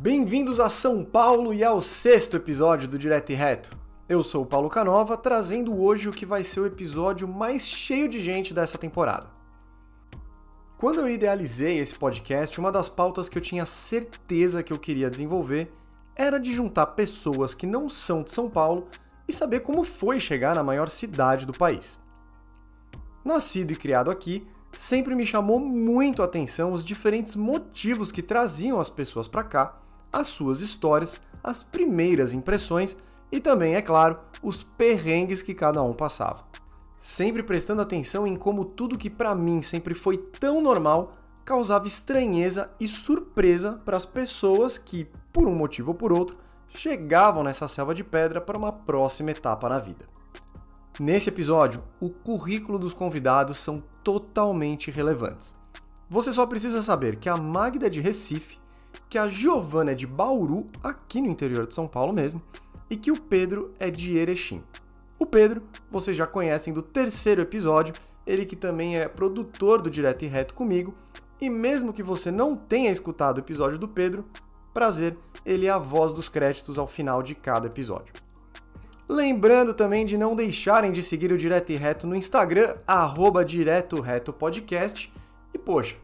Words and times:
Bem-vindos 0.00 0.60
a 0.60 0.70
São 0.70 1.04
Paulo 1.04 1.52
e 1.52 1.64
ao 1.64 1.80
sexto 1.80 2.36
episódio 2.36 2.86
do 2.86 2.96
Direto 2.96 3.32
e 3.32 3.34
Reto. 3.34 3.76
Eu 4.08 4.22
sou 4.22 4.44
o 4.44 4.46
Paulo 4.46 4.68
Canova, 4.68 5.16
trazendo 5.16 5.76
hoje 5.76 6.08
o 6.08 6.12
que 6.12 6.24
vai 6.24 6.44
ser 6.44 6.60
o 6.60 6.66
episódio 6.66 7.26
mais 7.26 7.66
cheio 7.66 8.08
de 8.08 8.20
gente 8.20 8.54
dessa 8.54 8.78
temporada. 8.78 9.26
Quando 10.76 11.00
eu 11.00 11.08
idealizei 11.08 11.80
esse 11.80 11.96
podcast, 11.96 12.60
uma 12.60 12.70
das 12.70 12.88
pautas 12.88 13.28
que 13.28 13.36
eu 13.36 13.42
tinha 13.42 13.66
certeza 13.66 14.62
que 14.62 14.72
eu 14.72 14.78
queria 14.78 15.10
desenvolver 15.10 15.68
era 16.14 16.38
de 16.38 16.52
juntar 16.52 16.86
pessoas 16.86 17.52
que 17.52 17.66
não 17.66 17.88
são 17.88 18.22
de 18.22 18.30
São 18.30 18.48
Paulo 18.48 18.86
e 19.26 19.32
saber 19.32 19.60
como 19.60 19.82
foi 19.82 20.20
chegar 20.20 20.54
na 20.54 20.62
maior 20.62 20.88
cidade 20.88 21.44
do 21.44 21.52
país. 21.52 21.98
Nascido 23.24 23.72
e 23.72 23.76
criado 23.76 24.12
aqui, 24.12 24.46
sempre 24.72 25.16
me 25.16 25.26
chamou 25.26 25.58
muito 25.58 26.22
a 26.22 26.26
atenção 26.26 26.72
os 26.72 26.84
diferentes 26.84 27.34
motivos 27.34 28.12
que 28.12 28.22
traziam 28.22 28.78
as 28.78 28.88
pessoas 28.88 29.26
para 29.26 29.42
cá, 29.42 29.87
as 30.12 30.26
suas 30.26 30.60
histórias, 30.60 31.20
as 31.42 31.62
primeiras 31.62 32.32
impressões 32.32 32.96
e 33.30 33.40
também, 33.40 33.74
é 33.74 33.82
claro, 33.82 34.18
os 34.42 34.62
perrengues 34.62 35.42
que 35.42 35.54
cada 35.54 35.82
um 35.82 35.92
passava. 35.92 36.44
Sempre 36.96 37.42
prestando 37.42 37.82
atenção 37.82 38.26
em 38.26 38.36
como 38.36 38.64
tudo 38.64 38.98
que 38.98 39.10
para 39.10 39.34
mim 39.34 39.62
sempre 39.62 39.94
foi 39.94 40.16
tão 40.18 40.60
normal 40.60 41.14
causava 41.48 41.86
estranheza 41.86 42.70
e 42.78 42.86
surpresa 42.86 43.80
para 43.82 43.96
as 43.96 44.04
pessoas 44.04 44.76
que, 44.76 45.08
por 45.32 45.48
um 45.48 45.54
motivo 45.54 45.92
ou 45.92 45.94
por 45.94 46.12
outro, 46.12 46.36
chegavam 46.68 47.42
nessa 47.42 47.66
selva 47.66 47.94
de 47.94 48.04
pedra 48.04 48.38
para 48.38 48.58
uma 48.58 48.70
próxima 48.70 49.30
etapa 49.30 49.66
na 49.66 49.78
vida. 49.78 50.04
Nesse 51.00 51.30
episódio, 51.30 51.82
o 51.98 52.10
currículo 52.10 52.78
dos 52.78 52.92
convidados 52.92 53.56
são 53.60 53.82
totalmente 54.04 54.90
relevantes. 54.90 55.56
Você 56.10 56.30
só 56.32 56.44
precisa 56.44 56.82
saber 56.82 57.16
que 57.16 57.30
a 57.30 57.36
Magda 57.36 57.88
de 57.88 58.02
Recife, 58.02 58.58
que 59.08 59.18
a 59.18 59.26
Giovana 59.26 59.92
é 59.92 59.94
de 59.94 60.06
Bauru, 60.06 60.66
aqui 60.82 61.20
no 61.20 61.28
interior 61.28 61.66
de 61.66 61.74
São 61.74 61.86
Paulo 61.86 62.12
mesmo, 62.12 62.42
e 62.90 62.96
que 62.96 63.10
o 63.10 63.20
Pedro 63.20 63.72
é 63.78 63.90
de 63.90 64.16
Erechim. 64.16 64.62
O 65.18 65.26
Pedro, 65.26 65.62
vocês 65.90 66.16
já 66.16 66.26
conhecem 66.26 66.72
do 66.72 66.82
terceiro 66.82 67.42
episódio, 67.42 67.94
ele 68.26 68.44
que 68.44 68.56
também 68.56 68.98
é 68.98 69.08
produtor 69.08 69.80
do 69.80 69.90
Direto 69.90 70.24
e 70.24 70.28
Reto 70.28 70.54
comigo, 70.54 70.94
e 71.40 71.48
mesmo 71.48 71.92
que 71.92 72.02
você 72.02 72.30
não 72.30 72.56
tenha 72.56 72.90
escutado 72.90 73.38
o 73.38 73.40
episódio 73.40 73.78
do 73.78 73.88
Pedro, 73.88 74.24
prazer, 74.74 75.16
ele 75.44 75.66
é 75.66 75.70
a 75.70 75.78
voz 75.78 76.12
dos 76.12 76.28
créditos 76.28 76.78
ao 76.78 76.86
final 76.86 77.22
de 77.22 77.34
cada 77.34 77.66
episódio. 77.66 78.12
Lembrando 79.08 79.72
também 79.72 80.04
de 80.04 80.18
não 80.18 80.36
deixarem 80.36 80.92
de 80.92 81.02
seguir 81.02 81.32
o 81.32 81.38
Direto 81.38 81.72
e 81.72 81.76
Reto 81.76 82.06
no 82.06 82.14
Instagram, 82.14 82.76
arroba 82.86 83.42
Direto 83.42 84.02
Reto 84.02 84.34
Podcast. 84.34 85.10
E 85.54 85.58
poxa, 85.58 85.96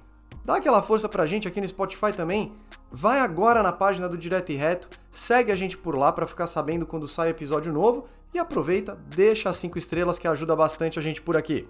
dá 0.45 0.56
aquela 0.56 0.83
força 0.83 1.09
pra 1.09 1.27
gente 1.27 1.48
aqui 1.48 1.61
no 1.61 1.67
Spotify 1.67 2.12
também. 2.12 2.53
Vai 2.91 3.20
agora 3.20 3.62
na 3.62 3.73
página 3.73 4.09
do 4.09 4.19
Direto 4.19 4.53
e 4.53 4.56
Reto, 4.56 4.89
segue 5.11 5.50
a 5.50 5.56
gente 5.56 5.77
por 5.78 5.97
lá 5.97 6.12
para 6.12 6.27
ficar 6.27 6.47
sabendo 6.47 6.87
quando 6.87 7.09
sai 7.09 7.31
episódio 7.31 7.73
novo 7.73 8.06
e 8.33 8.39
aproveita, 8.39 8.98
deixa 9.09 9.48
as 9.48 9.56
5 9.56 9.78
estrelas 9.78 10.19
que 10.19 10.28
ajuda 10.28 10.55
bastante 10.55 10.98
a 10.98 11.03
gente 11.03 11.22
por 11.22 11.37
aqui. 11.37 11.67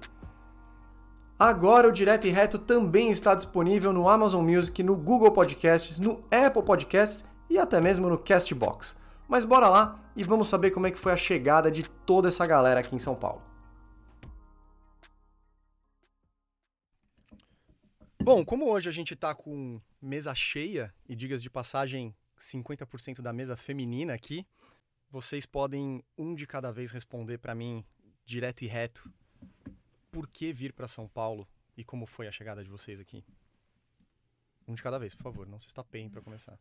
Agora 1.38 1.88
o 1.88 1.92
Direto 1.92 2.26
e 2.26 2.30
Reto 2.30 2.58
também 2.58 3.10
está 3.10 3.34
disponível 3.34 3.92
no 3.92 4.08
Amazon 4.08 4.44
Music, 4.48 4.82
no 4.82 4.96
Google 4.96 5.30
Podcasts, 5.30 5.98
no 5.98 6.24
Apple 6.30 6.62
Podcasts 6.62 7.24
e 7.50 7.58
até 7.58 7.80
mesmo 7.80 8.08
no 8.08 8.18
Castbox. 8.18 8.96
Mas 9.28 9.44
bora 9.44 9.68
lá 9.68 9.98
e 10.16 10.22
vamos 10.22 10.48
saber 10.48 10.70
como 10.70 10.86
é 10.86 10.90
que 10.90 10.98
foi 10.98 11.12
a 11.12 11.16
chegada 11.16 11.70
de 11.70 11.82
toda 11.82 12.28
essa 12.28 12.46
galera 12.46 12.80
aqui 12.80 12.94
em 12.94 12.98
São 12.98 13.14
Paulo. 13.14 13.53
Bom, 18.24 18.42
como 18.42 18.70
hoje 18.70 18.88
a 18.88 18.92
gente 18.92 19.14
tá 19.14 19.34
com 19.34 19.78
mesa 20.00 20.34
cheia 20.34 20.94
e 21.06 21.14
digas 21.14 21.42
de 21.42 21.50
passagem 21.50 22.16
50% 22.40 23.20
da 23.20 23.34
mesa 23.34 23.54
feminina 23.54 24.14
aqui, 24.14 24.46
vocês 25.10 25.44
podem 25.44 26.02
um 26.16 26.34
de 26.34 26.46
cada 26.46 26.72
vez 26.72 26.90
responder 26.90 27.36
para 27.36 27.54
mim 27.54 27.84
direto 28.24 28.62
e 28.62 28.66
reto 28.66 29.12
por 30.10 30.26
que 30.26 30.54
vir 30.54 30.72
para 30.72 30.88
São 30.88 31.06
Paulo 31.06 31.46
e 31.76 31.84
como 31.84 32.06
foi 32.06 32.26
a 32.26 32.32
chegada 32.32 32.64
de 32.64 32.70
vocês 32.70 32.98
aqui. 32.98 33.22
Um 34.66 34.72
de 34.72 34.82
cada 34.82 34.98
vez, 34.98 35.14
por 35.14 35.24
favor, 35.24 35.46
não 35.46 35.60
se 35.60 35.68
estapeiem 35.68 36.08
para 36.08 36.22
começar. 36.22 36.58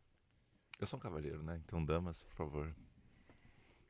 Eu 0.78 0.86
sou 0.86 0.98
um 0.98 1.02
cavalheiro, 1.02 1.42
né? 1.42 1.62
Então, 1.64 1.82
damas, 1.82 2.24
por 2.24 2.34
favor. 2.34 2.76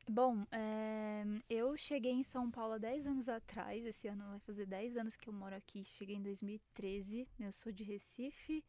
Bom, 0.06 0.44
é, 0.52 1.24
eu 1.48 1.76
cheguei 1.78 2.12
em 2.12 2.22
São 2.22 2.50
Paulo 2.50 2.74
há 2.74 2.78
10 2.78 3.06
anos 3.06 3.28
atrás. 3.28 3.84
Esse 3.86 4.06
ano 4.06 4.24
vai 4.28 4.38
fazer 4.40 4.66
10 4.66 4.96
anos 4.98 5.16
que 5.16 5.28
eu 5.28 5.32
moro 5.32 5.54
aqui. 5.54 5.82
Cheguei 5.84 6.16
em 6.16 6.22
2013. 6.22 7.26
Eu 7.40 7.52
sou 7.52 7.72
de 7.72 7.82
Recife. 7.84 8.62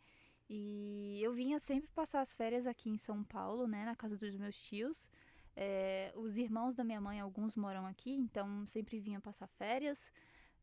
E 0.49 1.19
eu 1.21 1.33
vinha 1.33 1.59
sempre 1.59 1.89
passar 1.89 2.21
as 2.21 2.33
férias 2.33 2.65
aqui 2.65 2.89
em 2.89 2.97
São 2.97 3.23
Paulo, 3.23 3.67
né? 3.67 3.83
Na 3.83 3.95
casa 3.95 4.15
dos 4.17 4.35
meus 4.37 4.55
tios. 4.55 5.09
É, 5.55 6.13
os 6.15 6.37
irmãos 6.37 6.73
da 6.73 6.83
minha 6.83 7.01
mãe, 7.01 7.19
alguns 7.19 7.55
moram 7.55 7.85
aqui, 7.85 8.11
então 8.11 8.65
sempre 8.67 8.99
vinha 8.99 9.19
passar 9.19 9.47
férias. 9.47 10.11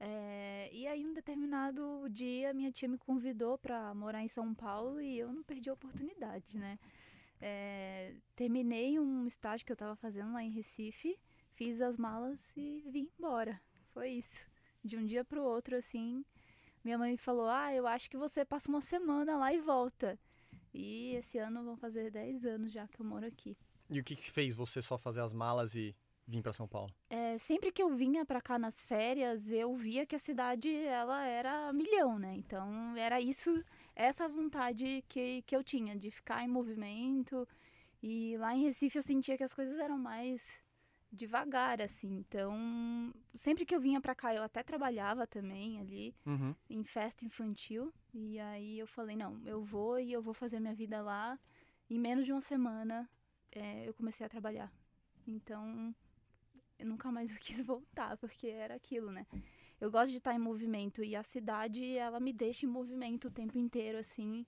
É, 0.00 0.68
e 0.72 0.86
aí, 0.86 1.06
um 1.06 1.12
determinado 1.12 2.08
dia, 2.10 2.52
minha 2.54 2.72
tia 2.72 2.88
me 2.88 2.98
convidou 2.98 3.58
para 3.58 3.94
morar 3.94 4.22
em 4.22 4.28
São 4.28 4.54
Paulo 4.54 5.00
e 5.00 5.18
eu 5.18 5.32
não 5.32 5.42
perdi 5.42 5.68
a 5.70 5.74
oportunidade, 5.74 6.58
né? 6.58 6.78
É, 7.44 8.14
terminei 8.36 9.00
um 9.00 9.26
estágio 9.26 9.66
que 9.66 9.72
eu 9.72 9.74
estava 9.74 9.96
fazendo 9.96 10.32
lá 10.32 10.44
em 10.44 10.50
Recife, 10.50 11.18
fiz 11.54 11.82
as 11.82 11.96
malas 11.96 12.56
e 12.56 12.84
vim 12.86 13.10
embora. 13.18 13.60
Foi 13.92 14.10
isso. 14.10 14.46
De 14.84 14.96
um 14.96 15.04
dia 15.04 15.24
para 15.24 15.40
o 15.40 15.44
outro, 15.44 15.76
assim, 15.76 16.24
minha 16.84 16.96
mãe 16.96 17.16
falou: 17.16 17.48
Ah, 17.48 17.74
eu 17.74 17.84
acho 17.84 18.08
que 18.08 18.16
você 18.16 18.44
passa 18.44 18.68
uma 18.68 18.80
semana 18.80 19.36
lá 19.36 19.52
e 19.52 19.60
volta. 19.60 20.16
E 20.72 21.16
esse 21.16 21.36
ano 21.36 21.64
vão 21.64 21.76
fazer 21.76 22.12
10 22.12 22.44
anos 22.44 22.70
já 22.70 22.86
que 22.86 23.00
eu 23.00 23.04
moro 23.04 23.26
aqui. 23.26 23.56
E 23.90 23.98
o 23.98 24.04
que, 24.04 24.14
que 24.14 24.30
fez 24.30 24.54
você 24.54 24.80
só 24.80 24.96
fazer 24.96 25.20
as 25.20 25.32
malas 25.32 25.74
e 25.74 25.94
vir 26.26 26.42
para 26.42 26.52
São 26.52 26.68
Paulo? 26.68 26.94
É, 27.10 27.36
sempre 27.38 27.72
que 27.72 27.82
eu 27.82 27.94
vinha 27.94 28.24
para 28.24 28.40
cá 28.40 28.56
nas 28.56 28.80
férias, 28.80 29.50
eu 29.50 29.74
via 29.74 30.06
que 30.06 30.14
a 30.14 30.18
cidade 30.18 30.72
ela 30.72 31.26
era 31.26 31.72
milhão, 31.72 32.18
né? 32.18 32.34
Então 32.36 32.96
era 32.96 33.20
isso 33.20 33.62
essa 33.94 34.28
vontade 34.28 35.04
que, 35.08 35.42
que 35.42 35.54
eu 35.56 35.62
tinha 35.62 35.96
de 35.96 36.10
ficar 36.10 36.42
em 36.42 36.48
movimento. 36.48 37.46
E 38.02 38.36
lá 38.38 38.54
em 38.56 38.62
Recife 38.64 38.98
eu 38.98 39.02
sentia 39.02 39.36
que 39.36 39.44
as 39.44 39.54
coisas 39.54 39.78
eram 39.78 39.96
mais 39.98 40.60
devagar, 41.12 41.80
assim. 41.80 42.16
Então, 42.16 43.12
sempre 43.34 43.64
que 43.66 43.74
eu 43.74 43.80
vinha 43.80 44.00
pra 44.00 44.14
cá, 44.14 44.34
eu 44.34 44.42
até 44.42 44.62
trabalhava 44.62 45.26
também 45.26 45.78
ali 45.80 46.14
Uhum. 46.26 46.54
em 46.70 46.82
festa 46.82 47.24
infantil. 47.24 47.92
E 48.14 48.38
aí 48.40 48.78
eu 48.78 48.86
falei, 48.86 49.16
não, 49.16 49.40
eu 49.44 49.62
vou 49.62 49.98
e 50.00 50.10
eu 50.12 50.22
vou 50.22 50.34
fazer 50.34 50.58
minha 50.58 50.74
vida 50.74 51.00
lá. 51.02 51.38
Em 51.90 51.98
menos 51.98 52.24
de 52.24 52.32
uma 52.32 52.40
semana 52.40 53.08
é, 53.52 53.86
eu 53.86 53.94
comecei 53.94 54.24
a 54.24 54.28
trabalhar. 54.28 54.72
Então, 55.26 55.94
eu 56.78 56.86
nunca 56.86 57.12
mais 57.12 57.30
quis 57.38 57.60
voltar, 57.62 58.16
porque 58.16 58.48
era 58.48 58.74
aquilo, 58.74 59.12
né? 59.12 59.26
Eu 59.82 59.90
gosto 59.90 60.12
de 60.12 60.18
estar 60.18 60.32
em 60.32 60.38
movimento 60.38 61.02
e 61.02 61.16
a 61.16 61.24
cidade, 61.24 61.96
ela 61.96 62.20
me 62.20 62.32
deixa 62.32 62.64
em 62.64 62.68
movimento 62.68 63.26
o 63.26 63.30
tempo 63.32 63.58
inteiro, 63.58 63.98
assim. 63.98 64.46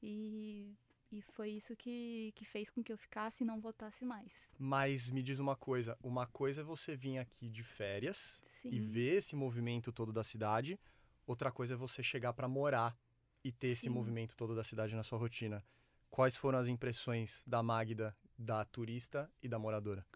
E, 0.00 0.76
e 1.10 1.20
foi 1.20 1.50
isso 1.50 1.74
que, 1.74 2.30
que 2.36 2.44
fez 2.44 2.70
com 2.70 2.84
que 2.84 2.92
eu 2.92 2.96
ficasse 2.96 3.42
e 3.42 3.46
não 3.46 3.60
voltasse 3.60 4.04
mais. 4.04 4.48
Mas 4.56 5.10
me 5.10 5.24
diz 5.24 5.40
uma 5.40 5.56
coisa: 5.56 5.98
uma 6.00 6.24
coisa 6.28 6.60
é 6.60 6.64
você 6.64 6.94
vir 6.94 7.18
aqui 7.18 7.48
de 7.48 7.64
férias 7.64 8.40
Sim. 8.44 8.68
e 8.68 8.78
ver 8.78 9.16
esse 9.16 9.34
movimento 9.34 9.90
todo 9.90 10.12
da 10.12 10.22
cidade, 10.22 10.78
outra 11.26 11.50
coisa 11.50 11.74
é 11.74 11.76
você 11.76 12.00
chegar 12.00 12.32
para 12.32 12.46
morar 12.46 12.96
e 13.42 13.50
ter 13.50 13.72
esse 13.72 13.86
Sim. 13.86 13.90
movimento 13.90 14.36
todo 14.36 14.54
da 14.54 14.62
cidade 14.62 14.94
na 14.94 15.02
sua 15.02 15.18
rotina. 15.18 15.64
Quais 16.08 16.36
foram 16.36 16.60
as 16.60 16.68
impressões 16.68 17.42
da 17.44 17.60
Magda, 17.60 18.16
da 18.38 18.64
turista 18.64 19.28
e 19.42 19.48
da 19.48 19.58
moradora? 19.58 20.06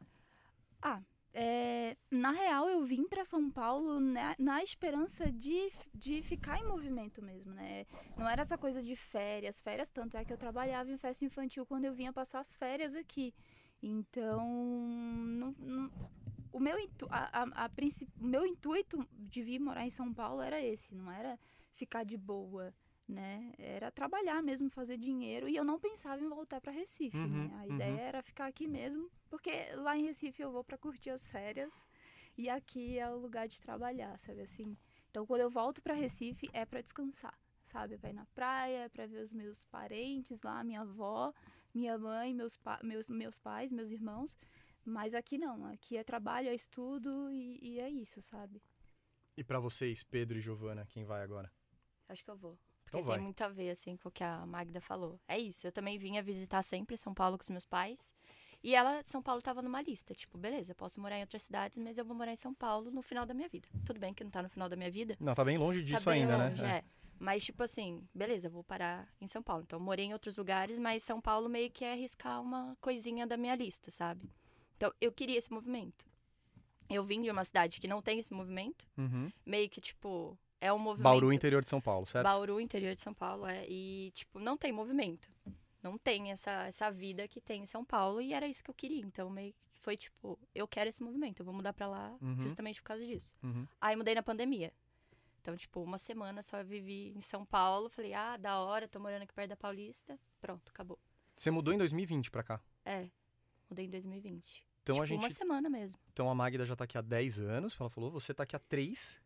Ah, 0.81 1.03
é, 1.33 1.97
na 2.11 2.31
real, 2.33 2.69
eu 2.69 2.85
vim 2.85 3.07
para 3.09 3.25
São 3.25 3.51
Paulo 3.51 4.01
na, 4.01 4.35
na 4.39 4.63
esperança 4.63 5.31
de, 5.31 5.71
de 5.95 6.23
ficar 6.23 6.59
em 6.59 6.67
movimento 6.67 7.23
mesmo, 7.23 7.53
né? 7.53 7.87
Não 8.16 8.28
era 8.28 8.43
essa 8.43 8.59
coisa 8.59 8.83
de 8.83 8.97
férias, 8.97 9.60
férias 9.60 9.91
tanto 9.91 10.16
é 10.16 10.25
que 10.25 10.33
eu 10.33 10.39
trabalhava 10.39 10.91
em 10.91 10.97
festa 10.99 11.25
infantil 11.25 11.65
quando 11.65 11.84
eu 11.84 11.95
vinha 11.95 12.13
passar 12.13 12.41
as 12.41 12.57
férias 12.57 12.95
aqui. 12.95 13.33
Então, 13.83 14.47
não- 14.47 15.54
não- 15.59 15.91
o, 16.53 16.59
meu 16.59 16.78
intu, 16.78 17.07
a, 17.10 17.43
a, 17.43 17.65
a 17.65 17.71
o 18.21 18.27
meu 18.27 18.45
intuito 18.45 19.07
de 19.13 19.43
vir 19.43 19.59
morar 19.59 19.87
em 19.87 19.91
São 19.91 20.13
Paulo 20.13 20.43
era 20.43 20.60
esse, 20.60 20.95
não 20.95 21.10
era 21.10 21.39
ficar 21.72 22.04
de 22.04 22.16
boa, 22.16 22.75
né? 23.10 23.53
Era 23.59 23.91
trabalhar 23.91 24.42
mesmo, 24.42 24.71
fazer 24.71 24.97
dinheiro 24.97 25.48
e 25.48 25.57
eu 25.57 25.65
não 25.65 25.78
pensava 25.78 26.22
em 26.22 26.28
voltar 26.28 26.60
para 26.60 26.72
Recife, 26.72 27.16
Uhum, 27.16 27.48
né? 27.48 27.57
A 27.59 27.66
ideia 27.66 27.92
uhum. 27.92 27.98
era 27.98 28.22
ficar 28.22 28.47
aqui 28.47 28.66
mesmo, 28.66 29.10
porque 29.28 29.51
lá 29.74 29.97
em 29.97 30.04
Recife 30.04 30.41
eu 30.42 30.51
vou 30.51 30.65
para 30.65 30.78
curtir 30.78 31.10
as 31.10 31.28
férias 31.30 31.72
e 32.39 32.48
aqui 32.48 32.98
é 32.98 33.10
o 33.10 33.18
lugar 33.18 33.48
de 33.48 33.60
trabalhar, 33.60 34.18
sabe 34.18 34.42
assim? 34.42 34.77
Então 35.10 35.27
quando 35.27 35.41
eu 35.41 35.51
volto 35.51 35.83
para 35.83 35.95
Recife 35.95 36.48
é 36.53 36.65
para 36.65 36.80
descansar, 36.80 37.36
sabe? 37.66 37.98
Para 37.98 38.10
ir 38.10 38.15
na 38.15 38.27
praia, 38.27 38.89
para 38.89 39.07
ver 39.07 39.22
os 39.22 39.33
meus 39.33 39.65
parentes 39.66 40.41
lá, 40.42 40.63
minha 40.63 40.83
avó, 40.83 41.34
minha 41.74 41.98
mãe, 41.98 42.33
meus, 42.34 42.56
pa 42.56 42.78
meus, 42.83 43.09
meus 43.09 43.39
pais, 43.39 43.72
meus 43.72 43.91
irmãos. 43.91 44.36
Mas 44.84 45.15
aqui 45.15 45.36
não, 45.36 45.66
aqui 45.66 45.97
é 45.97 46.04
trabalho, 46.04 46.48
é 46.48 46.54
estudo 46.54 47.30
e, 47.30 47.59
e 47.63 47.80
é 47.80 47.91
isso, 47.91 48.22
sabe? 48.22 48.63
E 49.36 49.45
para 49.45 49.60
vocês, 49.60 50.03
Pedro 50.03 50.39
e 50.39 50.41
Giovana, 50.41 50.86
quem 50.86 51.04
vai 51.04 51.22
agora? 51.22 51.53
Acho 52.09 52.24
que 52.24 52.30
eu 52.30 52.36
vou. 52.36 52.59
Porque 52.91 53.03
Então 53.03 53.15
tem 53.15 53.22
muito 53.22 53.42
a 53.42 53.48
ver, 53.48 53.71
assim, 53.71 53.97
com 53.97 54.09
o 54.09 54.13
que 54.13 54.25
a 54.25 54.45
Magda 54.45 54.81
falou. 54.81 55.19
É 55.28 55.39
isso, 55.39 55.66
eu 55.66 55.72
também 55.72 55.98
vinha 55.98 56.22
visitar 56.22 56.63
sempre 56.63 56.97
São 56.97 57.15
Paulo 57.15 57.39
com 57.39 57.42
os 57.42 57.51
meus 57.51 57.65
pais. 57.65 58.13
E 58.63 58.75
ela, 58.75 59.01
São 59.04 59.22
Paulo, 59.22 59.41
tava 59.41 59.63
numa 59.63 59.81
lista. 59.81 60.15
Tipo, 60.15 60.37
beleza, 60.37 60.75
posso 60.75 61.01
morar 61.01 61.16
em 61.16 61.22
outras 61.22 61.42
cidades, 61.42 61.78
mas 61.78 61.97
eu 61.97 62.04
vou 62.04 62.15
morar 62.15 62.33
em 62.33 62.37
São 62.37 62.53
Paulo 62.53 62.91
no 62.91 63.01
final 63.01 63.25
da 63.25 63.33
minha 63.33 63.48
vida. 63.48 63.66
Tudo 63.87 63.98
bem 63.98 64.13
que 64.13 64.22
não 64.22 64.31
tá 64.31 64.42
no 64.42 64.51
final 64.51 64.69
da 64.69 64.77
minha 64.77 64.91
vida. 64.91 65.16
Não, 65.19 65.34
tá 65.34 65.45
bem 65.45 65.57
longe 65.57 65.83
disso 65.83 66.04
tá 66.04 66.10
bem 66.10 66.22
ainda, 66.22 66.37
longe, 66.37 66.63
né? 66.63 66.78
é. 66.78 66.84
Mas, 67.19 67.45
tipo 67.45 67.63
assim, 67.63 68.03
beleza, 68.15 68.48
vou 68.48 68.65
parar 68.65 69.09
em 69.21 69.27
São 69.27 69.42
Paulo. 69.42 69.63
Então, 69.63 69.78
eu 69.78 69.84
morei 69.84 70.07
em 70.07 70.13
outros 70.13 70.37
lugares, 70.37 70.78
mas 70.78 71.03
São 71.03 71.21
Paulo 71.21 71.48
meio 71.48 71.71
que 71.71 71.84
é 71.84 71.92
arriscar 71.92 72.41
uma 72.41 72.77
coisinha 72.81 73.27
da 73.27 73.37
minha 73.37 73.54
lista, 73.54 73.91
sabe? 73.91 74.31
Então, 74.77 74.92
eu 75.01 75.13
queria 75.13 75.37
esse 75.37 75.53
movimento. 75.53 76.07
Eu 76.89 77.04
vim 77.04 77.21
de 77.21 77.31
uma 77.31 77.45
cidade 77.45 77.81
que 77.81 77.87
não 77.87 78.03
tem 78.03 78.19
esse 78.19 78.33
movimento. 78.33 78.87
Uhum. 78.97 79.31
Meio 79.45 79.69
que, 79.69 79.81
tipo, 79.81 80.37
é 80.60 80.72
um 80.72 80.78
movimento... 80.78 81.04
Bauru, 81.04 81.33
interior 81.33 81.62
de 81.62 81.71
São 81.71 81.80
Paulo, 81.80 82.07
certo? 82.07 82.24
Bauru, 82.24 82.60
interior 82.60 82.95
de 82.95 83.01
São 83.01 83.15
Paulo, 83.15 83.47
é. 83.47 83.65
E, 83.68 84.10
tipo, 84.15 84.39
não 84.39 84.57
tem 84.57 84.72
movimento. 84.72 85.30
Não 85.83 85.97
tem 85.97 86.30
essa, 86.30 86.66
essa 86.66 86.91
vida 86.91 87.27
que 87.27 87.41
tem 87.41 87.62
em 87.62 87.66
São 87.66 87.84
Paulo 87.84 88.21
e 88.21 88.34
era 88.34 88.47
isso 88.47 88.62
que 88.62 88.71
eu 88.71 88.74
queria. 88.74 89.01
Então, 89.01 89.30
meio 89.30 89.54
foi 89.80 89.97
tipo, 89.97 90.39
eu 90.54 90.68
quero 90.68 90.91
esse 90.91 91.03
movimento, 91.03 91.41
eu 91.41 91.45
vou 91.45 91.54
mudar 91.54 91.72
pra 91.72 91.89
lá 91.89 92.15
Uhum. 92.21 92.42
justamente 92.42 92.80
por 92.80 92.89
causa 92.89 93.04
disso. 93.04 93.34
Uhum. 93.42 93.66
Aí 93.80 93.97
mudei 93.97 94.15
na 94.15 94.22
pandemia. 94.22 94.72
Então, 95.41 95.57
tipo, 95.57 95.83
uma 95.83 95.97
semana 95.97 96.42
só 96.42 96.59
eu 96.59 96.65
vivi 96.66 97.15
em 97.16 97.21
São 97.22 97.47
Paulo. 97.47 97.89
Falei, 97.89 98.13
ah, 98.13 98.36
da 98.36 98.59
hora, 98.59 98.86
tô 98.86 99.01
morando 99.01 99.22
aqui 99.22 99.33
perto 99.33 99.48
da 99.48 99.56
Paulista. 99.56 100.18
Pronto, 100.39 100.68
acabou. 100.68 100.98
Você 101.34 101.51
mudou 101.51 101.72
em 101.72 101.78
2020 101.78 102.30
pra 102.30 102.42
cá. 102.42 102.60
É, 102.84 103.09
mudei 103.68 103.86
em 103.86 103.91
2020. 103.91 104.66
Então 104.83 104.97
tipo, 104.97 105.03
a 105.03 105.06
gente. 105.06 105.18
uma 105.18 105.30
semana 105.30 105.71
mesmo. 105.71 105.98
Então 106.13 106.30
a 106.30 106.34
Magda 106.34 106.65
já 106.66 106.77
tá 106.77 106.84
aqui 106.84 106.98
há 106.98 107.01
10 107.01 107.41
anos, 107.41 107.77
ela 107.80 107.89
falou, 107.89 108.10
você 108.10 108.34
tá 108.34 108.42
aqui 108.42 108.54
há 108.54 108.59
3. 108.59 109.18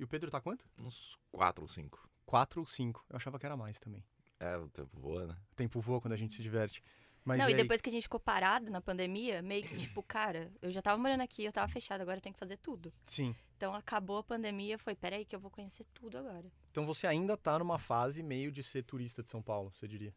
E 0.00 0.04
o 0.04 0.08
Pedro 0.08 0.30
tá 0.30 0.40
quanto? 0.40 0.64
Uns 0.80 1.18
quatro 1.30 1.62
ou 1.62 1.68
cinco. 1.68 2.10
4 2.30 2.60
ou 2.60 2.66
5. 2.66 3.04
Eu 3.10 3.16
achava 3.16 3.40
que 3.40 3.44
era 3.44 3.56
mais 3.56 3.76
também. 3.78 4.04
É, 4.38 4.56
o 4.56 4.68
tempo 4.68 5.00
voa, 5.00 5.26
né? 5.26 5.36
O 5.50 5.54
tempo 5.56 5.80
voa 5.80 6.00
quando 6.00 6.12
a 6.12 6.16
gente 6.16 6.34
se 6.36 6.42
diverte. 6.42 6.80
Mas 7.24 7.38
não, 7.38 7.46
e 7.46 7.50
e 7.50 7.54
aí? 7.54 7.60
depois 7.60 7.80
que 7.80 7.88
a 7.88 7.92
gente 7.92 8.04
ficou 8.04 8.20
parado 8.20 8.70
na 8.70 8.80
pandemia, 8.80 9.42
meio 9.42 9.64
que, 9.64 9.76
tipo, 9.76 10.00
cara, 10.06 10.50
eu 10.62 10.70
já 10.70 10.80
tava 10.80 10.96
morando 10.96 11.22
aqui, 11.22 11.44
eu 11.44 11.52
tava 11.52 11.70
fechado, 11.70 12.00
agora 12.00 12.18
eu 12.18 12.22
tenho 12.22 12.32
que 12.32 12.38
fazer 12.38 12.56
tudo. 12.58 12.94
Sim. 13.04 13.34
Então 13.56 13.74
acabou 13.74 14.18
a 14.18 14.22
pandemia, 14.22 14.78
foi, 14.78 14.94
peraí 14.94 15.24
que 15.24 15.34
eu 15.34 15.40
vou 15.40 15.50
conhecer 15.50 15.84
tudo 15.92 16.16
agora. 16.16 16.50
Então 16.70 16.86
você 16.86 17.06
ainda 17.06 17.36
tá 17.36 17.58
numa 17.58 17.78
fase 17.78 18.22
meio 18.22 18.52
de 18.52 18.62
ser 18.62 18.84
turista 18.84 19.24
de 19.24 19.28
São 19.28 19.42
Paulo, 19.42 19.72
você 19.72 19.88
diria? 19.88 20.14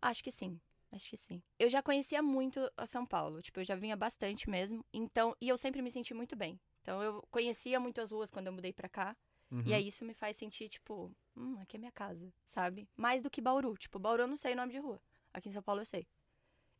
Acho 0.00 0.22
que 0.22 0.30
sim. 0.30 0.58
Acho 0.92 1.10
que 1.10 1.16
sim. 1.16 1.42
Eu 1.58 1.68
já 1.68 1.82
conhecia 1.82 2.22
muito 2.22 2.60
a 2.76 2.86
São 2.86 3.04
Paulo, 3.04 3.42
tipo, 3.42 3.60
eu 3.60 3.64
já 3.64 3.74
vinha 3.74 3.96
bastante 3.96 4.48
mesmo. 4.48 4.82
Então, 4.92 5.36
e 5.40 5.48
eu 5.48 5.58
sempre 5.58 5.82
me 5.82 5.90
senti 5.90 6.14
muito 6.14 6.34
bem. 6.36 6.58
Então 6.88 7.02
eu 7.02 7.22
conhecia 7.30 7.78
muito 7.78 8.00
as 8.00 8.10
ruas 8.10 8.30
quando 8.30 8.46
eu 8.46 8.52
mudei 8.52 8.72
pra 8.72 8.88
cá. 8.88 9.14
Uhum. 9.50 9.62
E 9.66 9.74
aí 9.74 9.86
isso 9.86 10.06
me 10.06 10.14
faz 10.14 10.38
sentir, 10.38 10.70
tipo, 10.70 11.14
hum, 11.36 11.58
aqui 11.60 11.76
é 11.76 11.78
minha 11.78 11.92
casa, 11.92 12.32
sabe? 12.46 12.88
Mais 12.96 13.22
do 13.22 13.28
que 13.28 13.42
Bauru. 13.42 13.76
Tipo, 13.76 13.98
Bauru 13.98 14.22
eu 14.22 14.26
não 14.26 14.38
sei 14.38 14.54
o 14.54 14.56
nome 14.56 14.72
de 14.72 14.78
rua. 14.78 14.98
Aqui 15.30 15.50
em 15.50 15.52
São 15.52 15.62
Paulo 15.62 15.82
eu 15.82 15.84
sei. 15.84 16.06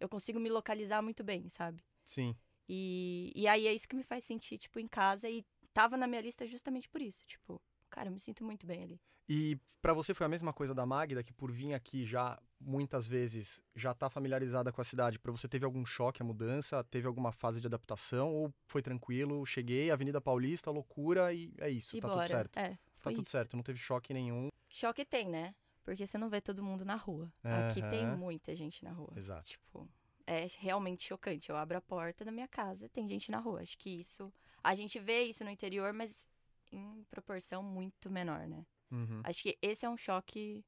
Eu 0.01 0.09
consigo 0.09 0.41
me 0.41 0.49
localizar 0.49 1.03
muito 1.03 1.23
bem, 1.23 1.51
sabe? 1.51 1.85
Sim. 2.03 2.35
E, 2.67 3.31
e 3.37 3.47
aí 3.47 3.67
é 3.67 3.75
isso 3.75 3.87
que 3.87 3.95
me 3.95 4.03
faz 4.03 4.25
sentir, 4.25 4.57
tipo, 4.57 4.81
em 4.81 4.89
casa. 4.89 5.29
E 5.29 5.45
tava 5.75 5.99
na 5.99 6.07
minha 6.07 6.23
lista 6.23 6.47
justamente 6.47 6.89
por 6.89 7.03
isso. 7.03 7.23
Tipo, 7.27 7.61
cara, 7.91 8.09
eu 8.09 8.13
me 8.13 8.19
sinto 8.19 8.43
muito 8.43 8.67
bem 8.67 8.85
ali. 8.85 8.99
E 9.29 9.59
pra 9.83 9.93
você 9.93 10.15
foi 10.15 10.25
a 10.25 10.31
mesma 10.31 10.55
coisa 10.55 10.75
da 10.75 10.87
Magda, 10.87 11.23
que 11.23 11.35
por 11.35 11.53
vir 11.53 11.75
aqui 11.75 12.07
já 12.07 12.41
muitas 12.61 13.07
vezes 13.07 13.63
já 13.75 13.95
tá 13.95 14.11
familiarizada 14.11 14.73
com 14.73 14.81
a 14.81 14.85
cidade. 14.85 15.19
Pra 15.19 15.31
você 15.33 15.49
teve 15.49 15.65
algum 15.65 15.85
choque 15.87 16.23
a 16.23 16.25
mudança? 16.25 16.83
Teve 16.85 17.07
alguma 17.07 17.33
fase 17.33 17.61
de 17.61 17.67
adaptação? 17.67 18.33
Ou 18.33 18.53
foi 18.67 18.83
tranquilo? 18.83 19.45
Cheguei, 19.47 19.91
Avenida 19.91 20.21
Paulista, 20.21 20.71
loucura 20.71 21.33
e 21.33 21.53
é 21.59 21.71
isso, 21.71 21.97
e 21.97 22.01
tá 22.01 22.09
bora. 22.09 22.21
tudo 22.23 22.29
certo. 22.29 22.57
É, 22.57 22.69
Tá 23.01 23.11
tudo 23.11 23.23
isso. 23.23 23.31
certo, 23.31 23.57
não 23.57 23.63
teve 23.63 23.79
choque 23.79 24.13
nenhum. 24.13 24.49
Choque 24.69 25.05
tem, 25.05 25.29
né? 25.29 25.55
Porque 25.85 26.07
você 26.07 26.19
não 26.19 26.29
vê 26.29 26.41
todo 26.41 26.63
mundo 26.63 26.85
na 26.85 26.97
rua. 26.97 27.33
Aqui 27.43 27.81
tem 27.81 28.07
muita 28.07 28.55
gente 28.55 28.85
na 28.85 28.91
rua. 28.93 29.13
Exato. 29.17 29.49
Tipo, 29.49 29.89
é 30.27 30.47
realmente 30.59 31.05
chocante. 31.07 31.49
Eu 31.49 31.57
abro 31.57 31.79
a 31.79 31.81
porta 31.81 32.25
da 32.25 32.31
minha 32.33 32.49
casa, 32.49 32.89
tem 32.91 33.09
gente 33.09 33.31
na 33.31 33.39
rua. 33.39 33.63
Acho 33.63 33.79
que 33.79 33.89
isso. 33.89 34.31
A 34.63 34.75
gente 34.75 34.99
vê 34.99 35.23
isso 35.23 35.45
no 35.45 35.51
interior, 35.51 35.93
mas 35.95 36.27
em 36.71 37.03
proporção 37.11 37.63
muito 37.63 38.11
menor, 38.11 38.47
né? 38.47 38.67
Uhum. 38.91 39.21
Acho 39.25 39.43
que 39.45 39.57
esse 39.63 39.87
é 39.87 39.89
um 39.89 39.97
choque 39.97 40.63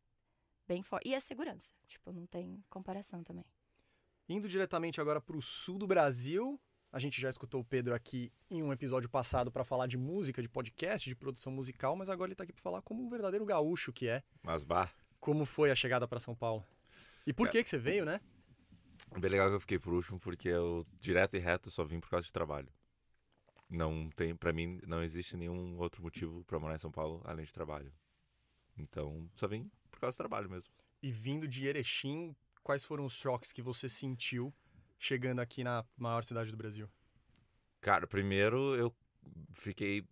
bem 0.71 0.83
forte. 0.85 1.09
E 1.09 1.15
a 1.17 1.21
segurança. 1.21 1.75
Tipo, 1.89 2.13
não 2.13 2.27
tem 2.27 2.63
comparação 2.71 3.25
também. 3.25 3.45
Indo 4.29 4.49
diretamente 4.49 5.01
agora 5.01 5.21
pro 5.21 5.43
sul 5.43 5.77
do 5.79 5.87
Brasil, 5.87 6.61
a 6.93 7.01
gente 7.01 7.21
já 7.21 7.29
escutou 7.29 7.61
o 7.61 7.65
Pedro 7.65 7.93
aqui 7.93 8.33
em 8.49 8.63
um 8.63 8.73
episódio 8.73 9.09
passado 9.11 9.51
pra 9.51 9.65
falar 9.65 9.89
de 9.89 9.99
música, 9.99 10.41
de 10.41 10.49
podcast, 10.49 11.09
de 11.09 11.17
produção 11.17 11.53
musical, 11.53 11.97
mas 11.97 12.09
agora 12.09 12.29
ele 12.29 12.37
tá 12.37 12.45
aqui 12.45 12.53
pra 12.53 12.63
falar 12.63 12.83
como 12.83 13.05
um 13.05 13.09
verdadeiro 13.11 13.45
gaúcho 13.45 13.93
que 13.93 14.07
é. 14.07 14.23
Mas, 14.43 14.63
bah, 14.63 14.89
Como 15.19 15.45
foi 15.45 15.71
a 15.73 15.75
chegada 15.75 16.07
pra 16.07 16.21
São 16.21 16.35
Paulo? 16.37 16.65
E 17.27 17.33
por 17.33 17.49
É. 17.49 17.51
que 17.51 17.63
que 17.65 17.69
você 17.69 17.77
veio, 17.79 18.05
né? 18.05 18.21
bem 19.19 19.31
legal 19.31 19.49
que 19.49 19.57
eu 19.57 19.61
fiquei 19.61 19.79
por 19.79 19.93
último, 19.93 20.21
porque 20.21 20.49
eu, 20.49 20.87
direto 21.01 21.37
e 21.37 21.41
reto, 21.41 21.69
só 21.71 21.83
vim 21.85 21.99
por 21.99 22.09
causa 22.09 22.25
de 22.25 22.33
trabalho. 22.33 22.73
Não 23.69 24.09
tem, 24.11 24.37
pra 24.37 24.53
mim, 24.53 24.81
não 24.87 25.03
existe 25.03 25.37
nenhum 25.37 25.77
outro 25.79 26.01
motivo 26.01 26.45
pra 26.45 26.59
morar 26.61 26.77
em 26.77 26.79
São 26.79 26.93
Paulo 26.93 27.21
além 27.25 27.45
de 27.45 27.53
trabalho. 27.53 27.93
Então, 28.81 29.29
só 29.37 29.47
vim 29.47 29.71
por 29.91 30.01
causa 30.01 30.15
do 30.17 30.19
trabalho 30.19 30.49
mesmo. 30.49 30.73
E 31.03 31.11
vindo 31.13 31.47
de 31.47 31.67
Erechim, 31.67 32.35
quais 32.63 32.85
foram 32.85 33.05
os 33.05 33.13
choques 33.15 33.53
que 33.53 33.63
você 33.63 33.89
sentiu 33.89 34.53
chegando 34.99 35.41
aqui 35.41 35.63
na 35.65 35.85
maior 35.97 36.25
cidade 36.25 36.51
do 36.51 36.57
Brasil? 36.57 36.89
Cara, 37.81 38.07
primeiro 38.07 38.75
eu 38.77 38.95
fiquei 39.53 40.05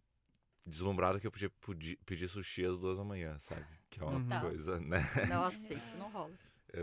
deslumbrado 0.66 1.18
que 1.20 1.26
eu 1.26 1.30
podia 1.30 1.50
pedi- 1.50 1.96
pedir 2.04 2.28
sushi 2.28 2.64
às 2.64 2.78
duas 2.78 2.98
da 2.98 3.04
manhã, 3.04 3.38
sabe? 3.38 3.64
Que 3.90 4.00
é 4.00 4.04
uma 4.04 4.18
Uhum. 4.18 4.40
coisa, 4.40 4.78
né? 4.80 5.00
Nossa, 5.28 5.74
isso 5.74 5.96
não 5.96 6.10
rola. 6.10 6.34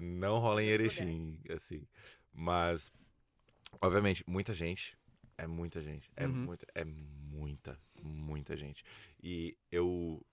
Não 0.02 0.40
rola 0.40 0.64
em 0.64 0.68
Erechim, 0.68 1.40
assim. 1.50 1.88
Mas, 2.34 2.92
obviamente, 3.82 4.24
muita 4.28 4.54
gente. 4.54 4.98
É 5.38 5.46
muita 5.48 5.82
gente. 5.82 6.10
É 6.16 6.26
Uhum. 6.26 6.34
muita, 6.34 6.66
é 6.74 6.84
muita, 6.86 7.80
muita 8.02 8.56
gente. 8.56 8.84
E 9.22 9.56
eu, 9.72 10.26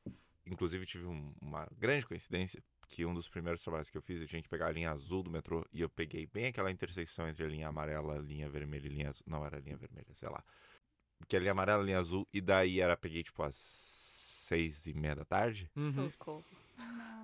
inclusive, 0.46 0.84
tive 0.86 1.06
um- 1.06 1.32
uma 1.40 1.66
grande 1.78 2.06
coincidência 2.06 2.62
que 2.88 3.06
um 3.06 3.14
dos 3.14 3.28
primeiros 3.28 3.62
trabalhos 3.62 3.88
que 3.88 3.96
eu 3.96 4.02
fiz, 4.02 4.20
eu 4.20 4.26
tinha 4.28 4.42
que 4.42 4.48
pegar 4.48 4.66
a 4.66 4.72
linha 4.72 4.90
azul 4.90 5.22
do 5.22 5.30
metrô 5.30 5.64
e 5.72 5.80
eu 5.80 5.88
peguei 5.88 6.26
bem 6.26 6.46
aquela 6.46 6.70
intersecção 6.70 7.26
entre 7.28 7.44
a 7.44 7.48
linha 7.48 7.68
amarela, 7.68 8.16
a 8.16 8.20
linha 8.20 8.48
vermelha 8.50 8.86
e 8.86 8.90
a 8.90 8.92
linha 8.92 9.08
azul. 9.10 9.24
Não 9.26 9.44
era 9.46 9.56
a 9.56 9.60
linha 9.60 9.76
vermelha, 9.76 10.06
sei 10.12 10.28
lá. 10.28 10.42
Que 11.26 11.36
é 11.36 11.38
a 11.38 11.40
linha 11.40 11.52
amarela, 11.52 11.82
a 11.82 11.86
linha 11.86 11.98
azul, 11.98 12.26
e 12.32 12.40
daí 12.40 12.80
era, 12.80 12.96
peguei 12.96 13.22
tipo 13.22 13.42
às 13.42 13.54
seis 13.54 14.86
e 14.86 14.92
meia 14.92 15.14
da 15.14 15.24
tarde. 15.24 15.70
Socorro. 15.94 16.44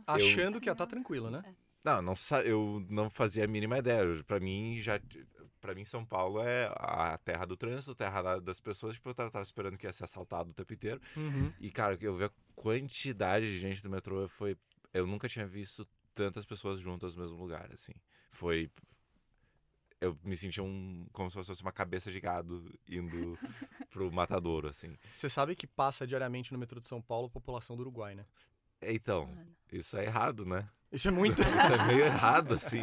Achando 0.07 0.61
que 0.61 0.69
ia 0.69 0.73
estar 0.73 0.87
tranquilo, 0.87 1.31
né? 1.31 1.43
Não, 1.85 2.01
não 2.03 2.17
sa- 2.17 2.43
eu 2.43 2.85
não 2.89 3.11
fazia 3.11 3.45
a 3.45 3.49
mínima 3.49 3.79
ideia. 3.79 4.03
Eu- 4.03 4.25
Pra 4.25 4.41
mim, 4.41 4.81
já. 4.81 5.01
Pra 5.61 5.75
mim, 5.75 5.85
São 5.85 6.05
Paulo 6.05 6.41
é 6.41 6.71
a 6.77 7.19
terra 7.19 7.45
do 7.45 7.57
trânsito, 7.57 7.93
a 7.93 7.95
terra 7.95 8.23
da- 8.23 8.39
das 8.39 8.61
pessoas. 8.61 8.95
Tipo, 8.95 9.11
eu 9.11 9.15
tava, 9.15 9.31
tava 9.31 9.43
esperando 9.43 9.77
que 9.77 9.87
ia 9.87 9.93
ser 9.93 10.05
assaltado 10.05 10.51
o 10.51 10.55
tempo 10.55 10.73
inteiro. 10.73 11.01
Uhum. 11.17 11.53
E, 11.61 11.71
cara, 11.71 11.99
eu 12.01 12.17
vi 12.17 12.25
a 12.25 12.31
quantidade 12.59 13.47
de 13.47 13.59
gente 13.59 13.83
do 13.83 13.91
metrô. 13.91 14.29
Foi. 14.29 14.57
Eu 14.93 15.07
nunca 15.07 15.29
tinha 15.29 15.47
visto 15.47 15.87
tantas 16.15 16.45
pessoas 16.45 16.81
juntas 16.81 17.15
no 17.15 17.23
mesmo 17.23 17.39
lugar, 17.39 17.71
assim. 17.73 17.93
Foi. 18.31 18.71
Eu 20.01 20.17
me 20.23 20.37
senti 20.37 20.61
um, 20.61 21.07
como 21.13 21.29
se 21.29 21.43
fosse 21.43 21.63
uma 21.63 21.73
cabeça 21.73 22.11
de 22.13 22.21
gado 22.21 22.73
indo 22.89 23.37
pro 23.91 24.13
matadouro, 24.13 24.69
assim. 24.69 24.97
Você 25.13 25.29
sabe 25.29 25.57
que 25.57 25.67
passa 25.67 26.07
diariamente 26.07 26.53
no 26.53 26.59
metrô 26.59 26.79
de 26.79 26.87
São 26.87 27.03
Paulo 27.03 27.27
a 27.27 27.31
população 27.31 27.77
do 27.77 27.81
Uruguai, 27.81 28.15
né? 28.15 28.25
Então, 28.81 29.27
Mano. 29.27 29.57
isso 29.73 29.97
é 29.97 30.05
errado, 30.05 30.45
né? 30.45 30.69
Isso 30.91 31.09
é 31.09 31.11
muito. 31.11 31.43
Isso 31.43 31.73
é 31.75 31.87
meio 31.87 32.05
errado, 32.05 32.55
assim. 32.55 32.81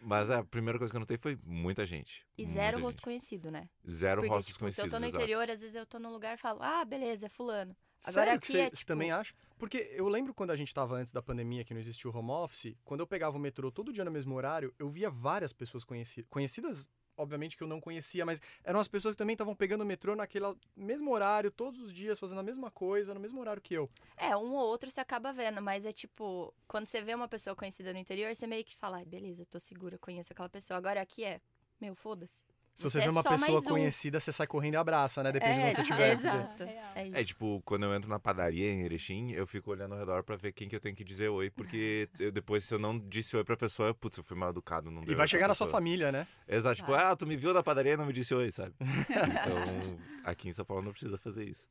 Mas 0.00 0.30
a 0.30 0.44
primeira 0.44 0.78
coisa 0.78 0.92
que 0.92 0.96
eu 0.96 1.00
notei 1.00 1.16
foi 1.16 1.38
muita 1.42 1.84
gente. 1.84 2.24
E 2.36 2.44
zero 2.46 2.76
gente. 2.76 2.84
rosto 2.84 3.02
conhecido, 3.02 3.50
né? 3.50 3.68
Zero 3.88 4.20
Porque, 4.20 4.34
rostos 4.34 4.54
tipo, 4.54 4.58
se 4.58 4.60
conhecidos. 4.60 4.84
eu 4.84 4.90
tô 4.90 5.00
no 5.00 5.06
exato. 5.06 5.24
interior, 5.24 5.50
às 5.50 5.60
vezes 5.60 5.74
eu 5.74 5.86
tô 5.86 5.98
num 5.98 6.12
lugar 6.12 6.34
e 6.34 6.40
falo, 6.40 6.62
ah, 6.62 6.84
beleza, 6.84 7.26
é 7.26 7.28
fulano. 7.28 7.74
Agora 8.04 8.26
Sério 8.26 8.40
que 8.40 8.46
você, 8.46 8.58
é, 8.58 8.70
tipo- 8.70 8.86
também 8.86 9.10
acha? 9.10 9.34
Porque 9.58 9.88
eu 9.92 10.08
lembro 10.08 10.32
quando 10.32 10.50
a 10.50 10.56
gente 10.56 10.72
tava 10.72 10.94
antes 10.94 11.12
da 11.12 11.20
pandemia, 11.20 11.64
que 11.64 11.74
não 11.74 11.80
existia 11.80 12.08
o 12.10 12.16
home 12.16 12.30
office, 12.30 12.76
quando 12.84 13.00
eu 13.00 13.06
pegava 13.06 13.36
o 13.36 13.40
metrô 13.40 13.72
todo 13.72 13.92
dia 13.92 14.04
no 14.04 14.10
mesmo 14.10 14.34
horário, 14.36 14.72
eu 14.78 14.88
via 14.88 15.10
várias 15.10 15.52
pessoas 15.52 15.82
conhecidas. 15.82 16.30
Conhecidas, 16.30 16.88
obviamente, 17.16 17.56
que 17.56 17.62
eu 17.64 17.66
não 17.66 17.80
conhecia, 17.80 18.24
mas 18.24 18.40
eram 18.62 18.78
as 18.78 18.86
pessoas 18.86 19.16
que 19.16 19.18
também 19.18 19.34
estavam 19.34 19.56
pegando 19.56 19.80
o 19.80 19.84
metrô 19.84 20.14
naquele 20.14 20.46
mesmo 20.76 21.10
horário, 21.10 21.50
todos 21.50 21.80
os 21.80 21.92
dias, 21.92 22.20
fazendo 22.20 22.38
a 22.38 22.42
mesma 22.44 22.70
coisa, 22.70 23.12
no 23.12 23.18
mesmo 23.18 23.40
horário 23.40 23.60
que 23.60 23.74
eu. 23.74 23.90
É, 24.16 24.36
um 24.36 24.52
ou 24.54 24.64
outro 24.68 24.88
você 24.88 25.00
acaba 25.00 25.32
vendo, 25.32 25.60
mas 25.60 25.84
é 25.84 25.92
tipo, 25.92 26.54
quando 26.68 26.86
você 26.86 27.02
vê 27.02 27.12
uma 27.14 27.26
pessoa 27.26 27.56
conhecida 27.56 27.92
no 27.92 27.98
interior, 27.98 28.32
você 28.32 28.46
meio 28.46 28.64
que 28.64 28.76
fala, 28.76 28.98
ai, 28.98 29.04
beleza, 29.04 29.44
tô 29.46 29.58
segura, 29.58 29.98
conheço 29.98 30.32
aquela 30.32 30.48
pessoa. 30.48 30.78
Agora 30.78 31.00
aqui 31.02 31.24
é, 31.24 31.40
meu, 31.80 31.96
foda-se. 31.96 32.44
Se 32.78 32.90
você 32.90 32.98
é 32.98 33.02
vê 33.02 33.08
uma 33.08 33.22
só 33.22 33.30
pessoa 33.30 33.50
mais 33.52 33.66
um. 33.66 33.68
conhecida, 33.70 34.20
você 34.20 34.30
sai 34.32 34.46
correndo 34.46 34.74
e 34.74 34.76
abraça, 34.76 35.22
né? 35.22 35.32
Depende 35.32 35.54
de 35.54 35.60
É, 35.60 35.64
onde 35.66 35.74
você 35.74 35.80
estiver. 35.82 36.12
exato. 36.12 36.64
Real. 36.64 36.84
É 36.94 37.06
isso. 37.06 37.16
É 37.16 37.24
tipo, 37.24 37.62
quando 37.64 37.82
eu 37.86 37.94
entro 37.94 38.08
na 38.08 38.18
padaria 38.20 38.70
em 38.70 38.82
Erechim, 38.82 39.32
eu 39.32 39.46
fico 39.46 39.70
olhando 39.72 39.94
ao 39.94 39.98
redor 39.98 40.22
pra 40.22 40.36
ver 40.36 40.52
quem 40.52 40.68
que 40.68 40.76
eu 40.76 40.80
tenho 40.80 40.94
que 40.94 41.02
dizer 41.02 41.28
oi, 41.28 41.50
porque 41.50 42.08
eu- 42.20 42.30
depois, 42.30 42.64
se 42.64 42.72
eu 42.72 42.78
não 42.78 42.98
disse 42.98 43.36
oi 43.36 43.42
pra 43.44 43.56
pessoa, 43.56 43.92
putz, 43.94 44.16
eu 44.18 44.22
fui 44.24 44.36
mal 44.36 44.50
educado, 44.50 44.90
não 44.90 45.02
E 45.02 45.06
dei 45.06 45.14
vai 45.16 45.26
chegar 45.26 45.48
na 45.48 45.54
sua 45.54 45.66
família, 45.66 46.12
né? 46.12 46.26
Exato, 46.46 46.76
tipo, 46.76 46.94
ah, 46.94 47.16
tu 47.16 47.26
me 47.26 47.36
viu 47.36 47.52
na 47.52 47.62
padaria 47.62 47.94
e 47.94 47.96
não 47.96 48.06
me 48.06 48.12
disse 48.12 48.32
oi, 48.34 48.50
sabe? 48.52 48.74
Então, 49.10 49.98
aqui 50.24 50.48
em 50.48 50.52
São 50.52 50.64
Paulo 50.64 50.82
não 50.82 50.92
precisa 50.92 51.18
fazer 51.18 51.44
isso. 51.48 51.68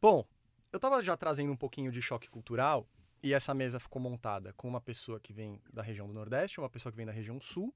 Bom, 0.00 0.24
eu 0.72 0.80
tava 0.80 1.02
já 1.02 1.16
trazendo 1.16 1.52
um 1.52 1.56
pouquinho 1.56 1.90
de 1.92 2.00
choque 2.00 2.28
cultural 2.30 2.86
e 3.22 3.34
essa 3.34 3.52
mesa 3.52 3.78
ficou 3.78 4.00
montada 4.00 4.52
com 4.54 4.66
uma 4.68 4.80
pessoa 4.80 5.20
que 5.20 5.32
vem 5.32 5.60
da 5.72 5.82
região 5.82 6.06
do 6.06 6.14
Nordeste, 6.14 6.58
uma 6.60 6.70
pessoa 6.70 6.90
que 6.90 6.96
vem 6.96 7.04
da 7.06 7.12
região 7.12 7.38
Sul. 7.40 7.74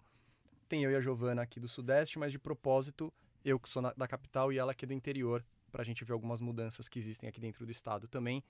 Tem 0.72 0.84
eu 0.84 0.90
e 0.90 0.96
a 0.96 1.00
Giovana 1.02 1.42
aqui 1.42 1.60
do 1.60 1.68
Sudeste, 1.68 2.18
mas 2.18 2.32
de 2.32 2.38
propósito, 2.38 3.12
eu 3.44 3.60
que 3.60 3.68
sou 3.68 3.82
na- 3.82 3.92
da 3.92 4.08
capital 4.08 4.50
e 4.50 4.56
ela 4.56 4.72
aqui 4.72 4.86
do 4.86 4.94
interior, 4.94 5.44
pra 5.70 5.84
gente 5.84 6.02
ver 6.02 6.14
algumas 6.14 6.40
mudanças 6.40 6.88
que 6.88 6.98
existem 6.98 7.28
aqui 7.28 7.38
dentro 7.38 7.66
do 7.66 7.70
estado 7.70 8.08
também. 8.08 8.42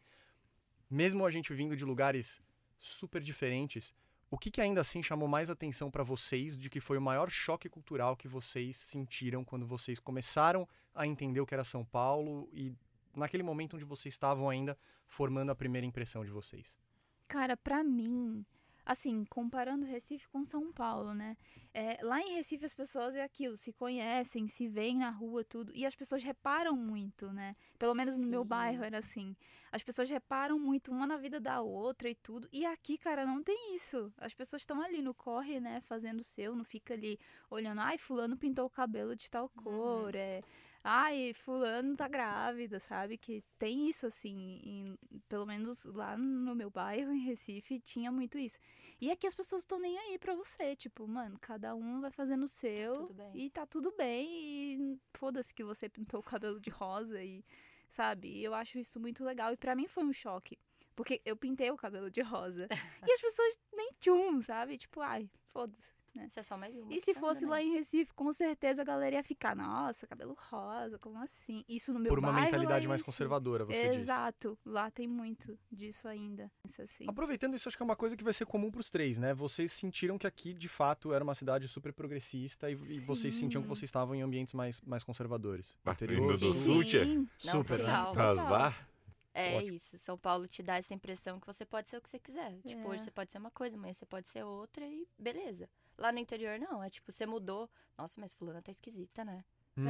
Mesmo 0.88 1.26
a 1.26 1.30
gente 1.32 1.52
vindo 1.52 1.74
de 1.76 1.84
lugares 1.84 2.40
super 2.78 3.20
diferentes, 3.20 3.92
o 4.30 4.38
que, 4.38 4.52
que 4.52 4.60
ainda 4.60 4.80
assim 4.80 5.02
chamou 5.02 5.26
mais 5.26 5.50
atenção 5.50 5.90
pra 5.90 6.04
vocês 6.04 6.56
de 6.56 6.70
que 6.70 6.78
foi 6.78 6.96
o 6.96 7.02
maior 7.02 7.28
choque 7.28 7.68
cultural 7.68 8.16
que 8.16 8.28
vocês 8.28 8.76
sentiram 8.76 9.44
quando 9.44 9.66
vocês 9.66 9.98
começaram 9.98 10.68
a 10.94 11.04
entender 11.04 11.40
o 11.40 11.46
que 11.46 11.54
era 11.54 11.64
São 11.64 11.84
Paulo 11.84 12.48
e 12.52 12.72
naquele 13.16 13.42
momento 13.42 13.74
onde 13.74 13.84
vocês 13.84 14.14
estavam 14.14 14.48
ainda 14.48 14.78
formando 15.08 15.50
a 15.50 15.56
primeira 15.56 15.84
impressão 15.84 16.24
de 16.24 16.30
vocês? 16.30 16.78
Cara, 17.26 17.56
pra 17.56 17.82
mim, 17.82 18.46
assim, 18.84 19.24
comparando 19.26 19.86
Recife 19.86 20.28
com 20.28 20.44
São 20.44 20.72
Paulo, 20.72 21.14
né? 21.14 21.36
É, 21.74 21.98
lá 22.02 22.20
em 22.20 22.34
Recife 22.34 22.64
as 22.64 22.74
pessoas 22.74 23.14
é 23.14 23.22
aquilo, 23.22 23.56
se 23.56 23.72
conhecem, 23.72 24.46
se 24.48 24.68
veem 24.68 24.98
na 24.98 25.10
rua, 25.10 25.44
tudo. 25.44 25.72
E 25.74 25.86
as 25.86 25.94
pessoas 25.94 26.22
reparam 26.22 26.76
muito, 26.76 27.32
né? 27.32 27.56
Pelo 27.78 27.94
menos 27.94 28.18
no 28.18 28.26
meu 28.26 28.42
Sim. 28.42 28.48
bairro 28.48 28.84
era 28.84 28.98
assim. 28.98 29.34
As 29.70 29.82
pessoas 29.82 30.10
reparam 30.10 30.58
muito 30.58 30.90
uma 30.90 31.06
na 31.06 31.16
vida 31.16 31.40
da 31.40 31.60
outra 31.60 32.10
e 32.10 32.14
tudo. 32.14 32.48
E 32.52 32.66
aqui, 32.66 32.98
cara, 32.98 33.24
não 33.24 33.42
tem 33.42 33.74
isso. 33.74 34.12
As 34.18 34.34
pessoas 34.34 34.62
estão 34.62 34.82
ali 34.82 35.00
no 35.00 35.14
corre, 35.14 35.60
né? 35.60 35.80
Fazendo 35.80 36.20
o 36.20 36.24
seu, 36.24 36.54
não 36.54 36.64
fica 36.64 36.92
ali 36.92 37.18
olhando, 37.50 37.80
ai, 37.80 37.96
fulano 37.96 38.36
pintou 38.36 38.66
o 38.66 38.70
cabelo 38.70 39.16
de 39.16 39.30
tal 39.30 39.48
cor, 39.48 40.14
é. 40.14 40.42
Ai, 40.84 41.32
fulano 41.34 41.96
tá 41.96 42.08
grávida, 42.08 42.80
sabe? 42.80 43.16
Que 43.16 43.42
tem 43.58 43.88
isso, 43.88 44.04
assim, 44.06 44.60
em- 44.64 44.98
pelo 45.28 45.46
menos 45.46 45.84
lá 45.84 46.16
no 46.16 46.54
meu 46.56 46.70
bairro, 46.70 47.12
em 47.12 47.20
Recife, 47.20 47.78
tinha 47.80 48.10
muito 48.10 48.36
isso. 48.36 48.58
E 49.00 49.10
aqui 49.10 49.26
as 49.26 49.34
pessoas 49.34 49.62
estão 49.62 49.78
nem 49.78 49.96
aí 49.96 50.18
pra 50.18 50.34
você, 50.34 50.74
tipo, 50.74 51.06
mano, 51.06 51.38
cada 51.40 51.74
um 51.74 52.00
vai 52.00 52.10
fazendo 52.10 52.44
o 52.44 52.48
seu 52.48 52.94
tudo 53.06 53.14
bem. 53.14 53.30
e 53.36 53.50
tá 53.50 53.64
tudo 53.64 53.94
bem 53.96 54.28
e 54.28 54.98
foda-se 55.14 55.54
que 55.54 55.62
você 55.62 55.88
pintou 56.18 56.18
o 56.20 56.22
cabelo 56.24 56.60
de 56.60 56.70
rosa 56.70 57.22
e, 57.22 57.44
sabe? 57.88 58.28
E 58.28 58.42
eu 58.42 58.52
acho 58.52 58.78
isso 58.78 58.98
muito 58.98 59.22
legal 59.24 59.52
e 59.52 59.56
pra 59.56 59.76
mim 59.76 59.86
foi 59.86 60.02
um 60.04 60.12
choque, 60.12 60.58
porque 60.96 61.22
eu 61.24 61.36
pintei 61.36 61.70
o 61.70 61.76
cabelo 61.76 62.10
de 62.10 62.22
rosa 62.22 62.66
e 63.06 63.12
as 63.12 63.20
pessoas 63.20 63.56
nem 63.72 63.92
tchum, 64.00 64.42
sabe? 64.42 64.78
Tipo, 64.78 65.00
ai, 65.00 65.30
foda-se. 65.52 66.01
Isso 66.14 66.38
é 66.38 66.42
só 66.42 66.56
mais 66.56 66.76
uma. 66.76 66.92
E 66.92 67.00
se 67.00 67.14
tá 67.14 67.20
fosse 67.20 67.44
andando 67.44 67.50
lá 67.52 67.62
em 67.62 67.72
Recife, 67.72 68.12
com 68.14 68.32
certeza 68.32 68.82
a 68.82 68.84
galera 68.84 69.16
ia 69.16 69.22
ficar, 69.24 69.56
nossa, 69.56 70.06
cabelo 70.06 70.36
rosa, 70.50 70.98
como 70.98 71.18
assim? 71.18 71.64
Isso 71.68 71.92
no 71.92 71.98
meu 71.98 72.10
Por 72.10 72.18
uma 72.18 72.30
bairro, 72.32 72.44
mentalidade 72.44 72.86
mais 72.86 73.02
conservadora, 73.02 73.64
você 73.64 73.90
diz. 73.90 74.02
Exato, 74.02 74.58
lá 74.64 74.90
tem 74.90 75.08
muito 75.08 75.58
disso 75.70 76.06
ainda. 76.06 76.50
Isso 76.66 76.82
assim. 76.82 77.06
Aproveitando 77.08 77.54
isso, 77.54 77.68
acho 77.68 77.76
que 77.76 77.82
é 77.82 77.84
uma 77.84 77.96
coisa 77.96 78.16
que 78.16 78.24
vai 78.24 78.32
ser 78.32 78.44
comum 78.46 78.70
pros 78.70 78.90
três, 78.90 79.16
né? 79.18 79.32
Vocês 79.32 79.72
sentiram 79.72 80.18
que 80.18 80.26
aqui, 80.26 80.52
de 80.52 80.68
fato, 80.68 81.12
era 81.12 81.24
uma 81.24 81.34
cidade 81.34 81.66
super 81.68 81.92
progressista 81.92 82.70
e, 82.70 82.74
e 82.74 83.00
vocês 83.00 83.34
sentiam 83.34 83.62
que 83.62 83.68
vocês 83.68 83.84
estavam 83.88 84.14
em 84.14 84.22
ambientes 84.22 84.52
mais, 84.54 84.80
mais 84.82 85.02
conservadores. 85.02 85.76
Ah, 85.84 85.92
Interior, 85.92 86.38
do 86.38 86.52
sul. 86.52 86.84
tia? 86.84 87.04
Sim, 87.04 87.28
Não, 87.44 87.62
Super, 87.62 87.78
né? 87.78 87.92
Tasbar? 88.14 88.88
É 89.34 89.56
Ótimo. 89.56 89.72
isso. 89.72 89.98
São 89.98 90.18
Paulo 90.18 90.46
te 90.46 90.62
dá 90.62 90.76
essa 90.76 90.92
impressão 90.92 91.40
que 91.40 91.46
você 91.46 91.64
pode 91.64 91.88
ser 91.88 91.96
o 91.96 92.02
que 92.02 92.08
você 92.10 92.18
quiser. 92.18 92.52
Tipo, 92.66 92.82
É. 92.82 92.86
hoje 92.88 93.04
você 93.04 93.10
pode 93.10 93.32
ser 93.32 93.38
uma 93.38 93.50
coisa, 93.50 93.76
amanhã 93.76 93.94
você 93.94 94.04
pode 94.04 94.28
ser 94.28 94.42
outra 94.44 94.84
e 94.84 95.06
beleza. 95.18 95.68
Lá 96.02 96.10
no 96.10 96.18
interior, 96.18 96.58
não. 96.58 96.82
É 96.82 96.90
tipo, 96.90 97.12
você 97.12 97.24
mudou. 97.24 97.70
Nossa, 97.96 98.20
mas 98.20 98.32
fulana 98.34 98.60
tá 98.60 98.72
esquisita, 98.72 99.24
né? 99.24 99.44
Uhum, 99.76 99.86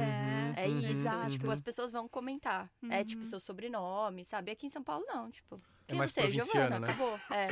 É 0.55 0.67
uhum, 0.67 0.79
isso. 0.81 0.87
exato. 0.91 1.31
Tipo, 1.31 1.49
as 1.49 1.59
pessoas 1.59 1.91
vão 1.91 2.07
comentar. 2.07 2.71
É 2.87 3.03
tipo 3.03 3.23
Uhum. 3.23 3.27
seu 3.27 3.39
sobrenome, 3.39 4.23
sabe? 4.23 4.51
Aqui 4.51 4.67
em 4.67 4.69
São 4.69 4.83
Paulo, 4.83 5.03
não. 5.07 5.31
Tipo, 5.31 5.59
quem 5.87 5.97
mais 5.97 6.11
você? 6.11 6.21
provinciano, 6.21 6.51
Giovana, 6.67 6.79
né? 6.79 6.87
acabou. 6.93 7.19
É. 7.31 7.47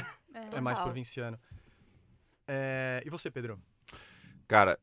É. 0.54 0.58
É 0.58 0.62
mais 0.62 0.78
provinciano. 0.78 1.40
É, 2.48 3.02
E 3.04 3.10
você, 3.10 3.32
Pedro? 3.32 3.60
Cara, 4.48 4.80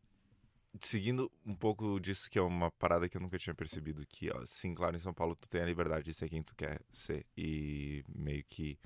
seguindo 0.83 1.31
um 1.47 1.55
pouco 1.55 2.01
disso, 2.01 2.29
que 2.29 2.39
é 2.39 2.43
uma 2.43 2.71
parada 2.73 3.09
que 3.09 3.17
eu 3.17 3.21
nunca 3.21 3.39
tinha 3.39 3.55
percebido, 3.55 4.05
que, 4.07 4.29
ó, 4.31 4.45
sim, 4.45 4.75
claro, 4.75 4.97
em 4.97 4.99
São 4.99 5.15
Paulo 5.15 5.37
tu 5.37 5.49
tem 5.49 5.61
a 5.63 5.67
liberdade 5.67 6.05
de 6.05 6.15
ser 6.15 6.29
quem 6.29 6.43
tu 6.43 6.55
quer 6.57 6.81
ser. 6.93 7.25
E 7.37 8.05
meio 8.09 8.43
que 8.45 8.77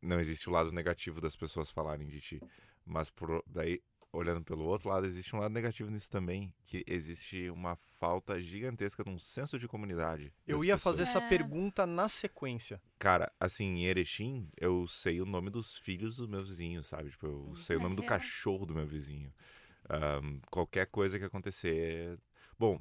não 0.00 0.20
existe 0.20 0.48
o 0.48 0.52
lado 0.52 0.70
negativo 0.72 1.20
das 1.20 1.34
pessoas 1.36 1.70
falarem 1.70 2.06
de 2.06 2.20
ti. 2.20 2.40
Mas 2.84 3.10
por, 3.10 3.42
daí, 3.46 3.80
olhando 4.12 4.42
pelo 4.42 4.64
outro 4.64 4.88
lado, 4.88 5.06
existe 5.06 5.34
um 5.36 5.38
lado 5.38 5.52
negativo 5.52 5.90
nisso 5.90 6.10
também, 6.10 6.52
que 6.66 6.82
existe 6.86 7.48
uma 7.50 7.76
falta 7.98 8.40
gigantesca 8.40 9.04
de 9.04 9.10
um 9.10 9.18
senso 9.18 9.58
de 9.58 9.68
comunidade. 9.68 10.32
Eu 10.46 10.64
ia 10.64 10.74
pessoas. 10.76 10.82
fazer 10.96 11.02
essa 11.04 11.18
É. 11.24 11.28
pergunta 11.28 11.86
na 11.86 12.08
sequência. 12.08 12.80
Cara, 12.98 13.30
assim, 13.38 13.64
em 13.66 13.84
Erechim, 13.84 14.48
eu 14.56 14.86
sei 14.86 15.20
o 15.20 15.26
nome 15.26 15.50
dos 15.50 15.76
filhos 15.76 16.16
do 16.16 16.26
meu 16.28 16.42
vizinho, 16.42 16.82
sabe? 16.82 17.10
Tipo, 17.10 17.26
eu 17.26 17.54
sei 17.56 17.76
o 17.76 17.80
É 17.80 17.82
nome 17.82 17.94
do 17.96 18.02
real. 18.02 18.08
cachorro 18.08 18.64
do 18.66 18.74
meu 18.74 18.86
vizinho. 18.86 19.32
Ahn, 19.88 20.40
qualquer 20.50 20.86
coisa 20.86 21.18
que 21.18 21.24
acontecer. 21.24 22.18
Bom, 22.58 22.80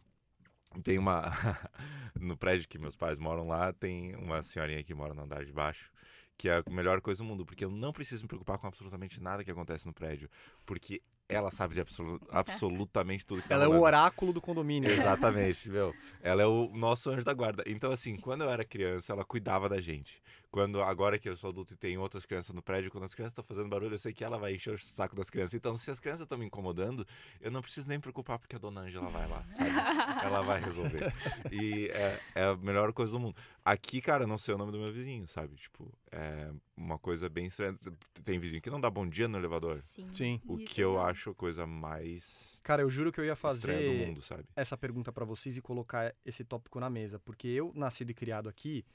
tem 0.83 0.97
uma. 0.97 1.23
no 2.19 2.37
prédio 2.37 2.67
que 2.67 2.77
meus 2.79 2.95
pais 2.95 3.19
moram 3.19 3.47
lá, 3.47 3.73
tem 3.73 4.15
uma 4.15 4.41
senhorinha 4.43 4.83
que 4.83 4.93
mora 4.93 5.13
no 5.13 5.23
andar 5.23 5.43
de 5.45 5.51
baixo, 5.51 5.91
que 6.39 6.47
é 6.47 6.63
a 6.65 6.71
melhor 6.71 7.01
coisa 7.01 7.21
do 7.21 7.27
mundo, 7.27 7.45
porque 7.45 7.65
eu 7.65 7.69
não 7.69 7.91
preciso 7.91 8.21
me 8.23 8.27
preocupar 8.29 8.57
com 8.57 8.65
absolutamente 8.65 9.21
nada 9.21 9.43
que 9.43 9.51
acontece 9.51 9.85
no 9.85 9.93
prédio, 9.93 10.29
porque 10.65 11.01
ela 11.27 11.51
sabe 11.51 11.75
de 11.75 11.81
absolu- 11.81 12.17
absolutamente 12.31 13.25
tudo 13.25 13.41
que 13.41 13.49
tá 13.49 13.55
Ela 13.55 13.65
é 13.65 13.67
o 13.67 13.81
oráculo 13.81 14.31
do 14.31 14.39
condomínio. 14.39 14.89
Exatamente, 14.89 15.67
meu. 15.69 15.93
Ela 16.21 16.41
é 16.41 16.45
o 16.45 16.71
nosso 16.73 17.09
anjo 17.11 17.25
da 17.25 17.33
guarda. 17.33 17.61
Então, 17.67 17.91
assim, 17.91 18.15
quando 18.15 18.45
eu 18.45 18.49
era 18.49 18.63
criança, 18.63 19.11
ela 19.11 19.25
cuidava 19.25 19.67
da 19.67 19.81
gente. 19.81 20.23
Quando, 20.51 20.81
agora 20.81 21.19
que 21.19 21.29
eu 21.29 21.35
sou 21.35 21.51
adulto 21.51 21.73
e 21.73 21.77
tem 21.77 21.97
outras 21.97 22.25
crianças 22.25 22.55
no 22.55 22.61
prédio, 22.61 22.89
quando 22.89 23.03
as 23.03 23.13
crianças 23.13 23.31
estão 23.31 23.43
fazendo 23.43 23.69
barulho, 23.69 23.93
eu 23.93 23.99
sei 23.99 24.11
que 24.11 24.23
ela 24.23 24.39
vai 24.39 24.55
encher 24.55 24.73
o 24.73 24.79
saco 24.79 25.15
das 25.15 25.29
crianças. 25.29 25.53
Então, 25.53 25.77
se 25.77 25.91
as 25.91 25.99
crianças 25.99 26.21
estão 26.21 26.37
me 26.37 26.45
incomodando, 26.45 27.05
eu 27.39 27.51
não 27.51 27.61
preciso 27.61 27.87
nem 27.87 27.97
me 27.97 28.01
preocupar, 28.01 28.39
porque 28.39 28.55
a 28.55 28.59
dona 28.59 28.81
Ângela 28.81 29.09
vai 29.09 29.27
lá, 29.27 29.43
sabe? 29.43 29.69
ela 30.25 30.41
vai 30.41 30.59
resolver. 30.59 31.13
E 31.51 31.87
é, 31.93 32.19
é 32.33 32.43
a 32.45 32.55
melhor 32.57 32.91
coisa 32.93 33.11
do 33.11 33.19
mundo. 33.19 33.35
Aqui, 33.63 34.01
cara, 34.01 34.23
eu 34.23 34.27
não 34.27 34.37
sei 34.37 34.55
o 34.55 34.57
nome 34.57 34.71
do 34.71 34.79
meu 34.79 34.91
vizinho, 34.91 35.27
sabe? 35.27 35.55
Tipo, 35.55 35.91
é 36.11 36.51
uma 36.75 36.97
coisa 36.97 37.29
bem 37.29 37.45
estranha. 37.45 37.77
Tem 38.23 38.39
vizinho 38.39 38.61
que 38.61 38.69
não 38.69 38.81
dá 38.81 38.89
bom 38.89 39.07
dia 39.07 39.27
no 39.27 39.37
elevador. 39.37 39.75
Sim. 39.75 40.11
Sim. 40.11 40.41
O 40.47 40.57
que 40.57 40.81
eu 40.81 40.99
acho 40.99 41.29
a 41.29 41.35
coisa 41.35 41.67
mais 41.67 42.59
Cara, 42.63 42.81
eu 42.81 42.89
juro 42.89 43.11
que 43.11 43.19
eu 43.19 43.25
ia 43.25 43.33
estranha 43.33 43.53
do 43.53 43.61
fazer 43.61 44.07
mundo, 44.07 44.21
sabe? 44.21 44.45
essa 44.55 44.77
pergunta 44.77 45.11
pra 45.11 45.25
vocês 45.25 45.57
e 45.57 45.61
colocar 45.61 46.13
esse 46.25 46.43
tópico 46.43 46.79
na 46.79 46.89
mesa, 46.89 47.19
porque 47.19 47.47
eu, 47.47 47.71
nascido 47.75 48.09
e 48.11 48.13
criado 48.13 48.49
aqui, 48.49 48.85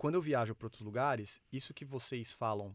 quando 0.00 0.14
eu 0.14 0.22
viajo 0.22 0.54
pra 0.54 0.64
outros 0.64 0.80
lugares, 0.80 1.42
isso 1.52 1.74
que 1.74 1.84
vocês 1.84 2.32
falam, 2.32 2.74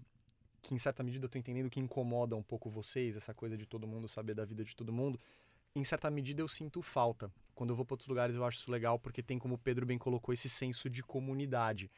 que 0.62 0.76
em 0.76 0.78
certa 0.78 1.02
medida 1.02 1.26
eu 1.26 1.30
tô 1.30 1.40
entendendo 1.40 1.72
que 1.72 1.80
incomoda 1.80 2.36
um 2.36 2.44
pouco 2.44 2.70
vocês, 2.70 3.16
essa 3.16 3.34
coisa 3.34 3.58
de 3.58 3.66
todo 3.66 3.88
mundo 3.88 4.08
saber 4.08 4.36
da 4.36 4.46
vida 4.46 4.64
de 4.64 4.76
todo 4.76 4.94
mundo, 4.94 5.20
em 5.76 5.84
certa 5.84 6.12
medida 6.12 6.44
eu 6.44 6.48
sinto 6.48 6.84
falta. 6.84 7.32
Quando 7.56 7.72
eu 7.72 7.76
vou 7.76 7.84
pra 7.84 7.96
outros 7.96 8.08
lugares 8.08 8.36
eu 8.36 8.46
acho 8.46 8.60
isso 8.60 8.70
legal, 8.70 9.00
porque 9.00 9.24
tem, 9.24 9.40
como 9.40 9.56
o 9.56 9.58
Pedro 9.58 9.88
bem 9.88 9.98
colocou, 9.98 10.34
esse 10.34 10.48
senso 10.48 10.88
de 10.88 11.02
comunidade. 11.02 11.90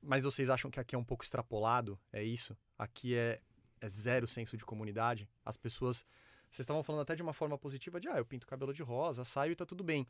Mas 0.00 0.22
vocês 0.22 0.48
acham 0.48 0.70
que 0.70 0.80
aqui 0.80 0.94
é 0.94 0.98
um 0.98 1.04
pouco 1.04 1.22
extrapolado? 1.22 2.00
É 2.10 2.22
isso? 2.24 2.56
Aqui 2.78 3.14
é, 3.14 3.42
é 3.78 3.88
zero 3.88 4.26
senso 4.26 4.56
de 4.56 4.64
comunidade? 4.64 5.28
As 5.44 5.58
pessoas. 5.58 6.02
Vocês 6.50 6.64
estavam 6.64 6.82
falando 6.82 7.02
até 7.02 7.14
de 7.14 7.22
uma 7.22 7.34
forma 7.34 7.58
positiva 7.58 8.00
de, 8.00 8.08
ah, 8.08 8.16
eu 8.16 8.24
pinto 8.24 8.46
cabelo 8.46 8.72
de 8.72 8.82
rosa, 8.82 9.22
saio 9.22 9.52
e 9.52 9.54
tá 9.54 9.66
tudo 9.66 9.84
bem. 9.84 10.06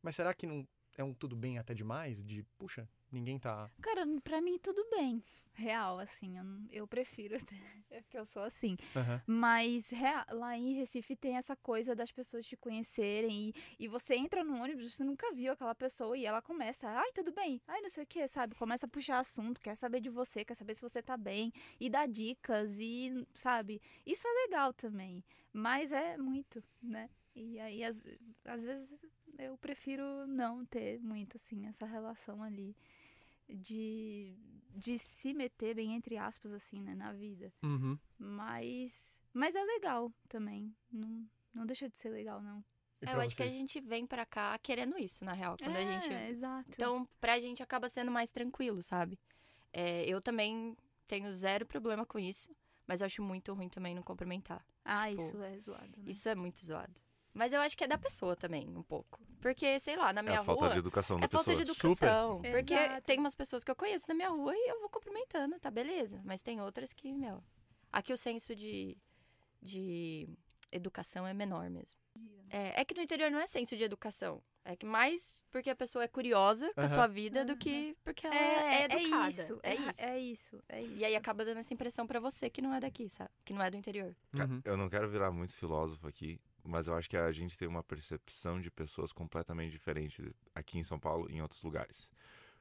Mas 0.00 0.14
será 0.14 0.32
que 0.32 0.46
não 0.46 0.64
é 0.96 1.04
um 1.04 1.14
tudo 1.14 1.36
bem 1.36 1.58
até 1.58 1.74
demais? 1.74 2.22
De, 2.24 2.42
puxa, 2.58 2.88
ninguém 3.10 3.38
tá. 3.38 3.70
Cara, 3.80 4.04
pra 4.22 4.40
mim 4.40 4.58
tudo 4.58 4.84
bem. 4.90 5.22
Real, 5.54 5.98
assim, 5.98 6.36
eu, 6.36 6.44
eu 6.82 6.86
prefiro 6.86 7.34
que 8.10 8.18
eu 8.18 8.26
sou 8.26 8.42
assim. 8.42 8.76
Aham. 8.94 9.22
Mas 9.26 9.88
rea- 9.90 10.26
lá 10.30 10.56
em 10.56 10.74
Recife 10.74 11.16
tem 11.16 11.36
essa 11.36 11.56
coisa 11.56 11.94
das 11.94 12.12
pessoas 12.12 12.44
te 12.46 12.56
conhecerem 12.56 13.48
e, 13.78 13.84
e 13.84 13.88
você 13.88 14.16
entra 14.16 14.44
no 14.44 14.60
ônibus, 14.62 14.92
você 14.94 15.02
nunca 15.02 15.32
viu 15.32 15.52
aquela 15.52 15.74
pessoa 15.74 16.16
e 16.16 16.26
ela 16.26 16.42
começa, 16.42 16.86
ai, 16.88 17.10
tudo 17.12 17.32
bem, 17.32 17.60
ai, 17.66 17.80
não 17.80 17.88
sei 17.88 18.04
o 18.04 18.06
que, 18.06 18.28
sabe? 18.28 18.54
Começa 18.54 18.84
a 18.84 18.88
puxar 18.88 19.18
assunto, 19.18 19.60
quer 19.62 19.76
saber 19.76 20.00
de 20.00 20.10
você, 20.10 20.44
quer 20.44 20.54
saber 20.54 20.74
se 20.74 20.82
você 20.82 21.02
tá 21.02 21.16
bem 21.16 21.50
e 21.80 21.88
dá 21.88 22.04
dicas 22.04 22.78
e, 22.78 23.26
sabe? 23.32 23.80
Isso 24.04 24.28
é 24.28 24.32
legal 24.46 24.74
também, 24.74 25.24
mas 25.54 25.90
é 25.90 26.18
muito, 26.18 26.62
né? 26.82 27.08
E 27.34 27.58
aí, 27.60 27.82
às, 27.82 28.02
às 28.44 28.62
vezes, 28.64 28.90
eu 29.38 29.56
prefiro 29.58 30.26
não 30.26 30.64
ter 30.64 31.00
muito, 31.00 31.36
assim, 31.36 31.66
essa 31.66 31.86
relação 31.86 32.42
ali 32.42 32.76
de, 33.48 34.36
de 34.74 34.98
se 34.98 35.32
meter 35.32 35.74
bem 35.74 35.94
entre 35.94 36.16
aspas, 36.16 36.52
assim, 36.52 36.82
né, 36.82 36.94
na 36.94 37.12
vida. 37.12 37.52
Uhum. 37.62 37.98
Mas. 38.18 39.16
Mas 39.32 39.54
é 39.54 39.62
legal 39.62 40.12
também. 40.28 40.74
Não, 40.90 41.28
não 41.54 41.66
deixa 41.66 41.88
de 41.88 41.98
ser 41.98 42.10
legal, 42.10 42.42
não. 42.42 42.64
É, 43.02 43.12
eu 43.12 43.20
acho 43.20 43.36
que 43.36 43.42
a 43.42 43.50
gente 43.50 43.78
vem 43.80 44.06
pra 44.06 44.24
cá 44.24 44.58
querendo 44.58 44.98
isso, 44.98 45.22
na 45.24 45.32
real. 45.32 45.56
Quando 45.58 45.76
é, 45.76 45.82
a 45.82 46.00
gente. 46.00 46.12
Exato. 46.12 46.70
Então, 46.70 47.06
pra 47.20 47.38
gente 47.38 47.62
acaba 47.62 47.88
sendo 47.88 48.10
mais 48.10 48.30
tranquilo, 48.30 48.82
sabe? 48.82 49.18
É, 49.72 50.04
eu 50.06 50.20
também 50.20 50.74
tenho 51.06 51.30
zero 51.32 51.66
problema 51.66 52.06
com 52.06 52.18
isso, 52.18 52.56
mas 52.86 53.00
eu 53.00 53.06
acho 53.06 53.22
muito 53.22 53.52
ruim 53.52 53.68
também 53.68 53.94
não 53.94 54.02
cumprimentar. 54.02 54.64
ah, 54.84 55.08
tipo, 55.10 55.22
isso 55.22 55.42
é 55.42 55.58
zoado. 55.58 55.92
Né? 55.98 56.04
Isso 56.10 56.28
é 56.28 56.34
muito 56.34 56.64
zoado. 56.64 56.98
Mas 57.36 57.52
eu 57.52 57.60
acho 57.60 57.76
que 57.76 57.84
é 57.84 57.86
da 57.86 57.98
pessoa 57.98 58.34
também, 58.34 58.66
um 58.74 58.82
pouco. 58.82 59.20
Porque, 59.40 59.78
sei 59.78 59.94
lá, 59.96 60.12
na 60.12 60.20
É 60.20 60.24
minha 60.24 60.40
a 60.40 60.44
falta 60.44 60.64
rua. 60.64 60.72
de 60.72 60.78
educação 60.78 61.18
da 61.20 61.26
É 61.26 61.28
falta 61.28 61.50
pessoa. 61.50 61.64
de 61.64 61.74
Super. 61.74 61.88
educação. 62.06 62.42
Porque 62.42 62.74
Exato. 62.74 63.02
tem 63.02 63.18
umas 63.18 63.34
pessoas 63.34 63.62
que 63.62 63.70
eu 63.70 63.76
conheço 63.76 64.06
na 64.08 64.14
minha 64.14 64.30
rua 64.30 64.52
e 64.54 64.70
eu 64.70 64.80
vou 64.80 64.88
cumprimentando, 64.88 65.58
tá 65.60 65.70
beleza. 65.70 66.20
Mas 66.24 66.40
tem 66.42 66.60
outras 66.60 66.92
que, 66.92 67.12
meu. 67.12 67.44
Aqui 67.92 68.12
o 68.12 68.16
senso 68.16 68.56
de, 68.56 68.96
de 69.62 70.28
educação 70.72 71.26
é 71.26 71.34
menor 71.34 71.68
mesmo. 71.70 71.98
É, 72.48 72.80
é 72.80 72.84
que 72.84 72.94
no 72.94 73.02
interior 73.02 73.30
não 73.30 73.38
é 73.38 73.46
senso 73.46 73.76
de 73.76 73.82
educação. 73.84 74.42
É 74.64 74.74
que 74.74 74.84
mais 74.86 75.40
porque 75.50 75.70
a 75.70 75.76
pessoa 75.76 76.02
é 76.04 76.08
curiosa 76.08 76.72
com 76.74 76.80
a 76.80 76.88
sua 76.88 77.06
vida 77.06 77.44
do 77.44 77.56
que 77.56 77.96
porque 78.02 78.26
ela 78.26 78.34
é, 78.34 78.84
educada. 78.86 79.28
isso, 79.30 79.60
É 79.62 79.70
é, 79.70 79.74
isso. 79.76 80.02
é 80.02 80.18
isso, 80.18 80.64
é 80.68 80.82
isso. 80.82 80.96
E 80.96 81.04
aí 81.04 81.14
acaba 81.14 81.44
dando 81.44 81.58
essa 81.58 81.72
impressão 81.72 82.04
pra 82.06 82.18
você 82.18 82.50
que 82.50 82.60
não 82.60 82.74
é 82.74 82.80
daqui, 82.80 83.08
sabe? 83.08 83.30
Que 83.44 83.52
não 83.52 83.62
é 83.62 83.70
do 83.70 83.76
interior. 83.76 84.16
Uhum. 84.34 84.60
Eu 84.64 84.76
não 84.76 84.88
quero 84.88 85.08
virar 85.08 85.30
muito 85.30 85.54
filósofo 85.54 86.08
aqui, 86.08 86.40
mas 86.68 86.88
eu 86.88 86.94
acho 86.94 87.08
que 87.08 87.16
a 87.16 87.30
gente 87.32 87.56
tem 87.56 87.66
uma 87.68 87.82
percepção 87.82 88.60
de 88.60 88.70
pessoas 88.70 89.12
completamente 89.12 89.70
diferente 89.72 90.22
aqui 90.54 90.78
em 90.78 90.84
São 90.84 90.98
Paulo 90.98 91.28
e 91.30 91.36
em 91.36 91.42
outros 91.42 91.62
lugares. 91.62 92.10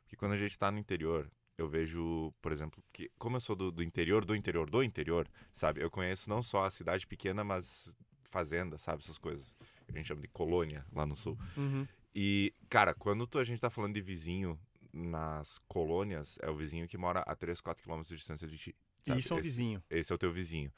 Porque 0.04 0.16
quando 0.16 0.34
a 0.34 0.38
gente 0.38 0.58
tá 0.58 0.72
no 0.72 0.78
interior, 0.78 1.30
eu 1.58 1.68
vejo, 1.68 2.34
por 2.42 2.52
exemplo, 2.52 2.84
que 2.94 3.10
como 3.18 3.38
eu 3.38 3.42
sou 3.42 3.56
do, 3.56 3.72
do 3.72 3.82
interior, 3.84 4.24
do 4.26 4.36
interior, 4.36 4.70
do 4.70 4.84
interior, 4.84 5.28
sabe? 5.54 5.82
Eu 5.82 5.90
conheço 5.90 6.30
não 6.30 6.44
só 6.44 6.66
a 6.66 6.72
cidade 6.72 7.08
pequena, 7.08 7.44
mas 7.44 7.96
fazenda, 8.24 8.78
sabe? 8.78 9.02
Essas 9.02 9.18
coisas. 9.18 9.56
A 9.88 9.92
gente 9.92 10.08
chama 10.08 10.22
de 10.22 10.28
colônia 10.28 10.86
lá 10.92 11.06
no 11.06 11.16
sul. 11.16 11.38
Uhum. 11.56 11.88
E, 12.14 12.54
cara, 12.70 12.94
quando 12.94 13.26
tu- 13.26 13.40
a 13.40 13.44
gente 13.44 13.60
tá 13.60 13.70
falando 13.70 13.94
de 13.94 14.02
vizinho 14.02 14.60
nas 14.94 15.58
colônias, 15.68 16.38
é 16.42 16.50
o 16.50 16.56
vizinho 16.56 16.88
que 16.88 16.98
mora 16.98 17.20
a 17.22 17.36
3, 17.36 17.60
4 17.62 17.82
quilômetros 17.84 18.10
de 18.10 18.16
distância 18.18 18.48
de 18.48 18.58
ti. 18.58 18.76
Sabe? 19.04 19.20
isso 19.20 19.34
é 19.34 19.36
um 19.36 19.40
Esse- 19.40 19.50
vizinho. 19.50 19.84
esse 19.90 20.12
é 20.12 20.16
o 20.16 20.18
teu 20.18 20.32
vizinho. 20.32 20.72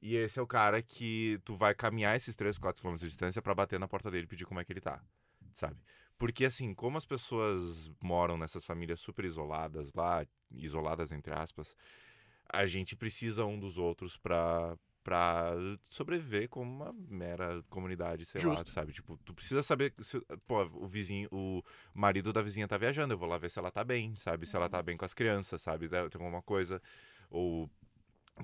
E 0.00 0.14
esse 0.16 0.38
é 0.38 0.42
o 0.42 0.46
cara 0.46 0.80
que 0.80 1.40
tu 1.44 1.54
vai 1.54 1.74
caminhar 1.74 2.16
esses 2.16 2.36
3, 2.36 2.56
4 2.58 2.82
km 2.82 2.96
de 2.96 3.06
distância 3.06 3.42
pra 3.42 3.54
bater 3.54 3.80
na 3.80 3.88
porta 3.88 4.10
dele 4.10 4.24
e 4.24 4.28
pedir 4.28 4.44
como 4.44 4.60
é 4.60 4.64
que 4.64 4.72
ele 4.72 4.80
tá, 4.80 5.02
sabe? 5.52 5.76
Porque 6.16 6.44
assim, 6.44 6.74
como 6.74 6.98
as 6.98 7.04
pessoas 7.04 7.90
moram 8.00 8.36
nessas 8.36 8.64
famílias 8.64 9.00
super 9.00 9.24
isoladas 9.24 9.92
lá, 9.92 10.26
isoladas 10.50 11.12
entre 11.12 11.32
aspas, 11.32 11.76
a 12.48 12.66
gente 12.66 12.96
precisa 12.96 13.44
um 13.44 13.58
dos 13.58 13.78
outros 13.78 14.16
pra 14.16 14.76
para 15.08 15.54
sobreviver 15.88 16.50
como 16.50 16.70
uma 16.70 16.92
mera 16.92 17.64
comunidade, 17.70 18.26
sei 18.26 18.42
lá, 18.42 18.56
Justo. 18.56 18.70
sabe? 18.70 18.92
Tipo, 18.92 19.16
tu 19.24 19.32
precisa 19.32 19.62
saber 19.62 19.94
se, 20.02 20.20
pô, 20.46 20.64
o 20.74 20.86
vizinho, 20.86 21.26
o 21.32 21.62
marido 21.94 22.30
da 22.30 22.42
vizinha 22.42 22.68
tá 22.68 22.76
viajando, 22.76 23.14
eu 23.14 23.18
vou 23.18 23.26
lá 23.26 23.38
ver 23.38 23.48
se 23.48 23.58
ela 23.58 23.70
tá 23.70 23.82
bem, 23.82 24.14
sabe? 24.14 24.44
Se 24.44 24.54
ela 24.54 24.68
tá 24.68 24.82
bem 24.82 24.98
com 24.98 25.06
as 25.06 25.14
crianças, 25.14 25.62
sabe? 25.62 25.88
Tem 25.88 26.00
alguma 26.00 26.42
coisa 26.42 26.82
ou 27.30 27.70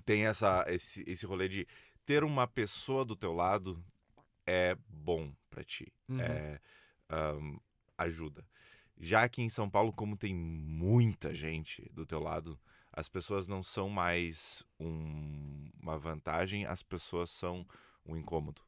tem 0.05 0.27
essa 0.27 0.65
esse, 0.69 1.05
esse 1.07 1.27
rolê 1.27 1.49
de 1.49 1.67
ter 2.05 2.25
uma 2.25 2.47
pessoa 2.47 3.05
do 3.05 3.17
teu 3.17 3.33
lado 3.33 3.83
é 4.47 4.77
bom 4.89 5.33
pra 5.51 5.65
ti. 5.65 5.93
Uhum. 6.09 6.21
É, 6.21 6.61
ahn, 7.09 7.59
ajuda. 7.97 8.47
Já 8.99 9.25
aqui 9.25 9.43
em 9.43 9.49
São 9.49 9.69
Paulo, 9.69 9.93
como 9.93 10.17
tem 10.17 10.35
muita 10.35 11.35
gente 11.35 11.83
do 11.93 12.07
teu 12.07 12.21
lado, 12.21 12.59
as 12.93 13.09
pessoas 13.09 13.49
não 13.49 13.63
são 13.63 13.89
mais 13.89 14.65
um- 14.79 15.69
uma 15.83 15.99
vantagem, 15.99 16.65
as 16.65 16.83
pessoas 16.83 17.31
são 17.31 17.67
um 18.07 18.17
incômodo. 18.17 18.63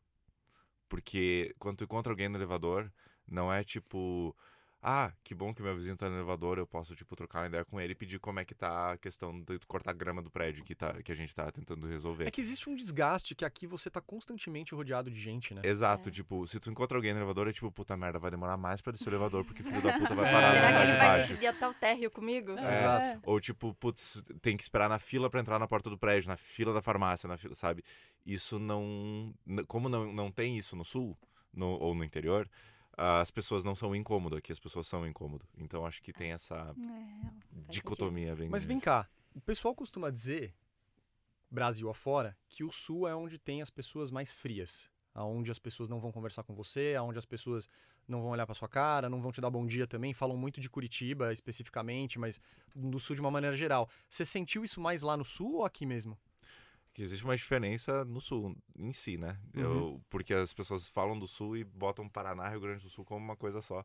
Porque 0.89 1.55
quando 1.59 1.79
tu 1.79 1.85
encontra 1.85 2.13
alguém 2.13 2.29
no 2.29 2.37
elevador, 2.37 2.93
não 3.27 3.53
é 3.53 3.63
tipo, 3.63 4.37
ah, 4.83 5.13
que 5.25 5.35
bom 5.35 5.53
que 5.53 5.63
meu 5.63 5.75
vizinho 5.75 5.97
tá 5.97 6.09
no 6.09 6.17
elevador, 6.17 6.59
eu 6.59 6.67
posso, 6.67 6.95
tipo, 6.95 7.17
trocar 7.17 7.41
uma 7.41 7.47
ideia 7.49 7.65
com 7.65 7.81
ele 7.81 7.93
e 7.93 7.95
pedir 7.97 8.21
como 8.21 8.39
é 8.39 8.45
que 8.45 8.55
tá 8.55 8.93
a 8.93 8.97
questão 8.99 9.41
de 9.41 9.59
cortar 9.67 9.93
grama 9.93 10.23
do 10.23 10.31
prédio 10.31 10.63
que, 10.65 10.75
tá, 10.75 10.93
que 11.03 11.11
a 11.11 11.15
gente 11.15 11.35
tá 11.35 11.51
tentando 11.51 11.87
resolver. 11.89 12.29
É 12.29 12.31
que 12.31 12.41
existe 12.41 12.69
um 12.71 12.75
desgaste 12.77 13.35
que 13.35 13.45
aqui 13.45 13.67
você 13.67 13.91
tá 13.91 14.01
constantemente 14.01 14.75
rodeado 14.75 15.11
de 15.11 15.19
gente, 15.19 15.55
né? 15.55 15.63
Exato, 15.65 16.09
É. 16.09 16.13
tipo, 16.13 16.47
se 16.47 16.61
tu 16.61 16.71
encontra 16.71 16.97
alguém 16.97 17.13
no 17.13 17.19
elevador, 17.19 17.49
é 17.49 17.53
tipo, 17.53 17.71
puta 17.73 17.97
merda, 17.97 18.19
vai 18.19 18.31
demorar 18.31 18.57
mais 18.57 18.81
pra 18.81 18.93
descer 18.93 19.09
o 19.09 19.11
elevador, 19.11 19.45
porque 19.45 19.63
o 19.63 19.65
filho 19.65 19.83
da 19.83 19.99
puta 19.99 20.15
vai 20.15 20.29
É. 20.29 20.33
parar 20.33 20.53
Será 20.53 20.71
lá 20.71 20.77
que 20.77 20.83
ele 20.91 20.97
vai 20.99 21.27
ter 21.27 21.39
que 21.39 21.47
até 21.47 21.69
o 21.69 21.75
térreo 21.75 22.11
comigo? 22.11 22.53
É. 22.53 22.79
Exato. 22.79 23.21
Ou 23.25 23.41
tipo, 23.41 23.75
putz, 23.75 24.23
tem 24.41 24.57
que 24.57 24.63
esperar 24.63 24.89
na 24.89 24.99
fila 24.99 25.29
pra 25.29 25.41
entrar 25.41 25.59
na 25.59 25.67
porta 25.67 25.91
do 25.91 25.99
prédio, 25.99 26.29
na 26.29 26.37
fila 26.37 26.73
da 26.73 26.81
farmácia, 26.83 27.27
na 27.29 27.37
fila, 27.37 27.55
sabe? 27.55 27.83
Isso 28.25 28.59
não. 28.59 29.35
Como 29.67 29.89
não, 29.89 30.13
não 30.13 30.31
tem 30.31 30.57
isso 30.59 30.77
no 30.77 30.85
sul, 30.85 31.17
no, 31.53 31.67
ou 31.81 31.95
no 31.95 32.05
interior, 32.05 32.49
as 32.97 33.31
pessoas 33.31 33.63
não 33.63 33.77
são 33.77 33.95
incômodo 33.95 34.37
aqui, 34.37 34.51
as 34.51 34.59
pessoas 34.59 34.87
são 34.87 35.07
incômodo. 35.07 35.47
Então 35.57 35.85
acho 35.85 36.03
que 36.03 36.13
tem 36.13 36.33
essa 36.33 36.75
É, 36.79 37.31
dicotomia 37.69 38.35
bem 38.35 38.49
Mas 38.49 38.65
vem 38.65 38.81
cá, 38.81 39.09
o 39.35 39.41
pessoal 39.41 39.75
costuma 39.75 40.11
dizer, 40.11 40.55
Brasil 41.51 41.91
afora, 41.91 42.37
que 42.49 42.65
o 42.65 42.73
sul 42.73 43.07
é 43.07 43.15
onde 43.15 43.39
tem 43.39 43.61
as 43.61 43.71
pessoas 43.71 44.11
mais 44.11 44.33
frias. 44.33 44.89
Aonde 45.15 45.51
as 45.51 45.59
pessoas 45.59 45.89
não 45.89 45.99
vão 45.99 46.13
conversar 46.13 46.43
com 46.43 46.55
você, 46.55 46.95
aonde 46.95 47.19
as 47.19 47.25
pessoas 47.25 47.71
não 48.07 48.21
vão 48.21 48.31
olhar 48.33 48.45
pra 48.45 48.55
sua 48.55 48.69
cara, 48.69 49.09
não 49.09 49.23
vão 49.23 49.33
te 49.33 49.41
dar 49.41 49.49
bom 49.49 49.67
dia 49.67 49.87
também. 49.87 50.13
Falam 50.13 50.37
muito 50.37 50.61
de 50.61 50.69
Curitiba 50.69 51.33
especificamente, 51.33 52.19
mas 52.19 52.39
do 52.75 52.99
sul 52.99 53.17
de 53.17 53.23
uma 53.23 53.31
maneira 53.31 53.57
geral. 53.57 53.89
Você 54.11 54.27
sentiu 54.27 54.63
isso 54.63 54.79
mais 54.79 55.01
lá 55.01 55.17
no 55.17 55.25
sul 55.25 55.55
ou 55.55 55.65
aqui 55.65 55.87
mesmo? 55.87 56.19
Que 56.97 57.03
existe 57.03 57.27
uma 57.27 57.37
diferença 57.37 58.07
no 58.07 58.23
sul 58.23 58.57
em 58.75 58.91
si, 58.91 59.19
né? 59.19 59.39
Uhum. 59.55 59.63
Eu, 59.63 60.01
porque 60.09 60.33
as 60.33 60.55
pessoas 60.55 60.89
falam 60.89 61.19
do 61.19 61.27
sul 61.27 61.55
e 61.55 61.63
botam 61.63 62.09
Paraná 62.09 62.47
e 62.47 62.51
Rio 62.53 62.61
Grande 62.61 62.83
do 62.85 62.89
Sul 62.89 63.05
como 63.05 63.23
uma 63.23 63.37
coisa 63.37 63.61
só. 63.61 63.85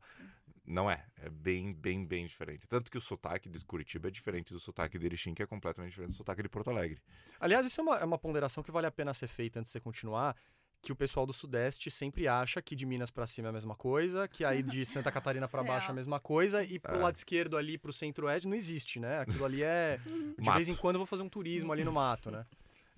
Não 0.66 0.90
é. 0.90 1.04
É 1.22 1.30
bem, 1.30 1.74
bem, 1.74 2.06
bem 2.06 2.26
diferente. 2.26 2.70
Tanto 2.70 2.90
que 2.90 2.98
o 2.98 3.02
sotaque 3.02 3.50
de 3.50 3.60
Curitiba 3.66 4.08
é 4.08 4.12
diferente 4.12 4.54
do 4.54 4.62
sotaque 4.62 4.98
de 4.98 5.06
Erechim, 5.08 5.34
que 5.34 5.44
é 5.44 5.46
completamente 5.46 5.90
diferente 5.90 6.12
do 6.14 6.16
sotaque 6.16 6.42
de 6.42 6.48
Porto 6.48 6.70
Alegre. 6.70 7.02
Aliás, 7.38 7.66
isso 7.66 7.82
é 7.82 7.84
uma, 7.84 7.98
é 7.98 8.06
uma 8.06 8.18
ponderação 8.18 8.64
que 8.64 8.72
vale 8.72 8.88
a 8.88 8.92
pena 8.92 9.14
ser 9.14 9.28
feita 9.28 9.60
antes 9.60 9.70
de 9.70 9.74
você 9.74 9.82
continuar. 9.82 10.34
Que 10.82 10.94
o 10.94 10.96
pessoal 10.96 11.26
do 11.26 11.34
Sudeste 11.34 11.92
sempre 11.92 12.30
acha 12.30 12.62
que 12.62 12.78
de 12.78 12.86
Minas 12.86 13.12
pra 13.12 13.28
cima 13.28 13.50
é 13.50 13.52
a 13.52 13.54
mesma 13.54 13.76
coisa, 13.76 14.26
que 14.26 14.46
aí 14.46 14.64
de 14.64 14.86
Santa 14.86 15.12
Catarina 15.12 15.50
pra 15.50 15.62
baixo 15.64 15.90
é 15.90 15.92
a 15.92 15.94
mesma 15.94 16.20
coisa, 16.22 16.64
e 16.64 16.80
pro 16.80 16.96
É. 16.96 16.98
lado 16.98 17.16
esquerdo 17.16 17.58
ali 17.58 17.78
pro 17.78 17.92
centro-oeste 17.92 18.48
não 18.48 18.56
existe, 18.56 19.02
né? 19.02 19.20
Aquilo 19.20 19.44
ali 19.44 19.62
é. 19.64 20.00
De 20.40 20.46
Mato. 20.46 20.56
vez 20.56 20.70
em 20.70 20.76
quando 20.76 20.96
eu 20.96 21.00
vou 21.00 21.06
fazer 21.06 21.24
um 21.24 21.30
turismo 21.30 21.74
ali 21.74 21.84
no 21.84 21.92
mato, 21.92 22.32
né? 22.32 22.46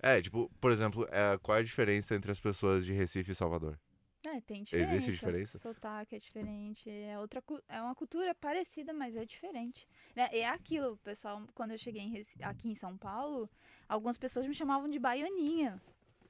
É, 0.04 0.20
tipo, 0.20 0.50
por 0.60 0.70
exemplo, 0.70 1.08
é, 1.10 1.38
qual 1.38 1.56
é 1.56 1.60
a 1.60 1.64
diferença 1.64 2.14
entre 2.14 2.30
as 2.30 2.38
pessoas 2.38 2.84
de 2.84 2.92
Recife 2.92 3.30
e 3.32 3.34
Salvador? 3.34 3.78
É, 4.26 4.38
tem 4.42 4.62
diferença. 4.62 4.94
Existe 4.96 5.12
diferença? 5.12 5.58
Sotaque 5.58 6.14
é 6.14 6.18
diferente, 6.18 6.90
é 6.90 7.18
outra 7.18 7.42
é 7.68 7.80
uma 7.80 7.94
cultura 7.94 8.34
parecida, 8.34 8.92
mas 8.92 9.16
é 9.16 9.24
diferente. 9.24 9.88
Né? 10.14 10.28
É 10.30 10.46
aquilo, 10.46 10.98
pessoal, 10.98 11.42
quando 11.54 11.70
eu 11.70 11.78
cheguei 11.78 12.02
em 12.02 12.22
aqui 12.42 12.68
em 12.68 12.74
São 12.74 12.98
Paulo, 12.98 13.48
algumas 13.88 14.18
pessoas 14.18 14.46
me 14.46 14.54
chamavam 14.54 14.90
de 14.90 14.98
baianinha. 14.98 15.80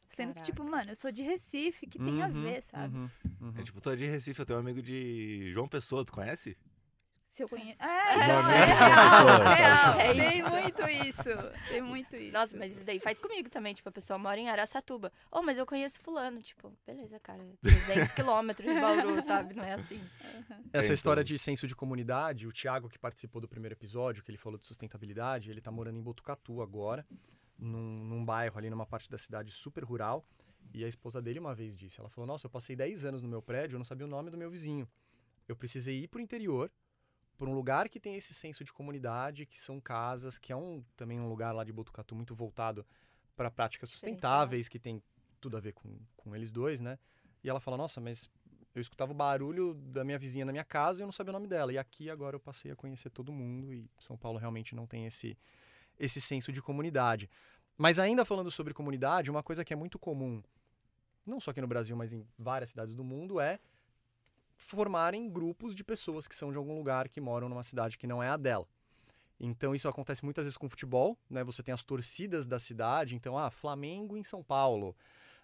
Sendo 0.09 0.35
que, 0.35 0.43
tipo, 0.43 0.63
mano, 0.63 0.93
eu 0.93 0.97
sou 0.97 1.11
de 1.11 1.25
Recife, 1.25 1.89
que 1.89 1.99
tem 1.99 2.23
a 2.23 2.29
Uhum, 2.29 2.43
ver, 2.45 2.63
sabe? 2.63 2.95
uhum, 2.95 3.11
uhum. 3.41 3.55
É 3.59 3.63
tipo, 3.65 3.81
tu 3.81 3.91
é 3.91 3.97
de 3.97 4.07
Recife, 4.07 4.39
eu 4.39 4.47
tenho 4.47 4.59
um 4.59 4.63
amigo 4.63 4.81
de 4.81 5.51
João 5.53 5.69
Pessoa, 5.69 6.05
tu 6.05 6.13
conhece? 6.13 6.57
Se 7.35 7.43
eu 7.43 7.49
conheço. 7.49 7.77
É, 7.83 8.29
não 8.29 8.49
é 8.49 8.61
é 8.61 8.65
real, 8.65 9.27
sabe? 9.27 9.55
real. 9.57 9.99
É 9.99 10.15
Tem 10.15 10.43
muito 10.43 10.83
isso. 10.89 11.69
Tem 11.69 11.83
muito 11.83 12.15
isso. 12.15 12.33
Nossa, 12.33 12.57
mas 12.57 12.77
isso 12.77 12.87
daí 12.87 13.01
faz 13.01 13.19
comigo 13.19 13.51
também. 13.51 13.75
Tipo, 13.75 13.89
a 13.89 13.93
pessoa 13.93 14.17
mora 14.17 14.39
em 14.39 14.49
Araçatuba. 14.49 15.13
Oh, 15.33 15.43
mas 15.43 15.59
eu 15.59 15.67
conheço 15.67 15.99
fulano. 15.99 16.41
Tipo, 16.41 16.73
beleza, 16.87 17.19
cara. 17.19 17.45
300 17.61 18.13
quilômetros 18.15 18.73
de 18.73 18.81
Bauru, 18.81 19.21
sabe? 19.21 19.53
Não 19.53 19.65
é 19.65 19.73
assim. 19.73 20.01
Essa 20.73 20.87
Então. 20.87 20.95
história 20.95 21.25
de 21.25 21.37
senso 21.37 21.67
de 21.67 21.75
comunidade, 21.75 22.47
o 22.47 22.53
Thiago, 22.53 22.89
que 22.89 23.01
participou 23.01 23.41
do 23.41 23.49
primeiro 23.49 23.75
episódio, 23.75 24.23
que 24.23 24.31
ele 24.31 24.39
falou 24.39 24.57
de 24.57 24.65
sustentabilidade, 24.65 25.51
ele 25.51 25.61
tá 25.61 25.73
morando 25.73 25.99
em 25.99 26.03
Botucatu 26.03 26.63
agora, 26.63 27.05
num, 27.59 28.05
num 28.05 28.25
bairro 28.25 28.57
ali, 28.57 28.71
numa 28.71 28.87
parte 28.87 29.11
da 29.11 29.19
cidade 29.19 29.51
super 29.51 29.83
rural. 29.83 30.25
E 30.73 30.85
a 30.85 30.89
esposa 30.89 31.21
dele 31.21 31.41
uma 31.41 31.53
vez 31.53 31.77
disse: 31.77 31.99
ela 31.99 32.09
falou, 32.09 32.29
nossa, 32.29 32.47
eu 32.47 32.51
passei 32.51 32.77
10 32.77 33.05
anos 33.07 33.23
no 33.25 33.29
meu 33.29 33.43
prédio, 33.43 33.75
eu 33.75 33.79
não 33.81 33.85
sabia 33.85 34.07
o 34.07 34.09
nome 34.09 34.31
do 34.31 34.39
meu 34.39 34.49
vizinho. 34.49 34.89
Eu 35.49 35.57
precisei 35.57 36.05
ir 36.05 36.07
pro 36.09 36.21
interior, 36.21 36.71
por 37.37 37.49
um 37.49 37.55
lugar 37.55 37.89
que 37.89 37.99
tem 37.99 38.17
esse 38.17 38.33
senso 38.33 38.65
de 38.65 38.73
comunidade, 38.73 39.47
que 39.47 39.61
são 39.61 39.81
casas, 39.81 40.39
que 40.39 40.53
é 40.53 40.57
um 40.57 40.85
também 40.97 41.21
um 41.21 41.29
lugar 41.29 41.53
lá 41.53 41.65
de 41.65 41.73
Botucatu 41.73 42.15
muito 42.15 42.35
voltado 42.35 42.87
para 43.37 43.51
práticas 43.51 43.91
sustentáveis, 43.91 44.69
que 44.69 44.79
tem 44.79 45.03
tudo 45.41 45.57
a 45.57 45.61
ver 45.61 45.73
com, 45.73 45.99
com 46.17 46.35
eles 46.35 46.53
dois, 46.53 46.81
né? 46.81 46.99
E 47.43 47.49
ela 47.49 47.61
fala, 47.61 47.77
nossa, 47.77 48.01
mas 48.01 48.31
eu 48.75 48.81
escutava 48.81 49.13
o 49.13 49.15
barulho 49.15 49.75
da 49.75 50.05
minha 50.05 50.19
vizinha 50.19 50.45
na 50.45 50.53
minha 50.53 50.65
casa 50.65 51.01
e 51.01 51.03
eu 51.03 51.07
não 51.07 51.13
sabia 51.13 51.31
o 51.31 51.33
nome 51.33 51.47
dela. 51.47 51.73
E 51.73 51.79
aqui 51.79 52.09
agora 52.09 52.37
eu 52.37 52.41
passei 52.41 52.71
a 52.71 52.77
conhecer 52.77 53.11
todo 53.11 53.33
mundo 53.33 53.73
e 53.73 53.89
São 53.99 54.17
Paulo 54.17 54.39
realmente 54.39 54.75
não 54.75 54.87
tem 54.87 55.07
esse, 55.07 55.37
esse 55.99 56.21
senso 56.21 56.53
de 56.53 56.63
comunidade. 56.63 57.29
Mas 57.77 57.99
ainda 57.99 58.25
falando 58.25 58.51
sobre 58.51 58.73
comunidade, 58.73 59.31
uma 59.31 59.43
coisa 59.43 59.65
que 59.65 59.73
é 59.73 59.77
muito 59.77 59.99
comum, 59.99 60.43
não 61.27 61.41
só 61.41 61.51
aqui 61.51 61.61
no 61.61 61.67
Brasil, 61.67 61.97
mas 61.97 62.13
em 62.13 62.27
várias 62.39 62.71
cidades 62.71 62.95
do 62.95 63.05
mundo, 63.05 63.41
é 63.41 63.59
formarem 64.57 65.29
grupos 65.29 65.75
de 65.75 65.85
pessoas 65.85 66.27
que 66.29 66.35
são 66.35 66.51
de 66.51 66.59
algum 66.59 66.77
lugar 66.77 67.09
que 67.09 67.21
moram 67.21 67.49
numa 67.49 67.63
cidade 67.63 67.99
que 67.99 68.07
não 68.07 68.23
é 68.23 68.29
a 68.29 68.37
dela. 68.37 68.67
Então 69.39 69.75
isso 69.75 69.89
acontece 69.89 70.25
muitas 70.25 70.45
vezes 70.45 70.57
com 70.57 70.69
futebol, 70.69 71.19
né? 71.29 71.43
Você 71.45 71.63
tem 71.63 71.73
as 71.73 71.85
torcidas 71.85 72.47
da 72.47 72.59
cidade, 72.59 73.15
então, 73.15 73.37
ah, 73.37 73.51
Flamengo 73.51 74.17
em 74.17 74.25
São 74.25 74.43
Paulo, 74.43 74.97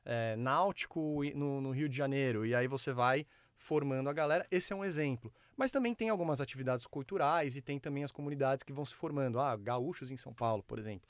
é, 0.05 0.37
Náutico 0.37 1.23
no, 1.35 1.61
no 1.61 1.71
Rio 1.71 1.89
de 1.89 1.97
Janeiro, 1.97 2.47
e 2.47 2.55
aí 2.55 2.67
você 2.67 2.93
vai 2.93 3.27
formando 3.57 4.09
a 4.09 4.13
galera. 4.13 4.47
Esse 4.51 4.73
é 4.73 4.77
um 4.77 4.85
exemplo. 4.85 5.33
Mas 5.57 5.71
também 5.71 5.95
tem 5.95 6.09
algumas 6.09 6.41
atividades 6.41 6.87
culturais 6.87 7.57
e 7.57 7.61
tem 7.61 7.79
também 7.79 8.03
as 8.03 8.11
comunidades 8.11 8.63
que 8.63 8.73
vão 8.73 8.85
se 8.85 8.95
formando. 8.95 9.39
Ah, 9.39 9.55
gaúchos 9.57 10.11
em 10.11 10.17
São 10.17 10.33
Paulo, 10.33 10.63
por 10.63 10.79
exemplo. 10.79 11.07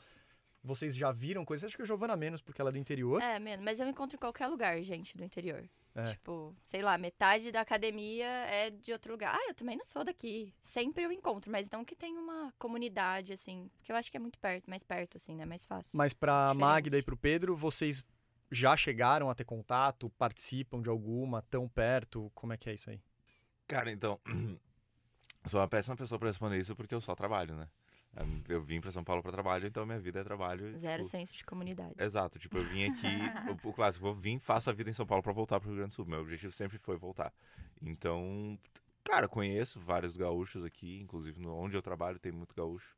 Vocês 0.63 0.97
já 0.97 1.13
viram 1.13 1.45
coisas? 1.45 1.65
Acho 1.65 1.77
que 1.77 1.83
a 1.83 1.87
Giovana 1.87 2.17
menos, 2.17 2.43
porque 2.43 2.61
ela 2.61 2.71
é 2.71 2.73
do 2.73 2.79
interior. 2.79 3.23
É, 3.23 3.39
mano, 3.39 3.63
mas 3.63 3.79
eu 3.79 3.89
encontro 3.89 4.17
em 4.17 4.19
qualquer 4.19 4.49
lugar, 4.49 4.83
gente, 4.83 5.17
do 5.17 5.25
interior. 5.25 5.69
É. 5.95 6.05
Tipo, 6.05 6.55
sei 6.63 6.83
lá, 6.83 6.97
metade 6.97 7.51
da 7.51 7.61
academia 7.61 8.27
é 8.27 8.71
de 8.71 8.93
outro 8.93 9.13
lugar. 9.13 9.35
Ah, 9.35 9.49
eu 9.49 9.55
também 9.55 9.77
não 9.77 9.85
sou 9.85 10.05
daqui. 10.05 10.55
Sempre 10.63 11.03
eu 11.03 11.11
encontro, 11.11 11.51
mas 11.51 11.69
não 11.69 11.85
que 11.85 11.97
tenha 11.97 12.21
uma 12.21 12.53
comunidade, 12.59 13.33
assim. 13.33 13.69
Porque 13.77 13.91
eu 13.91 13.97
acho 13.97 14.11
que 14.11 14.17
é 14.17 14.21
muito 14.21 14.39
perto, 14.39 14.71
mais 14.71 14.85
perto, 14.85 15.17
assim, 15.17 15.35
né? 15.35 15.45
Mais 15.45 15.67
fácil. 15.67 15.97
Mas 15.97 16.13
pra 16.13 16.53
Diferente. 16.53 16.61
Magda 16.61 16.99
e 16.99 17.03
pro 17.03 17.17
Pedro, 17.17 17.57
vocês 17.57 18.05
já 18.51 18.77
chegaram 18.77 19.29
a 19.31 19.35
ter 19.35 19.45
contato? 19.45 20.11
Participam 20.11 20.81
de 20.81 20.89
alguma? 20.89 21.43
Tão 21.43 21.69
perto? 21.69 22.31
Como 22.35 22.53
é 22.53 22.57
que 22.57 22.71
é 22.71 22.75
isso 22.75 22.89
aí? 22.89 23.01
Cara, 23.67 23.91
então. 23.91 24.21
eu 25.43 25.51
sou 25.51 25.61
uma 25.61 25.69
péssima 25.69 25.97
pessoa 25.97 26.19
pra 26.19 26.29
responder 26.29 26.59
isso 26.59 26.77
porque 26.77 26.95
eu 26.95 27.01
só 27.01 27.15
trabalho, 27.17 27.57
né? 27.57 27.69
Eu 28.49 28.61
vim 28.61 28.81
pra 28.81 28.91
São 28.91 29.05
Paulo 29.05 29.23
pra 29.23 29.31
trabalho, 29.31 29.67
então 29.67 29.87
minha 29.87 29.99
vida 30.01 30.21
é 30.21 30.25
trabalho. 30.25 30.77
Zero 30.77 31.03
tipo, 31.03 31.11
senso 31.17 31.37
de 31.37 31.45
comunidade. 31.45 31.95
Exato, 31.99 32.39
tipo, 32.39 32.59
eu 32.59 32.65
vim 32.65 32.85
aqui, 32.85 33.07
o, 33.65 33.69
o 33.69 33.73
clássico, 33.73 34.05
vou 34.05 34.15
vir, 34.15 34.39
faço 34.41 34.69
a 34.69 34.73
vida 34.73 34.91
em 34.91 34.93
São 34.93 35.07
Paulo 35.07 35.23
pra 35.23 35.33
voltar 35.33 35.61
pro 35.61 35.69
Rio 35.69 35.79
Grande 35.79 35.91
do 35.93 35.95
Sul. 35.95 36.05
Meu 36.07 36.21
objetivo 36.21 36.53
sempre 36.53 36.77
foi 36.77 36.97
voltar. 36.97 37.33
Então, 37.81 38.59
cara, 39.05 39.29
conheço 39.29 39.79
vários 39.81 40.17
gaúchos 40.17 40.65
aqui, 40.65 41.01
inclusive 41.01 41.41
no, 41.41 41.55
onde 41.55 41.77
eu 41.77 41.83
trabalho 41.83 42.19
tem 42.19 42.33
muito 42.33 42.55
gaúcho. 42.55 42.97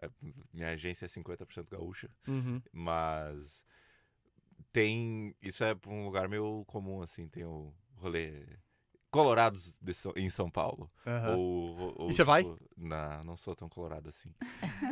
É, 0.00 0.08
minha 0.52 0.70
agência 0.70 1.06
é 1.06 1.08
50% 1.08 1.70
gaúcha, 1.70 2.10
Uhum. 2.26 2.60
mas 2.72 3.64
tem. 4.72 5.34
Isso 5.42 5.64
é 5.64 5.76
um 5.86 6.04
lugar 6.04 6.28
meio 6.28 6.64
comum, 6.66 7.00
assim, 7.02 7.28
tem 7.28 7.44
o 7.44 7.72
rolê. 7.96 8.44
Colorados 9.10 9.78
em 10.16 10.28
São 10.30 10.50
Paulo. 10.50 10.90
Aham. 11.06 11.36
Ou, 11.36 11.94
ou, 11.98 12.10
E 12.10 12.12
você 12.12 12.22
vai? 12.24 12.44
tipo, 12.44 12.58
Não, 12.76 13.20
não 13.24 13.36
sou 13.36 13.54
tão 13.56 13.68
colorado 13.68 14.08
assim. 14.08 14.34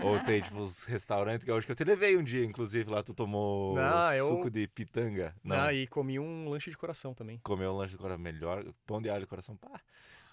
Ou 0.02 0.18
tem, 0.20 0.40
tipo, 0.40 0.56
os 0.58 0.84
restaurantes 0.84 1.44
que 1.44 1.50
eu 1.50 1.56
acho 1.56 1.66
que 1.66 1.72
eu 1.72 1.76
te 1.76 1.84
levei 1.84 2.16
um 2.16 2.22
dia, 2.24 2.44
inclusive, 2.44 2.90
lá 2.90 3.02
tu 3.02 3.12
tomou 3.14 3.74
Não, 3.74 4.12
eu- 4.12 4.28
suco 4.28 4.50
de 4.50 4.66
pitanga. 4.68 5.34
Não, 5.44 5.56
Ah, 5.56 5.72
e 5.74 5.86
comi 5.86 6.18
um 6.18 6.48
lanche 6.48 6.70
de 6.70 6.76
coração 6.78 7.12
também. 7.14 7.38
comeu 7.42 7.72
um 7.72 7.76
lanche 7.76 7.92
de 7.92 7.98
coração 7.98 8.22
melhor, 8.22 8.64
pão 8.86 9.00
de 9.02 9.10
alho 9.10 9.20
de 9.20 9.26
coração, 9.26 9.56
pá. 9.56 9.80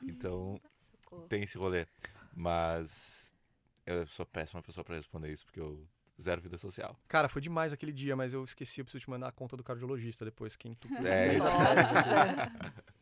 Então, 0.08 0.60
Socorro. 0.80 1.28
tem 1.28 1.44
esse 1.44 1.58
rolê. 1.58 1.86
Mas 2.34 3.34
eu 3.86 4.08
sou 4.08 4.26
péssima 4.26 4.62
pessoa 4.62 4.84
pra 4.84 4.96
responder 4.96 5.32
isso, 5.32 5.46
porque 5.46 5.60
eu 5.60 5.86
zero 6.22 6.42
vida 6.42 6.58
social. 6.58 6.98
Cara, 7.08 7.28
foi 7.28 7.42
demais 7.42 7.74
aquele 7.74 7.92
dia, 7.92 8.16
mas 8.16 8.34
eu 8.34 8.44
esqueci, 8.44 8.80
eu 8.82 8.86
preciso 8.86 9.04
te 9.04 9.10
mandar 9.10 9.28
a 9.28 9.32
conta 9.32 9.58
do 9.58 9.64
cardiologista 9.64 10.24
depois, 10.24 10.56
quem 10.56 10.74
tu... 10.76 10.88
É, 11.06 11.38
Nossa. 11.38 12.54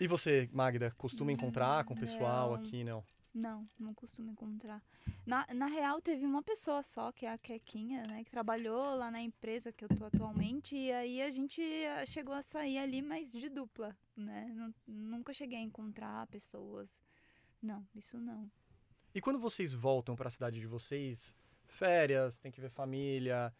E 0.00 0.06
você, 0.06 0.48
Magda, 0.52 0.92
costuma 0.98 1.32
encontrar 1.32 1.84
com 1.84 1.94
o 1.94 1.96
pessoal 1.98 2.54
aqui, 2.54 2.84
não? 2.84 3.02
Não, 3.34 3.68
não 3.78 3.92
costumo 3.92 4.30
encontrar. 4.30 4.82
Na, 5.26 5.46
na 5.52 5.66
real, 5.66 6.00
teve 6.00 6.24
uma 6.24 6.42
pessoa 6.42 6.82
só, 6.82 7.12
que 7.12 7.26
é 7.26 7.32
a 7.32 7.36
Quequinha, 7.38 8.02
né? 8.08 8.24
Que 8.24 8.30
trabalhou 8.30 8.94
lá 8.96 9.10
na 9.10 9.20
empresa 9.20 9.70
que 9.72 9.84
eu 9.84 9.88
tô 9.88 10.06
atualmente. 10.06 10.74
E 10.74 10.90
aí 10.92 11.20
a 11.20 11.30
gente 11.30 11.60
ah, 11.62 12.06
chegou 12.06 12.34
a 12.34 12.40
sair 12.42 12.78
ali, 12.78 13.02
mas 13.02 13.32
de 13.32 13.48
dupla, 13.50 13.94
né? 14.16 14.46
Nun- 14.54 14.72
nunca 14.86 15.34
cheguei 15.34 15.58
a 15.58 15.62
encontrar 15.62 16.26
pessoas. 16.28 16.88
Não, 17.62 17.86
isso 17.94 18.18
não. 18.18 18.50
E 19.14 19.20
quando 19.20 19.38
vocês 19.38 19.74
voltam 19.74 20.16
pra 20.16 20.30
cidade 20.30 20.58
de 20.58 20.66
vocês, 20.66 21.34
férias, 21.66 22.38
tem 22.38 22.50
que 22.50 22.60
ver 22.60 22.70
família, 22.70 23.52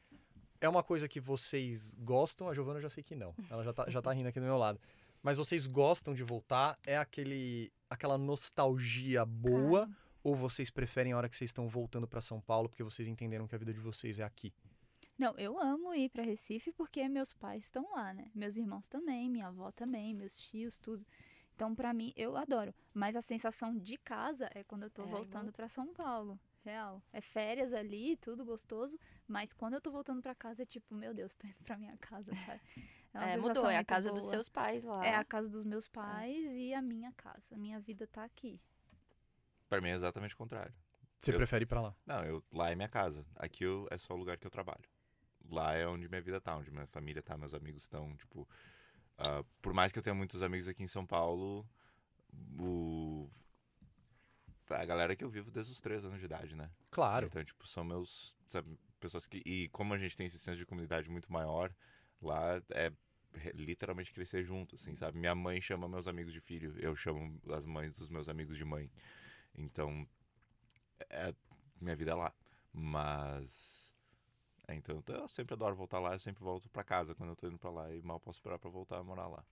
é 0.59 0.69
uma 0.69 0.83
coisa 0.83 1.07
que 1.07 1.21
vocês 1.21 1.95
gostam? 1.99 2.49
A 2.49 2.55
Giovana 2.55 2.79
eu 2.79 2.83
já 2.83 2.91
sei 2.91 3.03
que 3.03 3.15
não. 3.15 3.35
Ela 3.51 3.63
já 3.63 3.73
tá, 3.75 3.91
já 3.91 4.01
tá 4.01 4.11
rindo 4.13 4.29
aqui 4.29 4.41
do 4.41 4.47
meu 4.47 4.57
lado. 4.57 4.81
Mas 5.27 5.37
vocês 5.39 5.67
gostam 5.67 6.15
de 6.15 6.23
voltar? 6.23 6.79
É 6.87 6.97
aquele 6.97 7.73
aquela 7.91 8.17
nostalgia 8.17 9.25
boa? 9.27 9.91
Ou 10.23 10.37
vocês 10.37 10.71
preferem 10.71 11.13
a 11.13 11.17
hora 11.17 11.29
que 11.29 11.35
vocês 11.35 11.49
estão 11.49 11.67
voltando 11.69 12.07
pra 12.07 12.21
São 12.21 12.41
Paulo 12.41 12.69
porque 12.69 12.85
vocês 12.85 13.09
entenderam 13.09 13.49
que 13.49 13.55
a 13.57 13.59
vida 13.59 13.75
de 13.75 13.81
vocês 13.81 14.21
é 14.21 14.23
aqui? 14.23 14.55
Não, 15.19 15.37
eu 15.37 15.59
amo 15.59 15.93
ir 15.97 16.11
pra 16.11 16.23
Recife 16.23 16.71
porque 16.71 17.09
meus 17.09 17.33
pais 17.33 17.65
estão 17.65 17.91
lá, 17.91 18.15
né? 18.15 18.31
Meus 18.37 18.57
irmãos 18.57 18.87
também, 18.87 19.29
minha 19.29 19.49
avó 19.49 19.73
também, 19.73 20.15
meus 20.15 20.39
tios, 20.39 20.79
tudo. 20.79 21.05
Então, 21.57 21.75
pra 21.75 21.93
mim, 21.93 22.13
eu 22.17 22.37
adoro. 22.37 22.73
Mas 22.95 23.17
a 23.17 23.23
sensação 23.23 23.77
de 23.77 23.97
casa 23.97 24.49
é 24.55 24.63
quando 24.63 24.85
eu 24.85 24.91
tô 24.91 25.03
É, 25.03 25.07
voltando 25.07 25.43
volta. 25.47 25.53
pra 25.57 25.69
São 25.69 25.93
Paulo. 25.93 26.39
Real. 26.65 27.03
É 27.13 27.21
férias 27.21 27.73
ali, 27.73 28.17
tudo 28.19 28.45
gostoso. 28.45 28.97
Mas 29.27 29.53
quando 29.53 29.75
eu 29.75 29.81
tô 29.81 29.91
voltando 29.91 30.23
pra 30.23 30.37
casa, 30.37 30.63
é 30.63 30.67
tipo, 30.67 30.95
meu 30.95 31.13
Deus, 31.13 31.35
tô 31.35 31.49
indo 31.49 31.65
pra 31.65 31.77
minha 31.77 31.97
casa, 31.99 32.33
sabe? 32.47 32.61
É, 33.23 33.35
sensação 33.35 33.49
mudou. 33.49 33.71
É 33.71 33.77
a 33.79 33.85
casa 33.85 34.11
dos 34.11 34.21
boa. 34.21 34.31
seus 34.31 34.49
pais 34.49 34.85
lá. 34.85 35.05
É 35.07 35.15
a 35.15 35.25
casa 35.25 35.49
dos 35.49 35.65
meus 35.65 35.89
pais 35.89 36.37
e 36.53 36.73
a 36.75 36.83
minha 36.83 37.13
casa. 37.13 37.55
A 37.55 37.59
minha 37.59 37.81
vida 37.81 38.07
tá 38.07 38.25
aqui. 38.25 38.61
Pra 39.69 39.81
mim 39.81 39.89
é 39.91 39.95
exatamente 39.95 40.35
o 40.35 40.39
contrário. 40.39 40.73
Você 41.19 41.33
Eu- 41.33 41.37
prefere 41.37 41.65
ir 41.65 41.67
pra 41.67 41.81
lá? 41.81 41.97
Não, 42.07 42.25
eu, 42.25 42.45
lá 42.53 42.71
é 42.71 42.75
minha 42.75 42.89
casa. 42.89 43.27
Aqui 43.37 43.65
eu, 43.65 43.87
é 43.91 43.99
só 43.99 44.15
o 44.15 44.17
lugar 44.17 44.37
que 44.39 44.47
eu 44.47 44.51
trabalho. 44.51 44.85
Lá 45.49 45.75
é 45.75 45.87
onde 45.87 46.09
minha 46.09 46.21
vida 46.21 46.41
tá, 46.41 46.57
onde 46.57 46.71
minha 46.71 46.87
família 46.87 47.23
tá, 47.23 47.37
meus 47.37 47.55
amigos 47.55 47.83
estão, 47.83 48.17
tipo... 48.17 48.49
ah, 49.19 49.45
por 49.63 49.73
mais 49.73 49.93
que 49.93 49.99
eu 49.99 50.03
tenha 50.03 50.15
muitos 50.15 50.43
amigos 50.43 50.69
aqui 50.69 50.83
em 50.83 50.89
São 50.89 51.07
Paulo, 51.07 51.67
o... 52.59 53.31
A 54.69 54.85
galera 54.85 55.15
que 55.15 55.23
eu 55.25 55.31
vivo 55.31 55.51
desde 55.51 55.73
os 55.73 55.81
três 55.81 56.05
anos 56.05 56.19
de 56.19 56.25
idade, 56.25 56.57
né? 56.57 56.69
Claro. 56.91 57.27
Então, 57.29 57.45
tipo, 57.45 57.67
são 57.67 57.85
meus... 57.85 58.37
Sabe, 58.47 58.77
pessoas 58.99 59.27
que... 59.27 59.41
E 59.47 59.69
como 59.69 59.95
a 59.95 59.99
gente 59.99 60.17
tem 60.17 60.27
esse 60.27 60.39
senso 60.39 60.59
de 60.59 60.67
comunidade 60.67 61.09
muito 61.09 61.33
maior, 61.33 61.73
lá 62.21 62.61
é 62.71 62.93
literalmente 63.55 64.13
crescer 64.13 64.45
junto, 64.45 64.75
assim, 64.75 64.95
sabe? 64.95 65.19
Minha 65.19 65.35
mãe 65.35 65.61
chama 65.61 65.89
meus 65.89 66.07
amigos 66.07 66.33
de 66.33 66.41
filho, 66.41 66.75
eu 66.79 66.95
chamo 66.97 67.41
as 67.53 67.67
mães 67.67 67.93
dos 67.93 68.09
meus 68.09 68.29
amigos 68.29 68.57
de 68.57 68.65
mãe. 68.65 68.91
Então, 69.55 70.07
é, 71.11 71.35
minha 71.81 71.97
vida 71.97 72.13
é 72.13 72.15
lá. 72.15 72.35
Mas. 72.73 73.95
é, 74.69 74.75
então 74.75 75.03
eu 75.09 75.29
sempre 75.29 75.55
adoro 75.55 75.75
voltar 75.75 75.99
lá, 75.99 76.15
eu 76.15 76.19
sempre 76.19 76.43
volto 76.43 76.69
pra 76.69 76.85
casa 76.85 77.15
quando 77.15 77.31
eu 77.31 77.37
tô 77.37 77.47
indo 77.47 77.59
pra 77.59 77.71
lá 77.71 77.93
e 77.93 78.03
mal 78.03 78.21
posso 78.21 78.39
esperar 78.39 78.59
pra 78.59 78.71
voltar 78.71 78.99
a 78.99 79.05
morar 79.05 79.29
lá. 79.29 79.45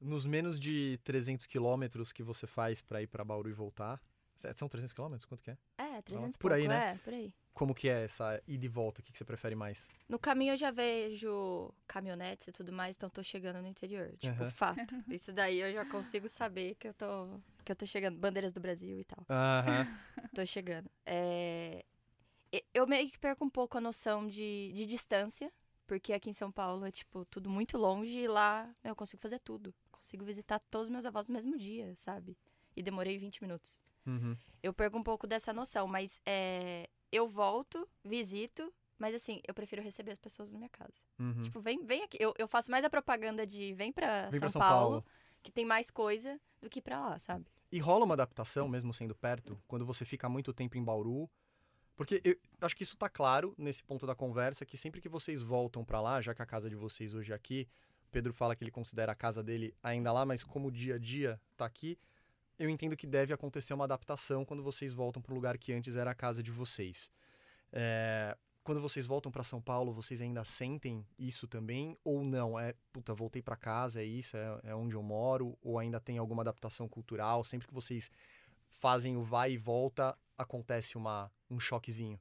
Nos 0.00 0.24
menos 0.26 0.58
de 0.58 0.98
300 1.04 1.46
quilômetros 1.46 2.12
que 2.12 2.22
você 2.22 2.46
faz 2.46 2.82
pra 2.82 3.02
ir 3.02 3.06
pra 3.06 3.24
Bauru 3.24 3.48
e 3.48 3.52
voltar... 3.52 4.00
São 4.34 4.68
300 4.68 4.94
quilômetros? 4.94 5.24
Quanto 5.24 5.42
que 5.42 5.50
é? 5.50 5.58
É, 5.78 6.02
300 6.02 6.34
e 6.34 6.38
Por 6.38 6.52
aí, 6.52 6.66
né? 6.66 6.92
É, 6.92 6.98
por 6.98 7.12
aí. 7.12 7.32
Como 7.54 7.74
que 7.74 7.88
é 7.88 8.04
essa 8.04 8.42
ida 8.46 8.64
e 8.64 8.68
volta? 8.68 9.00
O 9.00 9.04
que 9.04 9.12
que 9.12 9.18
você 9.18 9.24
prefere 9.24 9.54
mais? 9.54 9.88
No 10.08 10.18
caminho 10.18 10.54
eu 10.54 10.56
já 10.56 10.70
vejo 10.70 11.72
caminhonetes 11.86 12.48
e 12.48 12.52
tudo 12.52 12.72
mais, 12.72 12.96
então 12.96 13.10
tô 13.10 13.22
chegando 13.22 13.60
no 13.60 13.68
interior. 13.68 14.10
Tipo, 14.16 14.42
Aham. 14.42 14.50
fato. 14.50 14.80
Isso 15.10 15.32
daí 15.32 15.60
eu 15.60 15.72
já 15.72 15.84
consigo 15.84 16.28
saber 16.28 16.74
que 16.76 16.88
eu 16.88 16.94
tô, 16.94 17.40
que 17.64 17.70
eu 17.72 17.76
tô 17.76 17.86
chegando. 17.86 18.18
Bandeiras 18.18 18.52
do 18.52 18.60
Brasil 18.60 18.98
e 18.98 19.04
tal. 19.04 19.24
Aham. 19.28 19.86
Tô 20.34 20.46
chegando. 20.46 20.90
É, 21.04 21.84
Eu 22.72 22.86
meio 22.86 23.10
que 23.10 23.18
perco 23.18 23.44
um 23.44 23.50
pouco 23.50 23.76
a 23.76 23.80
noção 23.80 24.26
de, 24.26 24.72
de 24.74 24.86
distância, 24.86 25.52
porque 25.86 26.12
aqui 26.14 26.30
em 26.30 26.32
São 26.32 26.50
Paulo 26.50 26.86
é, 26.86 26.90
tipo, 26.90 27.24
tudo 27.26 27.50
muito 27.50 27.76
longe 27.76 28.18
e 28.18 28.26
lá 28.28 28.74
eu 28.82 28.96
consigo 28.96 29.20
fazer 29.20 29.38
tudo. 29.40 29.74
Consigo 29.90 30.24
visitar 30.24 30.58
todos 30.70 30.86
os 30.86 30.90
meus 30.90 31.04
avós 31.04 31.28
no 31.28 31.34
mesmo 31.34 31.56
dia, 31.58 31.94
sabe? 31.96 32.36
E 32.74 32.82
demorei 32.82 33.18
20 33.18 33.42
minutos. 33.42 33.78
Uhum. 34.06 34.34
Eu 34.62 34.72
perco 34.72 34.96
um 34.96 35.02
pouco 35.02 35.26
dessa 35.26 35.52
noção, 35.52 35.86
mas 35.86 36.18
é, 36.24 36.88
eu 37.12 37.28
volto, 37.28 37.86
visito, 38.02 38.72
mas 38.98 39.14
assim, 39.14 39.40
eu 39.46 39.52
prefiro 39.52 39.82
receber 39.82 40.12
as 40.12 40.18
pessoas 40.18 40.52
na 40.52 40.58
minha 40.58 40.70
casa. 40.70 41.00
Uhum. 41.18 41.42
Tipo, 41.42 41.60
vem, 41.60 41.84
vem 41.84 42.02
aqui. 42.02 42.16
Eu, 42.18 42.34
eu 42.38 42.48
faço 42.48 42.70
mais 42.70 42.84
a 42.84 42.90
propaganda 42.90 43.46
de 43.46 43.74
vem 43.74 43.92
pra, 43.92 44.30
Vem 44.30 44.32
São, 44.32 44.40
pra 44.40 44.48
São 44.48 44.60
Paulo, 44.60 44.90
Paulo. 45.02 45.04
que 45.42 45.52
tem 45.52 45.64
mais 45.64 45.90
coisa 45.90 46.40
do 46.60 46.70
que 46.70 46.80
pra 46.80 47.00
lá, 47.00 47.18
sabe? 47.18 47.44
E 47.70 47.78
rola 47.78 48.04
uma 48.04 48.14
adaptação, 48.14 48.68
mesmo 48.68 48.92
sendo 48.92 49.14
perto, 49.14 49.60
quando 49.66 49.84
você 49.84 50.04
fica 50.04 50.28
muito 50.28 50.52
tempo 50.52 50.76
em 50.76 50.84
Bauru? 50.84 51.28
Porque 51.96 52.20
eu 52.24 52.36
acho 52.60 52.74
que 52.74 52.82
isso 52.82 52.96
tá 52.96 53.08
claro 53.08 53.54
nesse 53.58 53.82
ponto 53.84 54.06
da 54.06 54.14
conversa, 54.14 54.64
que 54.64 54.76
sempre 54.76 55.00
que 55.00 55.08
vocês 55.08 55.42
voltam 55.42 55.84
pra 55.84 56.00
lá, 56.00 56.20
já 56.20 56.34
que 56.34 56.42
a 56.42 56.46
casa 56.46 56.68
de 56.68 56.74
vocês 56.76 57.14
hoje 57.14 57.32
é 57.32 57.34
aqui, 57.34 57.68
o 58.08 58.10
Pedro 58.10 58.32
fala 58.32 58.56
que 58.56 58.64
ele 58.64 58.70
considera 58.70 59.12
a 59.12 59.14
casa 59.14 59.42
dele 59.42 59.74
ainda 59.82 60.12
lá, 60.12 60.24
mas 60.24 60.42
como 60.42 60.68
o 60.68 60.72
dia 60.72 60.94
a 60.94 60.98
dia 60.98 61.40
tá 61.56 61.64
aqui, 61.66 61.98
eu 62.58 62.68
entendo 62.68 62.96
que 62.96 63.06
deve 63.06 63.32
acontecer 63.32 63.74
uma 63.74 63.84
adaptação 63.84 64.44
quando 64.44 64.62
vocês 64.62 64.92
voltam 64.92 65.20
pro 65.20 65.34
lugar 65.34 65.58
que 65.58 65.72
antes 65.72 65.96
era 65.96 66.10
a 66.10 66.14
casa 66.14 66.42
de 66.42 66.50
vocês. 66.50 67.10
É, 67.72 68.36
quando 68.62 68.80
vocês 68.80 69.06
voltam 69.06 69.32
pra 69.32 69.42
São 69.42 69.60
Paulo, 69.60 69.92
vocês 69.92 70.20
ainda 70.20 70.44
sentem 70.44 71.04
isso 71.18 71.48
também? 71.48 71.96
Ou 72.04 72.24
não? 72.24 72.58
É, 72.58 72.74
puta, 72.92 73.12
voltei 73.12 73.42
pra 73.42 73.56
casa, 73.56 74.00
é 74.00 74.04
isso, 74.04 74.36
é, 74.36 74.60
é 74.64 74.74
onde 74.74 74.94
eu 74.94 75.02
moro? 75.02 75.58
Ou 75.62 75.78
ainda 75.78 75.98
tem 75.98 76.18
alguma 76.18 76.42
adaptação 76.42 76.88
cultural? 76.88 77.42
Sempre 77.42 77.66
que 77.66 77.74
vocês 77.74 78.10
fazem 78.68 79.16
o 79.16 79.22
vai 79.22 79.52
e 79.52 79.58
volta, 79.58 80.16
acontece 80.38 80.96
uma, 80.96 81.30
um 81.50 81.58
choquezinho. 81.58 82.20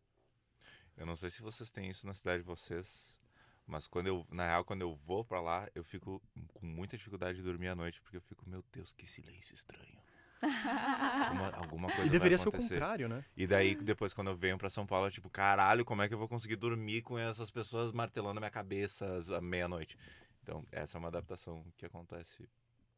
Eu 0.97 1.05
não 1.05 1.15
sei 1.15 1.29
se 1.29 1.41
vocês 1.41 1.69
têm 1.69 1.89
isso 1.89 2.07
na 2.07 2.13
cidade 2.13 2.41
de 2.41 2.47
vocês, 2.47 3.17
mas 3.65 3.87
quando 3.87 4.07
eu, 4.07 4.25
na 4.29 4.47
real, 4.47 4.65
quando 4.65 4.81
eu 4.81 4.95
vou 4.95 5.23
pra 5.23 5.39
lá, 5.39 5.69
eu 5.75 5.83
fico 5.83 6.21
com 6.53 6.65
muita 6.65 6.97
dificuldade 6.97 7.37
de 7.37 7.43
dormir 7.43 7.67
à 7.67 7.75
noite, 7.75 8.01
porque 8.01 8.17
eu 8.17 8.21
fico, 8.21 8.47
meu 8.49 8.63
Deus, 8.71 8.93
que 8.93 9.05
silêncio 9.05 9.53
estranho. 9.53 10.00
Alguma, 10.41 11.49
alguma 11.57 11.87
coisa 11.91 12.05
E 12.07 12.09
deveria 12.09 12.37
ser 12.37 12.49
o 12.49 12.51
contrário, 12.51 13.07
né? 13.07 13.23
E 13.35 13.45
daí, 13.47 13.75
depois, 13.75 14.13
quando 14.13 14.29
eu 14.29 14.35
venho 14.35 14.57
pra 14.57 14.69
São 14.69 14.85
Paulo, 14.85 15.07
é 15.07 15.11
tipo, 15.11 15.29
caralho, 15.29 15.85
como 15.85 16.01
é 16.01 16.07
que 16.07 16.13
eu 16.13 16.17
vou 16.17 16.27
conseguir 16.27 16.55
dormir 16.55 17.01
com 17.01 17.17
essas 17.17 17.49
pessoas 17.51 17.91
martelando 17.91 18.37
a 18.37 18.41
minha 18.41 18.51
cabeça 18.51 19.17
às- 19.17 19.29
à 19.29 19.39
meia-noite? 19.41 19.97
Então, 20.43 20.65
essa 20.71 20.97
é 20.97 20.99
uma 20.99 21.07
adaptação 21.09 21.63
que 21.77 21.85
acontece 21.85 22.49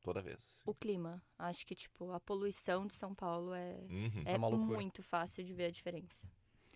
toda 0.01 0.21
vez. 0.21 0.37
assim. 0.37 0.61
O 0.65 0.73
clima. 0.73 1.21
Acho 1.37 1.65
que, 1.65 1.75
tipo, 1.75 2.11
a 2.11 2.19
poluição 2.19 2.85
de 2.87 2.93
São 2.93 3.13
Paulo 3.13 3.53
é, 3.53 3.77
Uhum. 3.89 4.23
é 4.25 4.37
loucura. 4.37 4.77
muito 4.79 5.01
fácil 5.03 5.43
de 5.43 5.53
ver 5.53 5.65
a 5.65 5.71
diferença. 5.71 6.25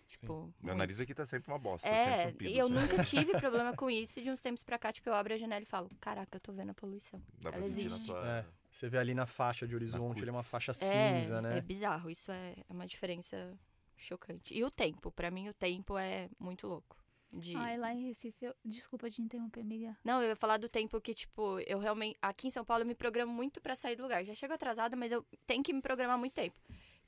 Tipo, 0.08 0.52
Meu 0.62 0.74
nariz 0.74 0.98
aqui 0.98 1.14
tá 1.14 1.24
sempre 1.26 1.52
uma 1.52 1.58
bosta, 1.58 1.86
É, 1.86 2.34
e 2.40 2.56
eu 2.58 2.64
assim. 2.66 2.74
nunca 2.74 3.04
tive 3.04 3.32
problema 3.38 3.74
com 3.76 3.90
isso. 3.90 4.18
e 4.18 4.22
De 4.22 4.30
uns 4.30 4.40
tempos 4.40 4.64
pra 4.64 4.78
cá, 4.78 4.90
tipo, 4.90 5.08
eu 5.08 5.14
abro 5.14 5.34
a 5.34 5.36
janela 5.36 5.62
e 5.62 5.66
falo, 5.66 5.88
caraca, 6.00 6.36
eu 6.36 6.40
tô 6.40 6.50
vendo 6.52 6.70
a 6.70 6.74
poluição. 6.74 7.22
Dá 7.40 7.50
pra 7.50 7.60
ela 7.60 7.68
sentir 7.68 7.80
na 7.90 7.94
existe. 7.94 8.06
tua... 8.06 8.26
É. 8.26 8.44
Você 8.70 8.88
vê 8.88 8.98
ali 8.98 9.14
na 9.14 9.26
faixa 9.26 9.66
de 9.66 9.74
horizonte, 9.74 10.20
ele 10.22 10.30
é 10.30 10.32
uma 10.32 10.42
faixa 10.42 10.72
É, 10.72 11.20
cinza, 11.20 11.40
né? 11.42 11.58
é 11.58 11.60
bizarro. 11.60 12.10
Isso 12.10 12.30
é 12.32 12.54
é 12.68 12.72
uma 12.72 12.86
diferença 12.86 13.58
chocante. 13.96 14.54
E 14.54 14.62
o 14.64 14.70
tempo, 14.70 15.10
pra 15.10 15.30
mim 15.30 15.48
o 15.48 15.54
tempo 15.54 15.96
é 15.98 16.28
muito 16.38 16.66
louco. 16.66 16.96
De... 17.30 17.54
Ai, 17.56 17.76
lá 17.76 17.92
em 17.92 18.06
Recife, 18.06 18.46
eu... 18.46 18.54
desculpa 18.64 19.10
te 19.10 19.20
interromper, 19.20 19.60
amiga. 19.60 19.94
Não, 20.02 20.22
eu 20.22 20.30
ia 20.30 20.36
falar 20.36 20.56
do 20.56 20.68
tempo 20.68 20.98
que, 21.00 21.12
tipo, 21.12 21.60
eu 21.66 21.78
realmente. 21.78 22.16
Aqui 22.22 22.46
em 22.46 22.50
São 22.50 22.64
Paulo 22.64 22.82
eu 22.82 22.86
me 22.86 22.94
programo 22.94 23.30
muito 23.32 23.60
pra 23.60 23.76
sair 23.76 23.96
do 23.96 24.02
lugar. 24.02 24.24
Já 24.24 24.34
chego 24.34 24.54
atrasada, 24.54 24.96
mas 24.96 25.12
eu 25.12 25.24
tenho 25.46 25.62
que 25.62 25.72
me 25.74 25.82
programar 25.82 26.16
muito 26.18 26.32
tempo. 26.32 26.58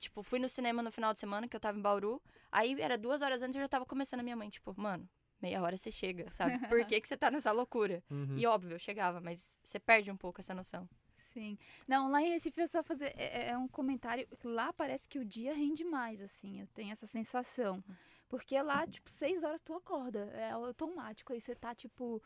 Tipo, 0.00 0.22
fui 0.22 0.38
no 0.38 0.48
cinema 0.48 0.82
no 0.82 0.90
final 0.90 1.12
de 1.12 1.20
semana, 1.20 1.46
que 1.46 1.54
eu 1.54 1.60
tava 1.60 1.78
em 1.78 1.82
Bauru. 1.82 2.20
Aí 2.50 2.80
era 2.80 2.98
duas 2.98 3.22
horas 3.22 3.42
antes 3.42 3.54
eu 3.54 3.62
já 3.62 3.68
tava 3.68 3.86
começando 3.86 4.20
a 4.20 4.22
minha 4.22 4.34
mãe, 4.34 4.48
tipo, 4.48 4.74
mano, 4.80 5.08
meia 5.40 5.62
hora 5.62 5.76
você 5.76 5.90
chega, 5.92 6.30
sabe? 6.30 6.58
Por 6.68 6.84
que, 6.86 7.00
que 7.00 7.06
você 7.06 7.16
tá 7.16 7.30
nessa 7.30 7.52
loucura? 7.52 8.02
Uhum. 8.10 8.36
E 8.36 8.46
óbvio, 8.46 8.74
eu 8.74 8.78
chegava, 8.78 9.20
mas 9.20 9.58
você 9.62 9.78
perde 9.78 10.10
um 10.10 10.16
pouco 10.16 10.40
essa 10.40 10.54
noção. 10.54 10.88
Sim. 11.32 11.58
Não, 11.86 12.10
lá 12.10 12.22
em 12.22 12.30
Recife 12.30 12.60
eu 12.60 12.66
só 12.68 12.82
fazer. 12.82 13.14
É, 13.16 13.50
é 13.50 13.58
um 13.58 13.68
comentário. 13.68 14.26
que 14.38 14.46
Lá 14.48 14.72
parece 14.72 15.08
que 15.08 15.18
o 15.18 15.24
dia 15.24 15.54
rende 15.54 15.84
mais, 15.84 16.20
assim. 16.20 16.60
Eu 16.60 16.66
tenho 16.68 16.92
essa 16.92 17.06
sensação. 17.06 17.82
Porque 18.28 18.60
lá, 18.60 18.86
tipo, 18.86 19.08
seis 19.08 19.42
horas 19.42 19.60
tu 19.60 19.74
acorda. 19.74 20.30
É 20.34 20.50
automático. 20.50 21.32
Aí 21.32 21.40
você 21.40 21.54
tá, 21.54 21.74
tipo, 21.74 22.22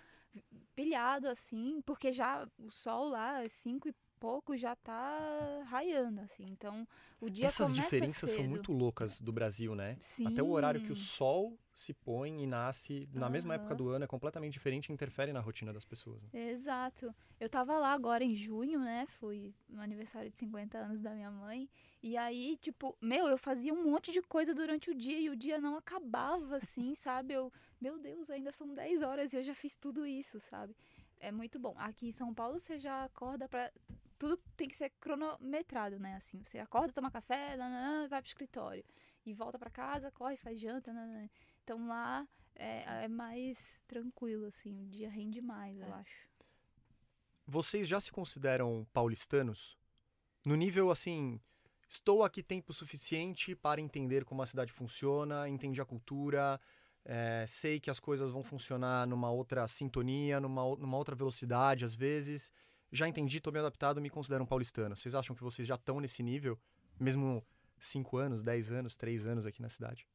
pilhado, 0.74 1.28
assim. 1.28 1.82
Porque 1.82 2.12
já 2.12 2.48
o 2.58 2.70
sol 2.70 3.08
lá, 3.08 3.42
às 3.42 3.52
cinco 3.52 3.88
e 3.88 3.94
pouco, 4.18 4.56
já 4.56 4.74
tá 4.76 5.62
raiando, 5.66 6.20
assim. 6.20 6.44
Então, 6.50 6.86
o 7.20 7.28
dia 7.28 7.46
Essas 7.46 7.72
diferenças 7.72 8.30
são 8.30 8.40
cedo. 8.40 8.48
muito 8.48 8.72
loucas 8.72 9.20
do 9.20 9.32
Brasil, 9.32 9.74
né? 9.74 9.96
Sim. 10.00 10.26
Até 10.26 10.42
o 10.42 10.50
horário 10.50 10.80
que 10.80 10.92
o 10.92 10.96
sol 10.96 11.58
se 11.74 11.92
põe 11.92 12.42
e 12.42 12.46
nasce 12.46 13.08
na 13.12 13.28
mesma 13.28 13.54
época 13.54 13.74
do 13.74 13.88
ano 13.88 14.04
é 14.04 14.08
completamente 14.08 14.52
diferente 14.52 14.88
e 14.88 14.92
interfere 14.92 15.32
na 15.32 15.40
rotina 15.40 15.72
das 15.72 15.84
pessoas. 15.84 16.22
né? 16.22 16.28
Exato. 16.50 17.12
Eu 17.40 17.48
tava 17.48 17.76
lá 17.78 17.92
agora 17.92 18.22
em 18.22 18.34
junho, 18.34 18.78
né? 18.78 19.06
Fui 19.18 19.52
no 19.68 19.80
aniversário 19.80 20.30
de 20.30 20.38
50 20.38 20.78
anos 20.78 21.02
da 21.02 21.10
minha 21.12 21.30
mãe. 21.30 21.68
E 22.02 22.16
aí, 22.16 22.56
tipo, 22.58 22.96
meu, 23.00 23.26
eu 23.26 23.36
fazia 23.36 23.72
um 23.74 23.82
monte 23.90 24.12
de 24.12 24.22
coisa 24.22 24.54
durante 24.54 24.90
o 24.90 24.94
dia 24.94 25.18
e 25.18 25.28
o 25.30 25.36
dia 25.36 25.60
não 25.60 25.76
acabava, 25.76 26.56
assim, 26.56 26.94
sabe? 26.94 27.34
Eu, 27.34 27.52
meu 27.80 27.98
Deus, 27.98 28.30
ainda 28.30 28.52
são 28.52 28.72
10 28.72 29.02
horas 29.02 29.32
e 29.32 29.36
eu 29.36 29.42
já 29.42 29.54
fiz 29.54 29.74
tudo 29.74 30.06
isso, 30.06 30.38
sabe? 30.48 30.76
É 31.18 31.32
muito 31.32 31.58
bom. 31.58 31.74
Aqui 31.78 32.06
em 32.08 32.12
São 32.12 32.32
Paulo 32.32 32.60
você 32.60 32.78
já 32.78 33.04
acorda 33.04 33.48
pra. 33.48 33.72
Tudo 34.18 34.36
tem 34.56 34.68
que 34.68 34.76
ser 34.76 34.90
cronometrado, 35.00 35.98
né? 35.98 36.14
Assim, 36.16 36.42
você 36.42 36.58
acorda, 36.58 36.92
toma 36.92 37.10
café, 37.10 37.56
nananã, 37.56 38.08
vai 38.08 38.22
pro 38.22 38.28
escritório. 38.28 38.84
E 39.26 39.32
volta 39.32 39.58
pra 39.58 39.70
casa, 39.70 40.10
corre, 40.10 40.36
faz 40.36 40.58
janta, 40.60 40.92
nananã. 40.92 41.28
Então 41.62 41.86
lá 41.86 42.26
é, 42.54 43.04
é 43.04 43.08
mais 43.08 43.82
tranquilo, 43.86 44.46
assim, 44.46 44.82
o 44.82 44.86
dia 44.86 45.10
rende 45.10 45.40
mais, 45.40 45.78
eu 45.78 45.86
É. 45.86 45.92
acho. 45.92 46.28
Vocês 47.46 47.86
já 47.86 48.00
se 48.00 48.10
consideram 48.10 48.86
paulistanos? 48.92 49.76
No 50.44 50.54
nível 50.56 50.90
assim, 50.90 51.40
estou 51.88 52.22
aqui 52.22 52.42
tempo 52.42 52.72
suficiente 52.72 53.54
para 53.54 53.80
entender 53.80 54.24
como 54.24 54.42
a 54.42 54.46
cidade 54.46 54.72
funciona, 54.72 55.48
entendi 55.48 55.80
a 55.80 55.84
cultura, 55.84 56.58
é, 57.04 57.44
sei 57.46 57.78
que 57.80 57.90
as 57.90 58.00
coisas 58.00 58.30
vão 58.30 58.42
funcionar 58.42 59.06
numa 59.06 59.30
outra 59.30 59.66
sintonia, 59.68 60.40
numa, 60.40 60.62
numa 60.76 60.96
outra 60.96 61.14
velocidade 61.14 61.84
às 61.84 61.94
vezes. 61.94 62.50
Já 62.94 63.08
entendi, 63.08 63.38
estou 63.38 63.52
me 63.52 63.58
adaptado, 63.58 64.00
me 64.00 64.08
considero 64.08 64.44
um 64.44 64.46
paulistano. 64.46 64.94
Vocês 64.94 65.16
acham 65.16 65.34
que 65.34 65.42
vocês 65.42 65.66
já 65.66 65.74
estão 65.74 65.98
nesse 65.98 66.22
nível? 66.22 66.56
Mesmo 66.98 67.44
5 67.76 68.16
anos, 68.16 68.40
10 68.40 68.70
anos, 68.70 68.96
3 68.96 69.26
anos 69.26 69.46
aqui 69.46 69.60
na 69.60 69.68
cidade? 69.68 70.06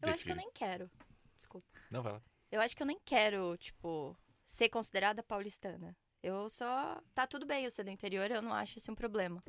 Eu 0.00 0.08
acho 0.08 0.24
que 0.24 0.30
eu 0.30 0.34
Define. 0.34 0.36
nem 0.36 0.50
quero. 0.54 0.90
Desculpa. 1.36 1.68
Não, 1.90 2.02
vai 2.02 2.14
lá. 2.14 2.22
Eu 2.50 2.62
acho 2.62 2.74
que 2.74 2.82
eu 2.82 2.86
nem 2.86 2.98
quero, 3.04 3.58
tipo, 3.58 4.16
ser 4.46 4.70
considerada 4.70 5.22
paulistana. 5.22 5.94
Eu 6.22 6.48
só. 6.48 6.98
Tá 7.14 7.26
tudo 7.26 7.44
bem 7.44 7.66
eu 7.66 7.70
ser 7.70 7.84
do 7.84 7.90
interior, 7.90 8.30
eu 8.30 8.40
não 8.40 8.54
acho 8.54 8.78
isso 8.78 8.90
um 8.90 8.94
problema. 8.94 9.44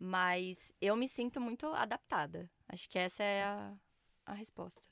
Mas 0.00 0.72
eu 0.80 0.96
me 0.96 1.08
sinto 1.08 1.40
muito 1.40 1.66
adaptada. 1.66 2.50
Acho 2.68 2.88
que 2.88 2.98
essa 2.98 3.22
é 3.22 3.44
a, 3.44 3.72
a 4.26 4.34
resposta. 4.34 4.88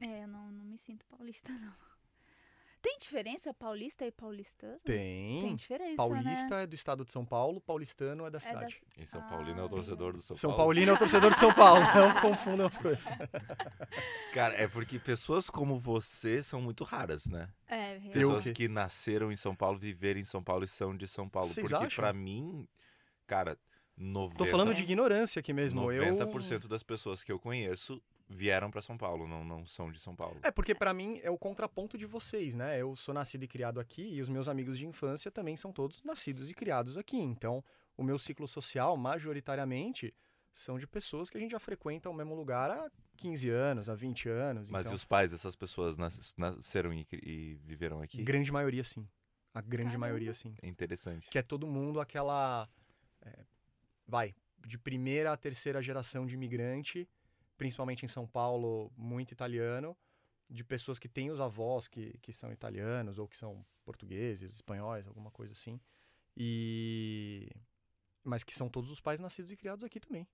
É, 0.00 0.24
eu 0.24 0.26
não, 0.26 0.50
não 0.50 0.64
me 0.64 0.76
sinto 0.76 1.06
paulista, 1.06 1.52
não. 1.56 1.93
Tem 2.84 2.98
diferença 2.98 3.54
paulista 3.54 4.04
e 4.06 4.12
paulistano? 4.12 4.78
Tem. 4.84 5.40
Tem 5.42 5.56
diferença, 5.56 5.96
Paulista 5.96 6.56
né? 6.58 6.62
é 6.64 6.66
do 6.66 6.74
estado 6.74 7.02
de 7.02 7.10
São 7.10 7.24
Paulo, 7.24 7.58
paulistano 7.58 8.26
é 8.26 8.30
da 8.30 8.36
É 8.36 8.40
da- 8.40 8.40
cidade. 8.40 8.82
Em 8.98 9.06
São 9.06 9.22
Ah, 9.22 9.24
Paulino 9.24 9.58
é 9.58 9.64
o 9.64 9.68
torcedor 9.70 10.12
do 10.12 10.20
São, 10.20 10.36
São 10.36 10.50
Paulo. 10.50 10.62
Paulino 10.64 10.90
é 10.90 10.94
o 10.94 10.98
torcedor 10.98 11.32
de 11.32 11.38
São 11.38 11.54
Paulo, 11.54 11.80
não 11.80 12.20
confundam 12.20 12.66
as 12.66 12.76
coisas. 12.76 13.06
Cara, 14.34 14.54
é 14.62 14.68
porque 14.68 14.98
pessoas 14.98 15.48
como 15.48 15.78
você 15.78 16.42
são 16.42 16.60
muito 16.60 16.84
raras, 16.84 17.26
né? 17.26 17.48
É, 17.66 17.96
real. 17.96 18.04
Eu 18.04 18.12
Pessoas 18.12 18.44
que- 18.44 18.52
que 18.52 18.68
nasceram 18.68 19.32
em 19.32 19.36
São 19.36 19.54
Paulo, 19.56 19.78
viveram 19.78 20.20
em 20.20 20.24
São 20.24 20.42
Paulo 20.44 20.64
e 20.64 20.68
são 20.68 20.94
de 20.96 21.08
São 21.08 21.26
Paulo. 21.26 21.48
Vocês 21.48 21.70
porque 21.70 21.86
acham? 21.86 22.02
pra 22.04 22.12
mim, 22.12 22.68
cara, 23.26 23.56
90%, 23.96 24.36
Tô 24.36 24.46
falando 24.46 24.74
de 24.74 24.82
ignorância 24.82 25.40
aqui 25.40 25.52
mesmo. 25.52 25.80
90% 25.80 26.64
Eu... 26.64 26.68
das 26.68 26.82
pessoas 26.82 27.24
que 27.24 27.32
eu 27.32 27.38
conheço 27.38 28.02
vieram 28.34 28.70
pra 28.70 28.82
São 28.82 28.98
Paulo, 28.98 29.28
não, 29.28 29.44
não 29.44 29.64
são 29.66 29.90
de 29.92 29.98
São 30.00 30.14
Paulo. 30.16 30.38
É 30.42 30.50
porque 30.50 30.74
pra 30.74 30.92
mim 30.92 31.20
é 31.22 31.30
o 31.30 31.38
contraponto 31.38 31.96
de 31.96 32.04
vocês, 32.04 32.54
né? 32.54 32.80
Eu 32.80 32.96
sou 32.96 33.14
nascido 33.14 33.44
e 33.44 33.48
criado 33.48 33.78
aqui 33.78 34.02
e 34.02 34.20
os 34.20 34.28
meus 34.28 34.48
amigos 34.48 34.76
de 34.76 34.86
infância 34.86 35.30
também 35.30 35.56
são 35.56 35.72
todos 35.72 36.02
nascidos 36.02 36.50
e 36.50 36.54
criados 36.54 36.98
aqui. 36.98 37.16
Então, 37.16 37.62
o 37.96 38.02
meu 38.02 38.18
ciclo 38.18 38.48
social, 38.48 38.96
majoritariamente, 38.96 40.12
são 40.52 40.78
de 40.78 40.86
pessoas 40.86 41.30
que 41.30 41.36
a 41.36 41.40
gente 41.40 41.52
já 41.52 41.58
frequenta 41.60 42.10
o 42.10 42.14
mesmo 42.14 42.34
lugar 42.34 42.70
há 42.70 42.90
15 43.16 43.48
anos, 43.50 43.88
há 43.88 43.94
20 43.94 44.28
anos. 44.28 44.70
Mas 44.70 44.82
então, 44.86 44.92
e 44.92 44.96
os 44.96 45.04
pais 45.04 45.30
dessas 45.30 45.54
pessoas 45.54 45.96
nas- 45.96 46.34
nasceram 46.36 46.92
e, 46.92 47.06
e 47.22 47.54
viveram 47.64 48.00
aqui? 48.02 48.22
grande 48.22 48.50
maioria 48.52 48.82
sim. 48.84 49.08
A 49.52 49.60
grande 49.60 49.90
Caramba. 49.90 50.06
maioria 50.06 50.34
sim. 50.34 50.52
É 50.60 50.66
interessante. 50.68 51.28
que 51.30 51.38
é 51.38 51.42
todo 51.42 51.66
mundo 51.66 52.00
aquela. 52.00 52.68
é, 53.22 53.44
vai, 54.06 54.34
de 54.66 54.76
primeira 54.78 55.32
a 55.32 55.36
terceira 55.36 55.80
geração 55.80 56.26
de 56.26 56.34
imigrante, 56.34 57.08
principalmente 57.56 58.04
em 58.04 58.08
São 58.08 58.26
Paulo, 58.26 58.90
muito 58.96 59.32
italiano, 59.32 59.96
de 60.50 60.62
pessoas 60.64 60.98
que 60.98 61.08
têm 61.08 61.30
os 61.30 61.40
avós 61.40 61.88
que, 61.88 62.18
que 62.20 62.32
são 62.32 62.52
italianos 62.52 63.18
ou 63.18 63.26
que 63.26 63.36
são 63.36 63.64
portugueses, 63.84 64.54
espanhóis, 64.54 65.06
alguma 65.06 65.30
coisa 65.30 65.52
assim. 65.52 65.80
E. 66.36 67.48
Mas 68.22 68.42
que 68.42 68.54
são 68.54 68.68
todos 68.68 68.90
os 68.90 69.00
pais 69.00 69.20
nascidos 69.20 69.50
e 69.52 69.56
criados 69.56 69.84
aqui 69.84 70.00
também. 70.00 70.26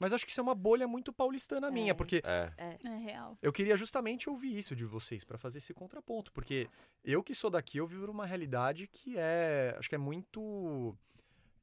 Mas 0.00 0.12
acho 0.12 0.24
que 0.24 0.30
isso 0.30 0.40
é 0.40 0.42
uma 0.42 0.54
bolha 0.54 0.86
muito 0.86 1.12
paulistana 1.12 1.70
minha, 1.72 1.90
É. 1.90 1.94
porque 1.94 2.22
É, 2.24 2.52
É 2.84 2.96
real. 2.96 3.36
eu 3.42 3.52
queria 3.52 3.76
justamente 3.76 4.30
ouvir 4.30 4.56
isso 4.56 4.76
de 4.76 4.84
vocês 4.84 5.24
para 5.24 5.36
fazer 5.36 5.58
esse 5.58 5.74
contraponto, 5.74 6.30
porque 6.32 6.68
eu 7.02 7.20
que 7.22 7.34
sou 7.34 7.50
daqui, 7.50 7.78
eu 7.78 7.86
vivo 7.86 8.08
uma 8.08 8.24
realidade 8.24 8.86
que 8.86 9.16
é, 9.18 9.74
acho 9.76 9.88
que 9.88 9.96
é 9.96 9.98
muito 9.98 10.96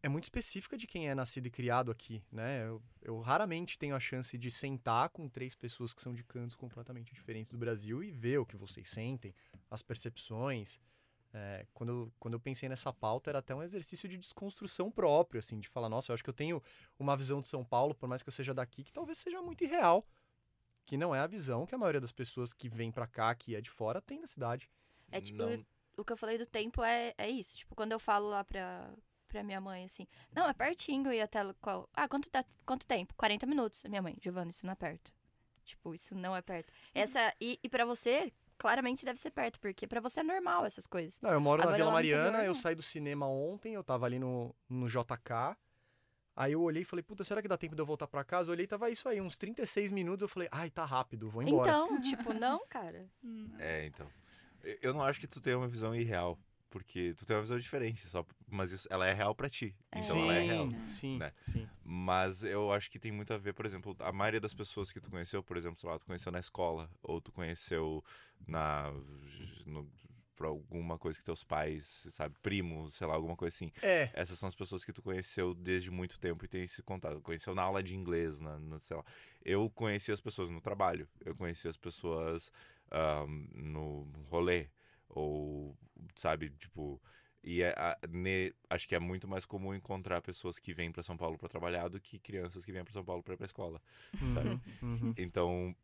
é 0.06 0.10
muito 0.10 0.26
específica 0.26 0.78
de 0.78 0.86
quem 0.86 1.10
é 1.10 1.16
nascido 1.16 1.48
e 1.48 1.50
criado 1.50 1.90
aqui, 1.90 2.24
né? 2.32 2.64
Eu, 2.68 2.80
eu 3.02 3.20
raramente 3.22 3.76
tenho 3.76 3.96
a 3.96 4.00
chance 4.00 4.38
de 4.38 4.52
sentar 4.52 5.10
com 5.10 5.28
três 5.28 5.56
pessoas 5.56 5.96
que 5.96 6.02
são 6.02 6.14
de 6.14 6.24
cantos 6.24 6.56
completamente 6.56 7.12
diferentes 7.12 7.52
do 7.52 7.58
Brasil 7.58 8.04
e 8.04 8.12
ver 8.12 8.38
o 8.38 8.46
que 8.46 8.56
vocês 8.56 8.88
sentem, 8.88 9.34
as 9.70 9.82
percepções. 9.82 10.80
É, 11.34 11.66
quando, 11.74 11.90
eu, 11.90 12.14
quando 12.20 12.36
eu 12.36 12.40
pensei 12.40 12.70
nessa 12.70 12.94
pauta, 12.94 13.32
era 13.32 13.40
até 13.40 13.56
um 13.56 13.64
exercício 13.64 14.08
de 14.08 14.16
desconstrução 14.16 14.92
próprio, 14.92 15.40
assim, 15.40 15.60
de 15.60 15.68
falar, 15.68 15.90
nossa, 15.90 16.12
eu 16.12 16.14
acho 16.14 16.24
que 16.24 16.30
eu 16.30 16.34
tenho 16.36 16.62
uma 17.00 17.18
visão 17.18 17.42
de 17.42 17.48
São 17.48 17.66
Paulo, 17.66 17.96
por 17.96 18.08
mais 18.08 18.22
que 18.22 18.30
eu 18.30 18.34
seja 18.34 18.54
daqui, 18.54 18.84
que 18.84 18.94
talvez 18.94 19.18
seja 19.18 19.42
muito 19.42 19.64
irreal 19.64 20.08
que 20.86 20.98
não 20.98 21.16
é 21.16 21.20
a 21.20 21.26
visão 21.26 21.66
que 21.66 21.74
a 21.74 21.80
maioria 21.80 22.00
das 22.00 22.12
pessoas 22.12 22.54
que 22.54 22.70
vem 22.70 22.92
pra 22.92 23.08
cá, 23.08 23.34
que 23.34 23.56
é 23.56 23.60
de 23.60 23.72
fora, 23.72 24.00
tem 24.00 24.22
da 24.22 24.28
cidade. 24.28 24.70
É 25.12 25.20
tipo, 25.20 25.40
não- 25.40 25.66
o 25.98 26.06
que 26.06 26.14
eu 26.14 26.18
falei 26.18 26.38
do 26.38 26.46
tempo 26.46 26.84
é, 26.84 27.12
é 27.18 27.28
isso. 27.28 27.58
Tipo, 27.58 27.74
quando 27.74 27.92
eu 27.92 28.00
falo 28.00 28.30
lá 28.30 28.44
pra, 28.44 28.94
pra 29.36 29.44
minha 29.44 29.60
mãe, 29.60 29.84
assim, 29.84 30.08
não, 30.34 30.48
é 30.48 30.54
pertinho 30.54 31.12
e 31.12 31.20
até 31.22 31.40
qual. 31.62 31.90
Ah, 31.94 32.08
quanto, 32.08 32.30
dá, 32.32 32.46
quanto 32.66 32.86
tempo? 32.88 33.14
40 33.16 33.46
minutos. 33.46 33.84
Minha 33.84 34.02
mãe, 34.02 34.16
Giovana, 34.22 34.50
isso 34.50 34.66
não 34.66 34.72
é 34.72 34.76
perto. 34.76 35.12
Tipo, 35.66 35.94
isso 35.94 36.16
não 36.16 36.34
é 36.36 36.42
perto. 36.42 36.72
Essa. 36.94 37.34
E, 37.42 37.60
e 37.62 37.68
para 37.68 37.84
você, 37.86 38.32
claramente 38.58 39.04
deve 39.04 39.20
ser 39.20 39.32
perto, 39.32 39.60
porque 39.60 39.86
pra 39.88 40.00
você 40.00 40.22
é 40.22 40.24
normal 40.24 40.66
essas 40.66 40.88
coisas. 40.88 41.20
Não, 41.20 41.32
eu 41.32 41.42
moro 41.42 41.62
Agora 41.62 41.78
na 41.78 41.84
Vila 41.84 41.92
Mariana, 41.92 42.28
interior, 42.30 42.44
eu 42.46 42.54
não. 42.54 42.54
saí 42.54 42.76
do 42.76 42.82
cinema 42.82 43.28
ontem, 43.28 43.74
eu 43.74 43.84
tava 43.84 44.06
ali 44.06 44.20
no, 44.20 44.56
no 44.70 44.88
JK. 44.88 45.58
Aí 46.34 46.54
eu 46.54 46.62
olhei 46.62 46.84
e 46.84 46.86
falei, 46.86 47.04
puta, 47.04 47.24
será 47.26 47.42
que 47.42 47.48
dá 47.48 47.58
tempo 47.58 47.76
de 47.76 47.82
eu 47.82 47.86
voltar 47.86 48.08
pra 48.08 48.24
casa? 48.24 48.50
Eu 48.50 48.54
olhei 48.54 48.64
e 48.66 48.68
tava 48.68 48.90
isso 48.90 49.08
aí, 49.10 49.20
uns 49.20 49.36
36 49.38 49.92
minutos. 49.92 50.22
Eu 50.22 50.28
falei, 50.30 50.48
ai, 50.52 50.70
tá 50.70 50.86
rápido, 50.86 51.30
vou 51.30 51.42
embora. 51.44 51.70
Então, 51.70 52.00
tipo, 52.02 52.34
não, 52.34 52.66
cara. 52.68 53.06
É, 53.60 53.86
então. 53.86 54.08
Eu- 54.64 54.78
Eu 54.82 54.94
não 54.94 55.02
acho 55.02 55.20
que 55.20 55.28
tu 55.28 55.42
tenha 55.42 55.58
uma 55.58 55.68
visão 55.68 55.94
irreal, 55.96 56.38
porque 56.70 57.14
tu 57.16 57.26
tem 57.26 57.36
uma 57.36 57.42
visão 57.42 57.58
diferente, 57.58 58.08
só, 58.08 58.26
mas 58.48 58.72
isso, 58.72 58.88
ela 58.92 59.08
é 59.08 59.14
real 59.14 59.34
pra 59.34 59.50
ti. 59.50 59.76
Então 59.96 60.16
sim, 60.16 60.22
ela 60.24 60.34
é 60.34 60.42
real. 60.42 60.70
sim, 60.84 61.18
né? 61.18 61.32
sim. 61.42 61.68
Mas 61.84 62.44
eu 62.44 62.72
acho 62.72 62.90
que 62.90 63.00
tem 63.00 63.12
muito 63.12 63.34
a 63.34 63.38
ver, 63.38 63.54
por 63.54 63.66
exemplo, 63.66 63.96
a 64.00 64.12
maioria 64.12 64.40
das 64.40 64.54
pessoas 64.54 64.92
que 64.92 65.00
tu 65.00 65.10
conheceu, 65.10 65.44
por 65.44 65.58
exemplo, 65.58 65.80
sei 65.80 65.90
lá, 65.90 65.98
tu 65.98 66.06
conheceu 66.06 66.32
na 66.32 66.40
escola, 66.40 66.90
ou 67.02 67.22
tu 67.22 67.32
conheceu 67.32 68.04
na, 68.48 68.92
no 69.66 69.90
pra 70.36 70.48
alguma 70.48 70.98
coisa 70.98 71.18
que 71.18 71.26
teus 71.26 71.44
pais, 71.44 72.08
sabe, 72.12 72.36
primos, 72.42 72.96
sei 72.96 73.08
lá, 73.08 73.14
alguma 73.14 73.36
coisa 73.36 73.56
assim. 73.56 73.72
É. 73.82 74.10
Essas 74.14 74.38
são 74.38 74.48
as 74.48 74.56
pessoas 74.56 74.84
que 74.84 74.92
tu 74.92 75.02
conheceu 75.02 75.54
desde 75.54 75.90
muito 75.90 76.20
tempo 76.20 76.44
e 76.44 76.48
tem 76.48 76.64
esse 76.64 76.84
contato. 76.84 77.22
Conheceu 77.22 77.56
na 77.56 77.62
aula 77.64 77.82
de 77.82 77.96
inglês, 77.96 78.40
na, 78.40 78.60
no, 78.60 78.80
sei 78.80 78.98
lá. 78.98 79.06
Eu 79.44 79.70
conheci 79.70 80.12
as 80.12 80.22
pessoas 80.22 80.50
no 80.50 80.60
trabalho, 80.60 81.08
eu 81.24 81.36
conheci 81.36 81.68
as 81.68 81.78
pessoas 81.78 82.52
ahm, 82.92 83.48
no 83.54 84.08
rolê, 84.30 84.68
ou, 85.10 85.78
sabe, 86.16 86.50
tipo. 86.52 87.02
E 87.44 87.62
é, 87.62 87.74
a- 87.78 87.98
ne- 88.10 88.54
acho 88.70 88.88
que 88.88 88.96
é 88.96 89.00
muito 89.00 89.28
mais 89.28 89.46
comum 89.46 89.74
encontrar 89.76 90.22
pessoas 90.22 90.58
que 90.58 90.74
vêm 90.74 90.92
para 90.92 91.04
São 91.04 91.16
Paulo 91.18 91.38
para 91.38 91.48
trabalhar 91.50 91.88
do 91.90 92.00
que 92.02 92.18
crianças 92.20 92.66
que 92.66 92.72
vêm 92.72 92.84
para 92.84 92.94
São 92.94 93.06
Paulo 93.06 93.22
para 93.24 93.36
ir 93.36 93.38
pra 93.38 93.46
escola, 93.46 93.82
sabe? 94.24 94.58
Uhum, 94.58 94.62
uhum. 94.82 95.16
Então, 95.18 95.76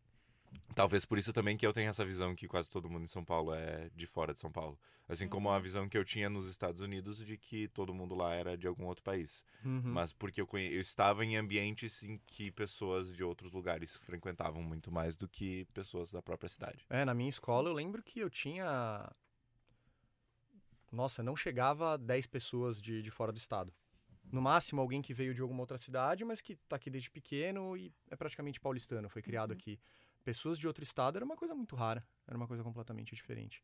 talvez 0.76 1.06
por 1.06 1.18
isso 1.18 1.34
também 1.34 1.58
que 1.58 1.66
eu 1.66 1.74
tenho 1.74 1.90
essa 1.90 2.06
visão 2.06 2.36
que 2.36 2.48
quase 2.48 2.70
todo 2.70 2.90
mundo 2.90 3.04
em 3.04 3.08
São 3.08 3.24
Paulo 3.24 3.54
é 3.54 3.90
de 3.96 4.06
fora 4.06 4.34
de 4.34 4.40
São 4.40 4.52
Paulo. 4.52 4.80
Assim 5.08 5.28
como 5.28 5.50
a 5.50 5.60
visão 5.60 5.90
que 5.90 5.98
eu 5.98 6.06
tinha 6.06 6.30
nos 6.30 6.48
Estados 6.48 6.82
Unidos 6.82 7.18
de 7.18 7.38
que 7.38 7.68
todo 7.68 7.94
mundo 7.94 8.16
lá 8.16 8.34
era 8.34 8.58
de 8.58 8.66
algum 8.66 8.86
outro 8.86 9.04
país. 9.04 9.44
Uhum. 9.64 9.82
Mas 9.84 10.14
porque 10.14 10.40
eu, 10.40 10.48
conhe... 10.48 10.74
eu 10.74 10.80
estava 10.80 11.26
em 11.26 11.36
ambientes 11.36 12.02
em 12.04 12.18
que 12.26 12.52
pessoas 12.52 13.14
de 13.14 13.24
outros 13.24 13.52
lugares 13.52 13.96
frequentavam 13.98 14.64
muito 14.64 14.92
mais 14.92 15.18
do 15.18 15.28
que 15.28 15.66
pessoas 15.74 16.12
da 16.12 16.22
própria 16.22 16.50
cidade. 16.50 16.86
É, 16.90 17.04
na 17.04 17.14
minha 17.14 17.30
escola 17.30 17.70
eu 17.70 17.74
lembro 17.74 18.02
que 18.02 18.20
eu 18.20 18.30
tinha. 18.30 19.12
Nossa, 20.92 21.24
não 21.24 21.36
chegava 21.36 21.94
a 21.94 21.98
10 21.98 22.28
pessoas 22.28 22.82
de, 22.82 23.02
de 23.02 23.12
fora 23.12 23.32
do 23.32 23.38
estado. 23.38 23.74
No 24.32 24.42
máximo, 24.42 24.80
alguém 24.80 25.02
que 25.02 25.14
veio 25.14 25.34
de 25.34 25.42
alguma 25.42 25.62
outra 25.62 25.78
cidade, 25.78 26.24
mas 26.24 26.40
que 26.40 26.56
tá 26.56 26.78
aqui 26.78 26.90
desde 26.90 27.10
pequeno 27.10 27.76
e 27.76 27.94
é 28.10 28.16
praticamente 28.16 28.62
paulistano, 28.62 29.10
foi 29.10 29.22
criado 29.22 29.52
aqui. 29.52 29.78
Pessoas 30.23 30.57
de 30.57 30.67
outro 30.67 30.84
estado 30.84 31.17
era 31.17 31.25
uma 31.25 31.36
coisa 31.36 31.55
muito 31.55 31.75
rara, 31.75 32.05
era 32.27 32.38
uma 32.38 32.47
coisa 32.47 32.63
completamente 32.63 33.15
diferente. 33.15 33.63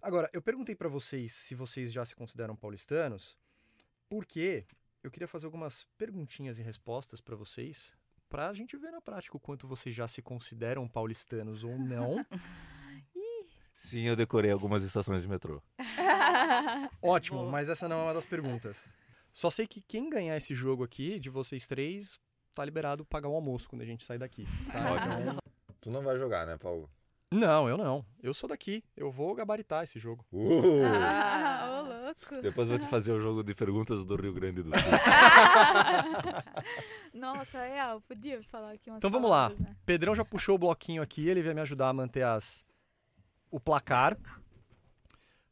Agora, 0.00 0.30
eu 0.32 0.40
perguntei 0.40 0.74
pra 0.76 0.88
vocês 0.88 1.32
se 1.32 1.54
vocês 1.54 1.92
já 1.92 2.04
se 2.04 2.14
consideram 2.14 2.54
paulistanos, 2.54 3.36
porque 4.08 4.64
eu 5.02 5.10
queria 5.10 5.26
fazer 5.26 5.46
algumas 5.46 5.84
perguntinhas 5.96 6.58
e 6.58 6.62
respostas 6.62 7.20
pra 7.20 7.34
vocês, 7.34 7.92
pra 8.28 8.52
gente 8.52 8.76
ver 8.76 8.92
na 8.92 9.00
prática 9.00 9.36
o 9.36 9.40
quanto 9.40 9.66
vocês 9.66 9.94
já 9.94 10.06
se 10.06 10.22
consideram 10.22 10.86
paulistanos 10.88 11.64
ou 11.64 11.76
não. 11.78 12.24
Sim, 13.74 14.02
eu 14.02 14.16
decorei 14.16 14.50
algumas 14.50 14.82
estações 14.82 15.22
de 15.22 15.28
metrô. 15.28 15.62
Ótimo, 17.02 17.38
Boa. 17.40 17.50
mas 17.50 17.68
essa 17.68 17.88
não 17.88 17.96
é 18.00 18.02
uma 18.04 18.14
das 18.14 18.26
perguntas. 18.26 18.88
Só 19.32 19.50
sei 19.50 19.66
que 19.68 19.80
quem 19.80 20.10
ganhar 20.10 20.36
esse 20.36 20.52
jogo 20.52 20.82
aqui, 20.82 21.18
de 21.20 21.30
vocês 21.30 21.64
três, 21.66 22.18
tá 22.54 22.64
liberado 22.64 23.04
pagar 23.04 23.28
o 23.28 23.34
almoço 23.34 23.68
quando 23.68 23.82
a 23.82 23.84
gente 23.84 24.04
sair 24.04 24.18
daqui. 24.18 24.44
tá? 24.66 24.92
Ótimo. 24.92 25.12
Então- 25.20 25.38
Tu 25.88 25.92
não 25.92 26.02
vai 26.02 26.18
jogar, 26.18 26.46
né, 26.46 26.58
Paulo? 26.58 26.86
Não, 27.32 27.66
eu 27.66 27.78
não. 27.78 28.04
Eu 28.22 28.34
sou 28.34 28.46
daqui. 28.46 28.84
Eu 28.94 29.10
vou 29.10 29.34
gabaritar 29.34 29.84
esse 29.84 29.98
jogo. 29.98 30.22
Uh! 30.30 30.82
Ah, 30.84 31.80
ô 31.80 32.04
louco. 32.04 32.42
Depois 32.42 32.68
vou 32.68 32.78
te 32.78 32.86
fazer 32.92 33.10
o 33.12 33.18
jogo 33.22 33.42
de 33.42 33.54
perguntas 33.54 34.04
do 34.04 34.14
Rio 34.14 34.34
Grande 34.34 34.62
do 34.62 34.70
Sul. 34.70 34.98
Nossa, 37.14 37.56
é 37.60 37.72
real, 37.72 38.02
podia 38.02 38.42
falar 38.42 38.72
aqui 38.72 38.90
umas 38.90 38.98
Então 38.98 39.10
vamos 39.10 39.30
lá. 39.30 39.48
palavras, 39.48 39.60
né? 39.60 39.76
Pedrão 39.86 40.14
já 40.14 40.26
puxou 40.26 40.56
o 40.56 40.58
bloquinho 40.58 41.00
aqui, 41.00 41.26
ele 41.26 41.42
vai 41.42 41.54
me 41.54 41.62
ajudar 41.62 41.88
a 41.88 41.92
manter 41.94 42.22
as 42.22 42.62
o 43.50 43.58
placar. 43.58 44.14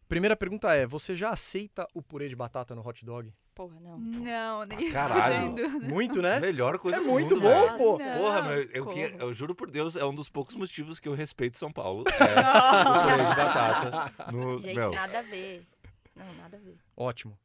Primeira 0.06 0.36
pergunta 0.36 0.74
é: 0.74 0.84
você 0.86 1.14
já 1.14 1.30
aceita 1.30 1.88
o 1.94 2.02
purê 2.02 2.28
de 2.28 2.36
batata 2.36 2.74
no 2.74 2.86
hot 2.86 3.02
dog? 3.06 3.32
Porra, 3.56 3.80
não. 3.80 3.98
Não, 3.98 4.64
nem 4.66 4.92
caralho. 4.92 5.48
fudendo. 5.48 5.80
Muito, 5.86 6.20
né? 6.20 6.38
Melhor 6.38 6.78
coisa 6.78 6.98
É 6.98 7.00
do 7.00 7.06
muito 7.06 7.34
mundo, 7.36 7.40
bom, 7.40 7.48
velho. 7.66 7.78
pô. 7.78 7.98
Não. 7.98 8.18
Porra, 8.18 8.42
meu, 8.42 8.62
eu, 8.70 8.90
eu 9.18 9.32
juro 9.32 9.54
por 9.54 9.70
Deus, 9.70 9.96
é 9.96 10.04
um 10.04 10.14
dos 10.14 10.28
poucos 10.28 10.54
motivos 10.54 11.00
que 11.00 11.08
eu 11.08 11.14
respeito 11.14 11.56
São 11.56 11.72
Paulo. 11.72 12.04
É 12.20 12.22
o 12.22 13.02
purê 13.02 13.16
de 13.16 13.34
batata. 13.34 14.30
No, 14.30 14.58
Gente, 14.58 14.74
meu, 14.74 14.90
nada 14.92 15.20
a 15.20 15.22
ver. 15.22 15.66
Não, 16.14 16.34
nada 16.34 16.58
a 16.58 16.60
ver. 16.60 16.76
Ótimo. 16.94 17.38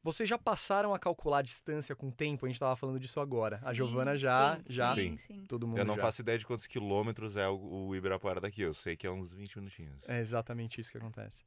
Vocês 0.00 0.28
já 0.28 0.38
passaram 0.38 0.94
a 0.94 0.98
calcular 0.98 1.38
a 1.38 1.42
distância 1.42 1.96
com 1.96 2.08
o 2.08 2.12
tempo? 2.12 2.46
A 2.46 2.48
gente 2.48 2.60
tava 2.60 2.76
falando 2.76 3.00
disso 3.00 3.18
agora. 3.18 3.56
a 3.56 3.70
Sim, 3.70 3.74
Giovana 3.74 4.16
já, 4.16 4.58
sim, 4.58 4.62
já. 4.68 4.94
Sim. 4.94 5.16
sim. 5.18 5.44
Todo 5.48 5.66
mundo 5.66 5.78
eu 5.78 5.84
não 5.84 5.96
já. 5.96 6.02
faço 6.02 6.20
ideia 6.22 6.38
de 6.38 6.46
quantos 6.46 6.68
quilômetros 6.68 7.36
é 7.36 7.48
o, 7.48 7.88
o 7.88 7.96
Ibirapuera 7.96 8.40
daqui. 8.40 8.62
Eu 8.62 8.72
sei 8.74 8.96
que 8.96 9.08
é 9.08 9.10
uns 9.10 9.32
20 9.32 9.56
minutinhos. 9.58 10.08
É 10.08 10.20
exatamente 10.20 10.80
isso 10.80 10.92
que 10.92 10.98
acontece. 10.98 11.42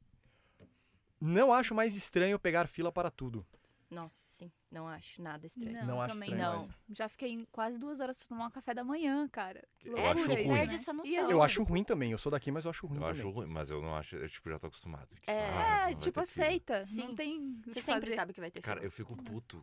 Não 1.24 1.52
acho 1.52 1.74
mais 1.74 1.94
estranho 1.94 2.38
pegar 2.38 2.66
fila 2.66 2.90
para 2.90 3.10
tudo. 3.10 3.46
Nossa, 3.88 4.22
sim. 4.26 4.50
Não 4.70 4.88
acho 4.88 5.20
nada 5.20 5.46
estranho. 5.46 5.72
Não, 5.80 5.86
Não 5.86 6.00
acho 6.02 6.14
também 6.14 6.30
estranho 6.30 6.60
não. 6.62 6.68
Já 6.96 7.10
fiquei 7.10 7.46
quase 7.52 7.78
duas 7.78 8.00
horas 8.00 8.16
pra 8.16 8.26
tomar 8.26 8.46
um 8.46 8.50
café 8.50 8.72
da 8.72 8.82
manhã, 8.82 9.28
cara. 9.28 9.62
Eu 9.84 9.92
Loucura 9.92 10.12
acho 10.14 10.26
ruim. 10.32 10.46
né? 10.48 10.58
Perde 10.58 10.74
essa 10.76 10.92
noção. 10.94 11.30
Eu 11.30 11.42
acho 11.42 11.62
ruim 11.62 11.84
também. 11.84 12.10
Eu 12.10 12.16
sou 12.18 12.32
daqui, 12.32 12.50
mas 12.50 12.64
eu 12.64 12.70
acho 12.70 12.86
ruim 12.86 12.96
Eu 12.96 13.02
também. 13.04 13.20
acho 13.20 13.30
ruim, 13.30 13.46
mas 13.46 13.68
eu 13.70 13.82
não 13.82 13.94
acho. 13.94 14.16
Eu 14.16 14.28
tipo, 14.30 14.48
já 14.48 14.58
tô 14.58 14.66
acostumado. 14.68 15.08
Tipo, 15.14 15.30
É, 15.30 15.46
ah, 15.50 15.82
vai 15.84 15.94
tipo, 15.94 16.20
aceita. 16.20 16.82
Sim. 16.84 17.08
Não 17.08 17.14
tem. 17.14 17.38
o 17.38 17.62
Você 17.66 17.74
que 17.74 17.82
sempre 17.82 18.00
fazer. 18.06 18.16
sabe 18.16 18.32
que 18.32 18.40
vai 18.40 18.50
ter 18.50 18.62
Cara, 18.62 18.82
eu 18.82 18.90
fico 18.90 19.14
puto. 19.22 19.62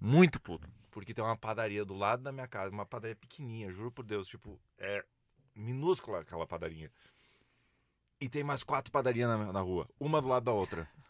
Muito 0.00 0.40
puto. 0.40 0.70
Porque 0.92 1.12
tem 1.12 1.24
uma 1.24 1.36
padaria 1.36 1.84
do 1.84 1.94
lado 1.94 2.22
da 2.22 2.30
minha 2.32 2.46
casa, 2.48 2.70
uma 2.72 2.86
padaria 2.86 3.16
pequenininha, 3.16 3.70
juro 3.72 3.90
por 3.90 4.04
Deus, 4.04 4.28
tipo, 4.28 4.60
é 4.78 5.04
minúscula 5.56 6.20
aquela 6.20 6.46
padaria. 6.46 6.90
E 8.20 8.28
tem 8.28 8.44
mais 8.44 8.62
quatro 8.62 8.92
padarias 8.92 9.28
na, 9.28 9.52
na 9.52 9.60
rua, 9.60 9.88
uma 9.98 10.20
do 10.20 10.28
lado 10.28 10.44
da 10.44 10.52
outra. 10.52 10.88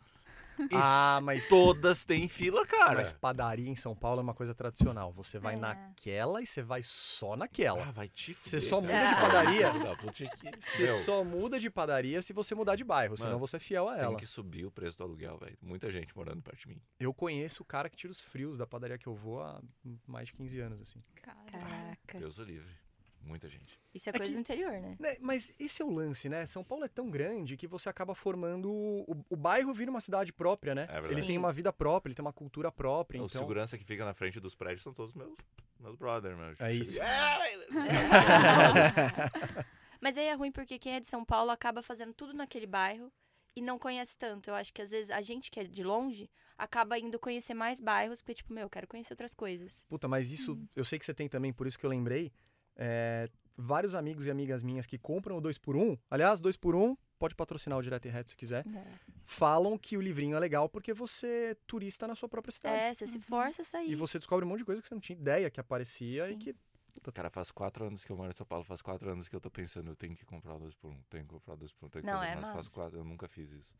E 0.70 0.74
Ah, 0.74 1.20
mas 1.22 1.48
todas 1.48 2.04
têm 2.04 2.28
fila, 2.28 2.66
cara. 2.66 2.96
Mas 2.96 3.14
padaria 3.14 3.70
em 3.70 3.74
São 3.74 3.96
Paulo 3.96 4.20
é 4.20 4.22
uma 4.22 4.34
coisa 4.34 4.54
tradicional. 4.54 5.10
Você 5.12 5.38
vai 5.38 5.54
É. 5.54 5.56
naquela 5.56 6.42
e 6.42 6.46
você 6.46 6.60
vai 6.60 6.82
só 6.82 7.34
naquela. 7.34 7.82
Ah, 7.88 7.90
vai 7.92 8.10
te 8.10 8.36
Você 8.42 8.60
só 8.60 8.78
cara. 8.82 8.92
muda 8.92 9.08
de 9.08 9.20
padaria? 9.22 10.12
Tinha 10.12 10.28
que- 10.30 10.60
Você 10.60 10.86
só 11.02 11.24
muda 11.24 11.58
de 11.58 11.70
padaria 11.70 12.20
se 12.20 12.34
você 12.34 12.54
mudar 12.54 12.76
de 12.76 12.84
bairro, 12.84 13.16
senão 13.16 13.30
Mano, 13.30 13.46
você 13.46 13.56
é 13.56 13.58
fiel 13.58 13.88
a 13.88 13.94
Tem 13.96 14.04
ela. 14.04 14.16
que 14.16 14.26
subir 14.26 14.66
o 14.66 14.70
preço 14.70 14.98
do 14.98 15.04
aluguel, 15.04 15.38
velho. 15.38 15.56
Muita 15.62 15.90
gente 15.90 16.14
morando 16.14 16.42
perto 16.42 16.58
de 16.58 16.68
mim. 16.68 16.82
Eu 16.98 17.14
conheço 17.14 17.62
o 17.62 17.64
cara 17.64 17.88
que 17.88 17.96
tira 17.96 18.10
os 18.10 18.20
frios 18.20 18.58
da 18.58 18.66
padaria 18.66 18.98
que 18.98 19.06
eu 19.06 19.14
vou 19.14 19.40
há 19.40 19.62
mais 20.06 20.26
de 20.26 20.34
15 20.34 20.60
anos, 20.60 20.82
assim. 20.82 21.00
Cara. 21.22 21.38
Caraca. 21.50 22.18
Deus 22.18 22.36
o 22.36 22.42
livre. 22.44 22.68
Muita 23.22 23.48
gente. 23.48 23.78
Isso 23.94 24.08
é 24.08 24.10
É 24.10 24.12
coisa 24.18 24.28
que- 24.28 24.34
do 24.36 24.40
interior, 24.40 24.72
né? 24.72 24.96
Né, 24.98 25.16
Mas 25.20 25.54
esse 25.58 25.82
é 25.82 25.84
o 25.84 25.90
lance, 25.90 26.28
né? 26.28 26.46
São 26.46 26.64
Paulo 26.64 26.84
é 26.84 26.88
tão 26.88 27.10
grande 27.10 27.56
que 27.56 27.66
você 27.66 27.88
acaba 27.88 28.14
formando. 28.14 28.70
O, 28.70 29.24
o 29.28 29.36
bairro 29.36 29.72
vira 29.74 29.90
uma 29.90 30.00
cidade 30.00 30.32
própria, 30.32 30.74
né? 30.74 30.82
É 30.88 30.92
verdade. 30.94 31.14
ele 31.14 31.20
tem 31.22 31.30
Sim. 31.30 31.38
uma 31.38 31.52
vida 31.52 31.72
própria, 31.72 32.10
ele 32.10 32.14
tem 32.16 32.24
uma 32.24 32.32
cultura 32.32 32.72
própria. 32.72 33.22
O 33.22 33.26
então... 33.26 33.40
segurança 33.40 33.76
que 33.78 33.84
fica 33.84 34.04
na 34.04 34.14
frente 34.14 34.40
dos 34.40 34.54
prédios 34.54 34.82
são 34.82 34.92
todos 34.92 35.14
meus, 35.14 35.34
meus 35.78 35.96
brothers, 35.96 36.36
meu. 36.36 36.54
É 36.66 36.74
isso. 36.74 36.98
Mas 40.00 40.16
aí 40.16 40.26
é 40.26 40.34
ruim 40.34 40.50
porque 40.50 40.78
quem 40.78 40.94
é 40.94 41.00
de 41.00 41.08
São 41.08 41.24
Paulo 41.24 41.50
acaba 41.50 41.82
fazendo 41.82 42.14
tudo 42.14 42.32
naquele 42.32 42.66
bairro 42.66 43.12
e 43.54 43.60
não 43.60 43.78
conhece 43.78 44.16
tanto. 44.16 44.48
Eu 44.48 44.54
acho 44.54 44.72
que 44.72 44.80
às 44.80 44.90
vezes 44.90 45.10
a 45.10 45.20
gente 45.20 45.50
que 45.50 45.60
é 45.60 45.64
de 45.64 45.82
longe 45.82 46.30
acaba 46.56 46.98
indo 46.98 47.18
conhecer 47.18 47.54
mais 47.54 47.80
bairros, 47.80 48.20
porque, 48.20 48.34
tipo, 48.34 48.52
meu, 48.52 48.64
eu 48.64 48.70
quero 48.70 48.86
conhecer 48.86 49.12
outras 49.12 49.34
coisas. 49.34 49.84
Puta, 49.88 50.08
mas 50.08 50.30
isso 50.30 50.58
eu 50.74 50.84
sei 50.84 50.98
que 50.98 51.04
você 51.04 51.14
tem 51.14 51.28
também, 51.28 51.52
por 51.52 51.66
isso 51.66 51.78
que 51.78 51.84
eu 51.84 51.90
lembrei. 51.90 52.32
É, 52.82 53.28
vários 53.58 53.94
amigos 53.94 54.24
e 54.24 54.30
amigas 54.30 54.62
minhas 54.62 54.86
que 54.86 54.96
compram 54.96 55.36
o 55.36 55.42
2x1, 55.42 55.98
aliás, 56.10 56.40
2x1, 56.40 56.96
pode 57.18 57.34
patrocinar 57.34 57.78
o 57.78 57.82
Direto 57.82 58.08
e 58.08 58.10
Reto 58.10 58.30
se 58.30 58.36
quiser, 58.36 58.64
falam 59.26 59.76
que 59.76 59.98
o 59.98 60.00
livrinho 60.00 60.34
é 60.34 60.40
legal 60.40 60.66
porque 60.66 60.94
você 60.94 61.50
é 61.50 61.54
turista 61.66 62.08
na 62.08 62.14
sua 62.14 62.26
própria 62.26 62.50
cidade. 62.50 62.76
É, 62.76 62.94
você 62.94 63.06
se 63.06 63.20
força 63.20 63.60
a 63.60 63.64
sair. 63.64 63.90
E 63.90 63.94
você 63.94 64.18
descobre 64.18 64.46
um 64.46 64.48
monte 64.48 64.60
de 64.60 64.64
coisa 64.64 64.80
que 64.80 64.88
você 64.88 64.94
não 64.94 65.00
tinha 65.00 65.18
ideia 65.18 65.50
que 65.50 65.60
aparecia 65.60 66.24
e 66.30 66.32
Sim. 66.32 66.38
que. 66.38 66.56
Cara, 67.12 67.30
faz 67.30 67.50
quatro 67.50 67.84
anos 67.84 68.02
que 68.02 68.10
eu 68.10 68.16
moro 68.16 68.30
em 68.30 68.32
São 68.34 68.46
Paulo, 68.46 68.64
faz 68.64 68.82
quatro 68.82 69.10
anos 69.10 69.28
que 69.28 69.36
eu 69.36 69.40
tô 69.40 69.50
pensando, 69.50 69.90
eu 69.90 69.96
tenho 69.96 70.16
que 70.16 70.24
comprar 70.24 70.58
dois 70.58 70.74
por 70.74 70.90
um, 70.90 71.00
tenho 71.08 71.24
que 71.24 71.30
comprar 71.30 71.54
dois 71.56 71.72
por 71.72 71.86
um, 71.86 71.88
tenho 71.88 72.04
que 72.04 72.10
Não, 72.10 72.18
fazer, 72.18 72.32
é 72.32 72.36
mas 72.36 72.48
faz 72.48 72.68
quatro, 72.68 72.98
eu 72.98 73.04
nunca 73.04 73.28
fiz 73.28 73.50
isso. 73.52 73.76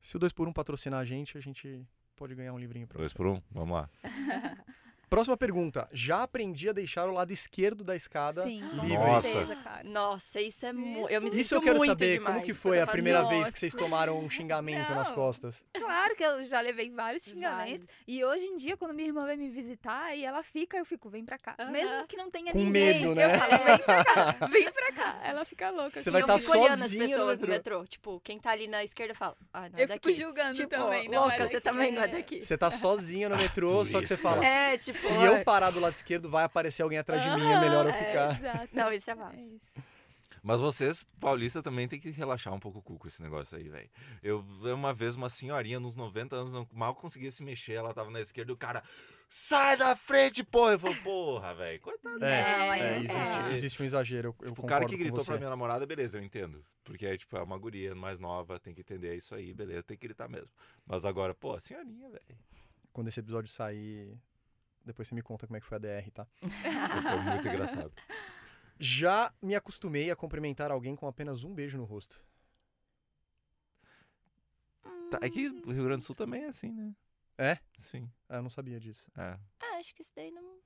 Se 0.00 0.16
o 0.16 0.20
2x1 0.20 0.52
patrocinar 0.52 1.00
a 1.00 1.04
gente, 1.04 1.36
a 1.36 1.40
gente 1.40 1.84
pode 2.14 2.34
ganhar 2.34 2.52
um 2.52 2.58
livrinho 2.58 2.86
pra 2.86 2.98
Dois 2.98 3.10
você. 3.10 3.16
por 3.16 3.26
um, 3.26 3.42
vamos 3.50 3.74
lá. 3.76 3.90
Próxima 5.08 5.36
pergunta. 5.36 5.88
Já 5.92 6.22
aprendi 6.22 6.68
a 6.68 6.72
deixar 6.72 7.08
o 7.08 7.12
lado 7.12 7.32
esquerdo 7.32 7.82
da 7.82 7.96
escada 7.96 8.42
Sim, 8.42 8.60
com 8.60 8.84
livre? 8.86 8.98
Nossa. 9.06 9.28
certeza, 9.28 9.56
cara. 9.56 9.84
Nossa, 9.84 10.40
isso 10.40 10.66
é 10.66 10.72
muito. 10.72 11.10
Eu 11.10 11.20
me 11.20 11.28
Isso 11.28 11.36
sinto 11.36 11.40
Isso 11.48 11.54
eu 11.54 11.60
quero 11.62 11.78
muito 11.78 11.88
saber, 11.90 12.18
demais 12.18 12.34
como 12.34 12.46
que 12.46 12.54
foi 12.54 12.78
eu 12.78 12.82
a 12.82 12.86
primeira 12.86 13.20
isso. 13.20 13.28
vez 13.30 13.50
que 13.50 13.58
vocês 13.58 13.74
tomaram 13.74 14.18
um 14.18 14.28
xingamento 14.28 14.92
nas 14.92 15.08
Não. 15.08 15.14
costas? 15.14 15.62
Claro 15.72 16.14
que 16.16 16.22
eu 16.22 16.44
já 16.44 16.60
levei 16.60 16.90
vários 16.90 17.22
xingamentos. 17.24 17.88
E 18.06 18.24
hoje 18.24 18.44
em 18.44 18.56
dia, 18.56 18.76
quando 18.76 18.92
minha 18.94 19.08
irmã 19.08 19.24
vem 19.26 19.36
me 19.36 19.48
visitar 19.48 20.14
e 20.14 20.24
ela 20.24 20.42
fica, 20.42 20.76
eu 20.76 20.84
fico, 20.84 21.08
vem 21.08 21.24
pra 21.24 21.38
cá. 21.38 21.56
Mesmo 21.70 22.06
que 22.06 22.16
não 22.16 22.30
tenha 22.30 22.52
Com 22.52 22.58
ninguém. 22.58 23.00
medo, 23.00 23.14
né? 23.14 23.34
Eu 23.34 23.38
falo, 23.38 23.64
vem 23.64 23.78
pra 23.78 24.04
cá, 24.04 24.46
vem 24.48 24.72
pra 24.72 24.92
cá. 24.92 25.20
Ela 25.24 25.44
fica 25.44 25.70
louca. 25.70 25.92
Você 26.00 26.08
assim. 26.08 26.10
vai 26.10 26.22
E 26.22 26.26
tá 26.26 26.34
eu 26.34 26.38
fico 26.38 26.52
olhando 26.58 26.72
as 26.72 26.80
sozinha 26.80 27.02
no 27.04 27.08
pessoas 27.10 27.38
no 27.38 27.46
metrô. 27.48 27.78
metrô. 27.78 27.88
Tipo, 27.88 28.20
quem 28.20 28.38
tá 28.38 28.50
ali 28.50 28.66
na 28.68 28.82
esquerda 28.84 29.14
fala, 29.14 29.36
ah, 29.52 29.68
não, 29.68 29.78
é 29.78 29.82
Eu 29.84 29.88
fico 29.88 30.08
daqui. 30.08 30.12
julgando 30.12 30.54
Tipo, 30.54 30.68
também. 30.70 31.08
não 31.08 31.20
louca, 31.22 31.34
é 31.42 31.46
você 31.46 31.60
também 31.60 31.92
não 31.92 32.02
é 32.02 32.04
é. 32.04 32.08
daqui. 32.08 32.42
Você 32.42 32.58
tá 32.58 32.70
sozinha 32.70 33.28
no 33.28 33.36
metrô, 33.36 33.84
só 33.84 34.00
que 34.00 34.06
você 34.06 34.16
fala. 34.16 34.44
É, 34.44 34.76
tipo, 34.78 34.97
Se 34.98 35.12
eu 35.12 35.44
parar 35.44 35.70
do 35.70 35.80
lado 35.80 35.94
esquerdo, 35.94 36.28
vai 36.28 36.44
aparecer 36.44 36.82
alguém 36.82 36.98
atrás 36.98 37.22
de 37.22 37.28
mim, 37.30 37.50
é 37.50 37.60
melhor 37.60 37.86
eu 37.86 37.92
Aham, 37.92 37.98
ficar. 38.04 38.38
exato. 38.38 38.68
Não, 38.76 38.92
isso 38.92 39.10
é 39.10 39.12
É 39.12 39.16
massa. 39.16 39.36
isso. 39.40 39.74
Mas 40.42 40.60
vocês, 40.60 41.04
paulistas, 41.20 41.62
também 41.62 41.88
tem 41.88 41.98
que 42.00 42.10
relaxar 42.10 42.54
um 42.54 42.60
pouco 42.60 42.78
o 42.78 42.82
cu 42.82 42.96
com 42.98 43.08
esse 43.08 43.20
negócio 43.22 43.58
aí, 43.58 43.68
velho. 43.68 43.90
Eu 44.22 44.38
uma 44.74 44.94
vez 44.94 45.14
uma 45.16 45.28
senhorinha, 45.28 45.80
nos 45.80 45.96
90 45.96 46.36
anos, 46.36 46.52
não- 46.52 46.66
mal 46.72 46.94
conseguia 46.94 47.30
se 47.30 47.42
mexer, 47.42 47.72
ela 47.72 47.92
tava 47.92 48.10
na 48.10 48.20
esquerda 48.20 48.52
e 48.52 48.54
o 48.54 48.56
cara. 48.56 48.82
sai 49.30 49.76
da 49.76 49.94
frente, 49.94 50.42
porra! 50.42 50.72
Eu 50.72 50.78
falo, 50.78 50.94
porra, 51.02 51.54
velho, 51.54 51.80
coitado. 51.80 52.24
É, 52.24 52.40
é, 52.40 52.94
não 52.94 52.96
existe, 53.02 53.52
existe 53.52 53.82
um 53.82 53.84
exagero. 53.84 54.28
Eu, 54.40 54.46
eu 54.46 54.50
Tipo, 54.54 54.62
o 54.62 54.66
cara 54.66 54.86
que 54.86 54.96
gritou 54.96 55.22
pra 55.24 55.36
minha 55.36 55.50
namorada, 55.50 55.84
beleza, 55.84 56.16
eu 56.18 56.22
entendo. 56.22 56.64
Porque 56.82 57.04
é, 57.04 57.14
tipo, 57.18 57.36
é 57.36 57.42
uma 57.42 57.58
guria 57.58 57.94
mais 57.94 58.18
nova, 58.18 58.58
tem 58.58 58.72
que 58.72 58.80
entender 58.80 59.14
isso 59.16 59.34
aí, 59.34 59.52
beleza, 59.52 59.82
tem 59.82 59.98
que 59.98 60.06
gritar 60.06 60.28
mesmo. 60.28 60.48
Mas 60.86 61.04
agora, 61.04 61.34
pô, 61.34 61.52
a 61.54 61.60
senhorinha, 61.60 62.08
velho. 62.08 62.38
Quando 62.90 63.08
esse 63.08 63.20
episódio 63.20 63.50
sair, 63.52 64.16
depois 64.84 65.06
você 65.08 65.14
me 65.14 65.22
conta 65.22 65.46
como 65.46 65.56
é 65.56 65.60
que 65.60 65.66
foi 65.66 65.76
a 65.76 65.80
DR, 65.80 66.10
tá? 66.12 66.26
Foi 66.42 67.20
muito 67.32 67.48
engraçado. 67.48 67.92
Já 68.78 69.32
me 69.42 69.54
acostumei 69.54 70.10
a 70.10 70.16
cumprimentar 70.16 70.70
alguém 70.70 70.94
com 70.94 71.06
apenas 71.08 71.42
um 71.44 71.52
beijo 71.54 71.76
no 71.76 71.84
rosto. 71.84 72.20
Tá, 75.10 75.18
é 75.22 75.30
que 75.30 75.48
o 75.48 75.72
Rio 75.72 75.84
Grande 75.84 76.00
do 76.00 76.04
Sul 76.04 76.14
também 76.14 76.44
é 76.44 76.48
assim, 76.48 76.70
né? 76.70 76.94
É? 77.38 77.58
Sim. 77.78 78.10
Ah, 78.28 78.36
eu 78.36 78.42
não 78.42 78.50
sabia 78.50 78.78
disso. 78.80 79.10
É. 79.16 79.38
Ah, 79.60 79.76
acho 79.78 79.94
que 79.94 80.02
isso 80.02 80.12
daí 80.14 80.30
não. 80.30 80.58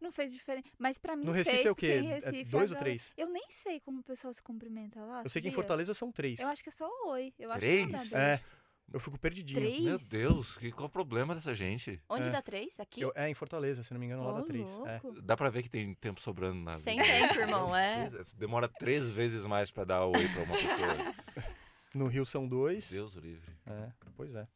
Não 0.00 0.12
fez 0.12 0.32
diferença. 0.32 0.68
Mas 0.78 0.98
pra 0.98 1.16
mim 1.16 1.24
No 1.24 1.32
Recife 1.32 1.56
fez, 1.56 1.66
é 1.66 1.70
o 1.70 1.74
quê? 1.74 1.86
porque 1.94 2.06
em 2.06 2.10
É 2.10 2.14
Recife 2.14 2.44
dois 2.44 2.70
a 2.70 2.74
ou 2.74 2.78
três? 2.78 3.10
Eu 3.16 3.28
nem 3.28 3.50
sei 3.50 3.80
como 3.80 4.00
o 4.00 4.02
pessoal 4.02 4.32
se 4.32 4.42
cumprimenta 4.42 5.00
lá. 5.04 5.22
Eu 5.24 5.28
sei 5.28 5.42
que 5.42 5.48
em 5.48 5.50
sabia? 5.50 5.62
Fortaleza 5.62 5.94
são 5.94 6.12
três. 6.12 6.38
Eu 6.38 6.48
acho 6.48 6.62
que 6.62 6.68
é 6.68 6.72
só 6.72 6.88
oi. 7.06 7.34
Eu 7.38 7.50
acho 7.50 7.60
Três? 7.60 7.86
que 7.86 7.92
não 7.92 8.04
dá 8.10 8.18
É, 8.18 8.36
beijo. 8.36 8.44
Eu 8.92 9.00
fico 9.00 9.18
perdidinho. 9.18 9.60
Três? 9.60 9.82
Meu 9.82 9.98
Deus, 9.98 10.56
que, 10.58 10.70
qual 10.72 10.86
o 10.86 10.90
problema 10.90 11.34
dessa 11.34 11.54
gente? 11.54 12.00
Onde 12.08 12.28
É. 12.28 12.30
dá 12.30 12.40
três? 12.42 12.78
Aqui? 12.80 13.00
Eu- 13.00 13.12
é, 13.14 13.28
em 13.28 13.34
Fortaleza, 13.34 13.82
se 13.82 13.92
não 13.92 14.00
me 14.00 14.06
engano, 14.06 14.24
lá 14.24 14.32
Ô, 14.32 14.38
dá 14.40 14.42
três. 14.44 14.78
É. 14.86 15.00
Dá 15.22 15.36
pra 15.36 15.50
ver 15.50 15.62
que 15.62 15.68
tem 15.68 15.94
tempo 15.94 16.20
sobrando 16.20 16.60
na 16.60 16.74
Sem 16.74 17.00
vida. 17.00 17.08
tempo, 17.28 17.38
irmão, 17.40 17.74
é. 17.76 18.10
Demora 18.34 18.68
três 18.68 19.08
vezes 19.10 19.44
mais 19.46 19.70
pra 19.70 19.84
dar 19.84 20.04
oi 20.06 20.28
pra 20.28 20.42
uma 20.42 20.54
pessoa. 20.54 21.14
No 21.94 22.06
Rio 22.06 22.24
são 22.26 22.46
dois. 22.46 22.90
Deus 22.90 23.14
livre. 23.14 23.50
É, 23.66 23.90
pois 24.14 24.34
é. 24.34 24.46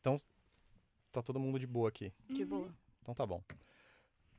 Então, 0.00 0.16
tá 1.10 1.20
todo 1.20 1.38
mundo 1.40 1.58
de 1.58 1.66
boa 1.66 1.88
aqui. 1.88 2.12
De 2.30 2.44
Uhum. 2.44 2.48
boa. 2.48 2.74
Então 3.02 3.14
tá 3.14 3.26
bom. 3.26 3.42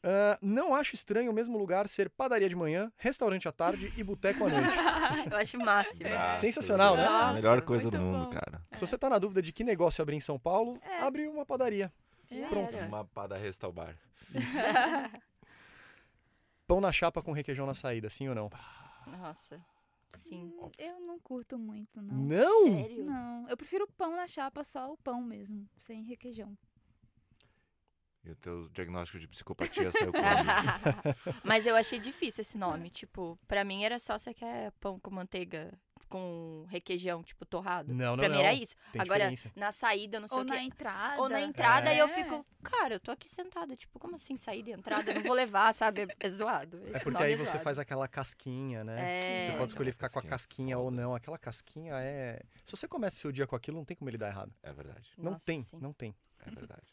Ah, 0.02 0.38
não 0.42 0.74
acho 0.74 0.96
estranho 0.96 1.30
o 1.30 1.34
mesmo 1.34 1.58
lugar 1.58 1.88
ser 1.90 2.10
padaria 2.10 2.48
de 2.48 2.56
manhã, 2.56 2.92
restaurante 2.98 3.48
à 3.48 3.52
tarde 3.52 3.92
e 3.98 4.04
boteco 4.04 4.46
à 4.46 4.50
noite. 4.50 4.70
Eu 5.34 5.38
acho 5.38 5.58
máximo. 5.58 6.00
Graças 6.00 6.38
Sensacional, 6.42 6.96
né? 6.96 7.06
A 7.06 7.10
Nossa, 7.10 7.34
melhor 7.34 7.62
coisa 7.62 7.92
do 7.92 8.00
mundo, 8.00 8.26
bom. 8.26 8.32
cara. 8.32 8.64
Se 8.76 8.86
você 8.88 8.98
tá 8.98 9.10
na 9.10 9.20
dúvida 9.20 9.42
de 9.42 9.52
que 9.52 9.64
negócio 9.64 10.02
abrir 10.02 10.16
em 10.16 10.20
São 10.22 10.40
Paulo, 10.40 10.78
É. 10.82 11.00
abre 11.02 11.28
uma 11.28 11.46
padaria. 11.46 11.92
Já 12.32 12.48
Pronto. 12.48 12.74
era. 12.76 12.88
Uma 12.88 13.04
pada 13.06 13.36
resta 13.38 13.66
ao 13.66 13.74
bar. 13.74 13.96
Pão 16.68 16.80
na 16.80 16.92
chapa 16.92 17.22
com 17.22 17.32
requeijão 17.32 17.66
na 17.66 17.74
saída, 17.74 18.10
sim 18.10 18.30
ou 18.30 18.36
não? 18.36 18.50
Nossa. 19.08 19.60
Sim. 20.12 20.52
Hum, 20.60 20.70
Eu 20.78 21.00
não 21.02 21.20
curto 21.20 21.58
muito, 21.58 22.02
não. 22.02 22.16
Não! 22.16 22.68
Sério? 22.76 23.04
Não, 23.06 23.48
eu 23.50 23.58
prefiro 23.58 23.88
pão 23.98 24.16
na 24.16 24.28
chapa, 24.28 24.64
só 24.64 24.92
o 24.92 24.98
pão 24.98 25.22
mesmo, 25.22 25.68
sem 25.78 26.04
requeijão. 26.04 26.58
E 28.24 28.32
o 28.32 28.36
teu 28.36 28.68
diagnóstico 28.70 29.18
de 29.20 29.28
psicopatia 29.28 29.92
saiu 29.92 30.12
quando? 30.12 30.22
Mas 31.44 31.66
eu 31.66 31.76
achei 31.76 32.00
difícil 32.00 32.42
esse 32.42 32.58
nome. 32.58 32.90
Tipo, 32.90 33.40
pra 33.48 33.64
mim 33.64 33.84
era 33.84 33.98
só 33.98 34.18
você 34.18 34.34
quer 34.34 34.72
pão 34.80 35.00
com 35.00 35.10
manteiga 35.12 35.72
com 36.10 36.66
requeijão, 36.70 37.22
tipo, 37.22 37.46
torrado. 37.46 37.94
Não, 37.94 38.16
não, 38.16 38.18
pra 38.18 38.30
mim 38.30 38.36
não. 38.36 38.42
era 38.42 38.52
isso. 38.52 38.76
Tem 38.92 39.00
Agora, 39.00 39.30
diferença. 39.30 39.52
na 39.56 39.72
saída, 39.72 40.20
não 40.20 40.28
sei 40.28 40.38
Ou 40.40 40.44
o 40.44 40.48
na 40.48 40.56
quê. 40.58 40.62
entrada. 40.64 41.22
Ou 41.22 41.30
na 41.30 41.40
entrada, 41.40 41.94
e 41.94 42.00
eu 42.00 42.08
É. 42.08 42.14
fico, 42.16 42.44
cara, 42.64 42.96
eu 42.96 43.00
tô 43.00 43.12
aqui 43.12 43.30
sentada. 43.30 43.76
Tipo, 43.76 44.00
como 44.00 44.16
assim 44.16 44.36
saída 44.36 44.72
e 44.72 44.74
entrada? 44.74 45.12
Eu 45.12 45.16
não 45.16 45.22
vou 45.22 45.34
levar, 45.36 45.72
sabe? 45.72 46.02
É- 46.02 46.08
É 46.20 46.30
zoado. 46.30 46.78
É 46.88 46.90
Esse 46.90 47.04
porque 47.04 47.12
nome 47.12 47.26
aí 47.26 47.34
é 47.34 47.38
você 47.38 47.60
faz 47.60 47.78
aquela 47.78 48.08
casquinha, 48.08 48.84
né? 48.84 49.38
É. 49.38 49.42
Você 49.44 49.52
pode 49.52 49.66
escolher 49.72 49.92
ficar 49.92 50.10
com 50.10 50.18
a 50.20 50.24
Casquinha, 50.24 50.80
ou 50.80 50.90
não. 50.90 51.14
Aquela 51.14 51.38
casquinha 51.38 51.94
é. 51.96 52.42
Se 52.66 52.76
você 52.76 52.88
começa 52.88 53.16
o 53.18 53.20
seu 53.20 53.32
dia 53.32 53.46
com 53.46 53.56
aquilo, 53.56 53.78
não 53.78 53.86
tem 53.86 53.96
como 53.96 54.10
ele 54.10 54.18
dar 54.18 54.30
errado. 54.30 54.52
É 54.64 54.74
verdade. 54.74 55.12
Não 55.16 55.34
Nossa, 55.34 55.46
tem, 55.46 55.62
sim. 55.62 55.78
não 55.80 55.94
tem. 55.94 56.16
É 56.44 56.50
verdade. 56.50 56.92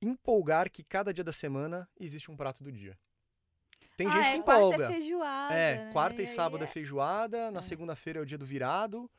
Empolgar 0.00 0.70
que 0.70 0.82
cada 0.82 1.12
dia 1.12 1.24
da 1.24 1.32
semana 1.32 1.88
existe 1.98 2.30
um 2.30 2.36
prato 2.36 2.62
do 2.62 2.70
dia. 2.70 2.98
Tem 3.96 4.06
ah, 4.06 4.10
gente 4.10 4.28
é, 4.28 4.36
que 4.36 4.42
quarta 4.42 4.62
empolga. 4.64 4.84
é 4.84 4.88
feijoada. 4.88 5.54
É, 5.54 5.78
né? 5.78 5.92
quarta 5.92 6.22
e 6.22 6.26
sábado 6.26 6.62
é, 6.62 6.66
é- 6.66 6.70
feijoada, 6.70 7.50
na 7.50 7.58
É. 7.58 7.62
segunda-feira 7.62 8.20
é 8.20 8.22
o 8.22 8.26
dia 8.26 8.38
do 8.38 8.46
virado. 8.46 9.10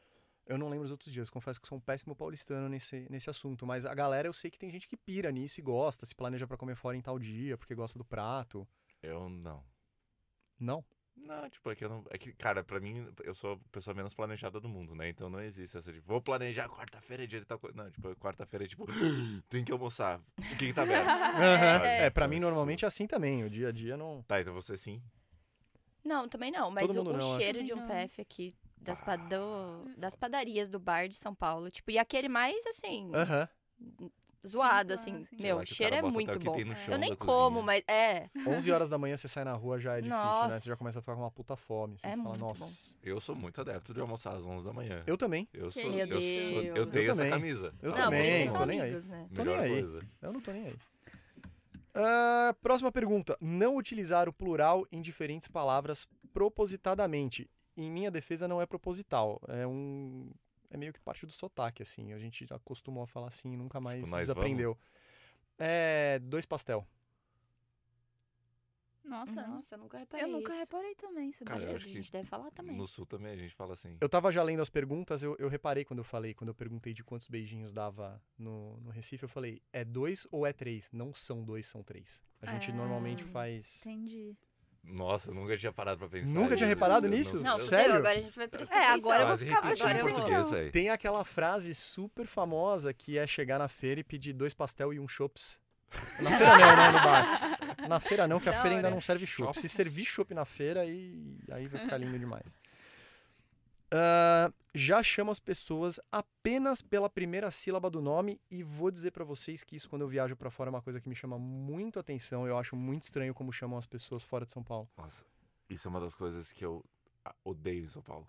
Eu 0.46 0.58
não 0.58 0.70
lembro 0.70 0.86
os 0.86 0.92
outros 0.92 1.14
dias, 1.14 1.30
confesso 1.30 1.62
que 1.62 1.68
sou 1.68 1.78
um 1.78 1.82
péssimo 1.82 2.16
paulistano 2.16 2.68
nesse, 2.70 3.06
nesse 3.10 3.30
assunto, 3.30 3.68
mas 3.68 3.86
a 3.86 3.94
galera 3.94 4.28
eu 4.28 4.34
sei 4.34 4.50
que 4.50 4.58
tem 4.58 4.72
gente 4.72 4.88
que 4.88 4.98
pira 4.98 5.32
nisso 5.32 5.60
e 5.60 5.64
gosta, 5.64 6.06
se 6.08 6.16
planeja 6.16 6.48
pra 6.48 6.58
comer 6.58 6.76
fora 6.76 6.98
em 6.98 7.02
tal 7.02 7.20
dia, 7.20 7.58
porque 7.58 7.76
gosta 7.76 8.00
do 8.00 8.06
prato. 8.06 8.68
Eu 9.04 9.30
não. 9.30 9.64
Não? 10.60 10.84
Não, 11.22 11.50
tipo, 11.50 11.70
é 11.70 11.76
que 11.76 11.86
eu 11.86 11.90
não. 11.90 12.04
É 12.10 12.18
que, 12.18 12.34
cara, 12.34 12.64
pra 12.64 12.80
mim, 12.80 13.08
eu 13.24 13.36
sou 13.36 13.54
a 13.54 13.58
pessoa 13.72 13.94
menos 13.94 14.14
planejada 14.14 14.60
do 14.60 14.68
mundo, 14.68 14.96
né? 14.96 15.10
Então 15.10 15.30
não 15.30 15.40
existe 15.42 15.78
essa 15.78 15.92
de 15.94 16.00
vou 16.00 16.22
planejar 16.22 16.68
quarta-feira 16.70 17.24
é 17.24 17.28
dia 17.28 17.40
de 17.40 17.46
tal 17.46 17.60
coisa. 17.60 17.76
Não, 17.78 17.90
tipo, 17.92 18.16
quarta-feira 18.16 18.66
é 18.66 18.68
tipo, 18.68 18.86
tem 19.50 19.64
que 19.64 19.72
almoçar. 19.72 20.20
O 20.38 20.58
que, 20.58 20.68
que 20.68 20.74
tá 20.74 20.84
aberto? 20.84 21.06
Sabe? 21.10 21.88
É, 21.88 22.10
pra 22.10 22.26
Então, 22.26 22.30
mim 22.30 22.36
tipo, 22.38 22.46
normalmente 22.48 22.86
é 22.86 22.88
assim 22.88 23.06
também, 23.06 23.44
o 23.44 23.50
dia 23.50 23.70
a 23.70 23.72
dia 23.72 23.96
não... 23.96 24.24
Tá, 24.24 24.42
então 24.42 24.54
você 24.54 24.76
sim. 24.78 25.02
Não, 26.04 26.28
também 26.28 26.52
não. 26.52 26.72
Mas 26.72 26.88
Todo 26.88 27.02
o, 27.02 27.04
mundo 27.04 27.16
o 27.16 27.18
não, 27.18 27.38
cheiro 27.38 27.64
de 27.64 27.74
um 27.74 27.78
não. 27.78 27.88
PF 27.88 28.22
aqui, 28.22 28.56
das, 28.78 29.02
pa- 29.02 29.16
do- 29.18 29.92
das 29.98 30.16
padarias 30.16 30.68
do 30.70 30.80
bar 30.80 31.08
de 31.08 31.16
São 31.18 31.36
Paulo. 31.36 31.70
Tipo, 31.70 31.92
e 31.92 31.98
aquele 32.00 32.30
mais, 32.30 32.66
assim, 32.66 33.12
Aham. 33.14 33.48
Zoado, 34.48 34.96
Sim, 34.96 35.02
assim. 35.02 35.12
claro, 35.12 35.26
sim. 35.26 35.36
Sei 35.38 35.46
Meu, 35.46 35.58
o 35.58 35.66
cheiro 35.66 35.96
é 35.96 36.02
muito 36.02 36.40
bom. 36.40 36.56
É. 36.60 36.94
Eu 36.94 36.98
nem 36.98 37.16
como, 37.16 37.62
mas 37.62 37.84
é. 37.88 38.30
11 38.48 38.72
horas 38.72 38.90
da 38.90 38.98
manhã 38.98 39.16
você 39.18 39.28
sai 39.28 39.44
na 39.44 39.54
rua 39.54 39.80
já 39.80 39.94
é 39.98 40.02
difícil, 40.02 40.18
né? 40.18 40.24
Nossa. 40.24 40.60
Você 40.60 40.70
já 40.70 40.76
começa 40.76 41.00
a 41.00 41.02
ficar 41.02 41.16
com 41.16 41.22
uma 41.22 41.32
puta 41.32 41.56
fome. 41.56 41.96
Assim, 41.96 42.08
É 42.08 42.12
você 42.12 42.18
fala, 42.24 42.30
muito 42.30 42.40
bom. 42.42 42.48
nossa. 42.48 42.96
Eu 43.04 43.20
sou 43.20 43.36
muito 43.36 43.60
adepto 43.62 43.94
de 43.94 44.00
almoçar 44.02 44.36
às 44.36 44.46
11 44.46 44.66
da 44.66 44.74
manhã. 44.74 45.04
Eu 45.06 45.18
também, 45.18 45.48
Eu 45.54 45.72
sou. 45.72 45.84
Meu 45.84 46.06
eu, 46.06 46.08
sou, 46.08 46.62
eu 46.64 46.88
tenho 46.88 47.06
Eu 47.06 47.12
essa 47.12 47.16
também. 47.24 47.32
camisa. 47.32 47.74
Eu 47.82 47.90
não, 47.92 47.98
também, 47.98 48.46
não 48.46 48.54
tô 48.54 48.66
nem 48.66 48.82
aí. 48.82 48.92
né? 48.92 49.28
Tô 49.34 49.44
Melhor 49.44 49.62
nem 49.62 49.74
aí. 49.76 50.00
eu 50.22 50.34
não 50.34 50.42
tô 50.42 50.52
nem 50.52 50.66
aí. 50.68 50.76
Ah, 51.94 52.56
próxima 52.62 52.92
pergunta. 52.92 53.38
Não 53.42 53.76
utilizar 53.76 54.30
o 54.30 54.34
plural 54.34 54.86
em 54.92 55.02
diferentes 55.02 55.48
palavras 55.48 56.08
propositadamente. 56.32 57.50
Em 57.76 57.90
minha 57.92 58.12
defesa, 58.12 58.48
não 58.48 58.62
é 58.62 58.66
proposital. 58.66 59.42
É 59.48 59.66
um. 59.66 60.30
É 60.70 60.78
meio 60.78 60.94
que 60.94 61.00
parte 61.00 61.26
do 61.26 61.32
sotaque, 61.32 61.82
assim. 61.82 62.14
A 62.14 62.20
gente 62.20 62.46
acostumou 62.54 63.04
a 63.04 63.08
falar 63.08 63.28
assim 63.28 63.54
e 63.54 63.58
nunca 63.58 63.80
mais 63.80 64.04
Tipo, 64.06 64.18
desaprendeu. 64.18 64.78
É. 65.58 66.20
Dois 66.20 66.46
pastel. 66.46 66.88
Nossa, 69.04 69.42
Nossa, 69.48 69.74
eu 69.74 69.80
nunca 69.80 69.98
reparei 69.98 70.24
eu 70.26 70.30
nunca 70.30 70.52
isso. 70.52 70.60
reparei 70.60 70.94
também? 70.94 71.32
Cara, 71.32 71.56
Acho 71.58 71.68
que 71.68 71.74
a 71.76 71.80
que 71.80 71.90
gente 71.90 72.12
deve 72.12 72.28
falar 72.28 72.52
também. 72.52 72.78
No 72.78 72.88
sul 72.88 73.08
também 73.08 73.32
a 73.32 73.36
gente 73.36 73.56
fala 73.56 73.74
assim. 73.74 73.98
Eu 74.00 74.08
tava 74.08 74.32
já 74.32 74.44
lendo 74.44 74.62
as 74.62 74.70
perguntas, 74.70 75.24
eu, 75.24 75.36
eu 75.40 75.50
reparei 75.50 75.84
quando 75.84 76.00
eu 76.00 76.04
falei, 76.04 76.36
quando 76.36 76.50
eu 76.50 76.54
perguntei 76.54 76.94
de 76.94 77.04
quantos 77.04 77.28
beijinhos 77.28 77.74
dava 77.74 78.22
no, 78.38 78.78
no 78.82 78.92
Recife, 78.92 79.24
eu 79.24 79.30
falei, 79.30 79.64
é 79.74 79.84
dois 79.84 80.28
ou 80.32 80.46
é 80.46 80.54
três? 80.54 80.92
Não 80.92 81.12
são 81.12 81.44
dois, 81.44 81.66
são 81.66 81.82
três. 81.82 82.22
A 82.40 82.52
gente 82.52 82.70
Ah, 82.70 82.76
normalmente 82.76 83.24
faz. 83.24 83.80
Entendi. 83.82 84.38
Nossa, 84.90 85.30
eu 85.30 85.36
nunca 85.36 85.58
tinha 85.58 85.72
parado 85.72 86.00
pra 86.00 86.08
pensar. 86.10 86.32
Nunca 86.32 86.56
tinha 86.56 86.68
reparado 86.68 87.06
Eu 87.08 87.12
nisso? 87.12 87.42
Não. 87.42 87.58
Sério? 87.58 87.86
fudeu, 87.86 87.98
agora 88.00 88.18
a 88.20 88.22
gente 88.22 88.36
vai 88.36 88.48
prestar 88.48 88.76
É, 88.76 88.88
atenção. 88.90 88.98
agora 89.12 89.24
eu 89.24 89.28
vou 89.28 89.38
ficar 89.38 89.96
em 89.96 89.98
eu 89.98 90.02
português, 90.10 90.50
velho. 90.50 90.72
Tem 90.72 90.90
aquela 90.90 91.24
frase 91.24 91.74
super 91.76 92.26
famosa 92.26 92.94
que 92.94 93.18
é 93.18 93.26
chegar 93.28 93.60
na 93.60 93.68
feira 93.68 94.00
e 94.02 94.04
pedir 94.04 94.34
dois 94.34 94.54
pastel 94.54 94.94
e 94.94 95.00
um 95.00 95.08
chops. 95.08 95.60
Na 96.20 96.30
feira 96.38 96.56
não, 96.58 96.76
né? 96.76 96.88
No 96.92 97.00
bar. 97.00 97.88
Na 97.88 98.00
feira 98.00 98.28
não, 98.28 98.40
que 98.40 98.50
a 98.50 98.62
feira 98.62 98.76
ainda 98.76 98.90
não 98.92 99.02
serve 99.02 99.26
chopp. 99.26 99.60
Se 99.60 99.68
servir 99.68 100.06
chopp 100.06 100.34
na 100.34 100.46
feira, 100.46 100.82
aí, 100.82 101.16
aí 101.52 101.68
vai 101.68 101.82
ficar 101.82 101.98
lindo 101.98 102.18
demais. 102.20 102.56
Ah, 103.92 104.52
já 104.74 105.02
chamo 105.02 105.32
as 105.32 105.40
pessoas 105.40 106.00
apenas 106.12 106.82
pela 106.82 107.10
primeira 107.10 107.50
sílaba 107.50 107.90
do 107.90 108.02
nome 108.02 108.40
e 108.50 108.62
vou 108.62 108.92
dizer 108.92 109.12
pra 109.12 109.24
vocês 109.24 109.64
que 109.64 109.76
isso 109.76 109.90
quando 109.90 110.04
eu 110.04 110.08
viajo 110.08 110.36
pra 110.36 110.52
fora 110.52 110.70
é 110.70 110.72
uma 110.72 110.82
coisa 110.82 111.02
que 111.02 111.10
me 111.10 111.16
chama 111.16 111.40
muito 111.40 112.00
atenção. 112.00 112.48
Eu 112.48 112.58
acho 112.58 112.76
muito 112.76 113.04
estranho 113.04 113.34
como 113.34 113.52
chamam 113.52 113.78
as 113.78 113.88
pessoas 113.88 114.24
fora 114.24 114.46
de 114.46 114.52
São 114.52 114.64
Paulo. 114.64 114.88
Nossa, 114.98 115.26
isso 115.70 115.88
é 115.88 115.90
uma 115.90 116.00
das 116.00 116.14
coisas 116.14 116.52
que 116.52 116.64
eu 116.64 116.84
odeio 117.44 117.86
em 117.86 117.90
São 117.90 118.02
Paulo. 118.02 118.28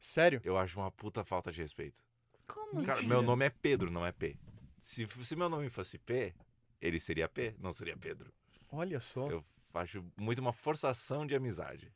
Sério? 0.00 0.40
Eu 0.44 0.56
acho 0.56 0.78
uma 0.78 0.90
puta 0.90 1.24
falta 1.24 1.50
de 1.50 1.60
respeito. 1.60 2.02
Como 2.46 2.84
Cara, 2.84 2.98
assim? 2.98 3.08
meu 3.08 3.22
nome 3.22 3.44
é 3.44 3.50
Pedro, 3.50 3.90
não 3.90 4.04
é 4.06 4.12
P. 4.12 4.36
Se, 4.80 5.06
se 5.22 5.36
meu 5.36 5.48
nome 5.48 5.68
fosse 5.70 5.98
P, 5.98 6.34
ele 6.80 6.98
seria 6.98 7.28
P, 7.28 7.54
não 7.58 7.72
seria 7.72 7.96
Pedro. 7.96 8.32
Olha 8.70 9.00
só. 9.00 9.28
Eu 9.28 9.44
acho 9.74 10.04
muito 10.16 10.40
uma 10.40 10.52
forçação 10.52 11.26
de 11.26 11.34
amizade. 11.34 11.92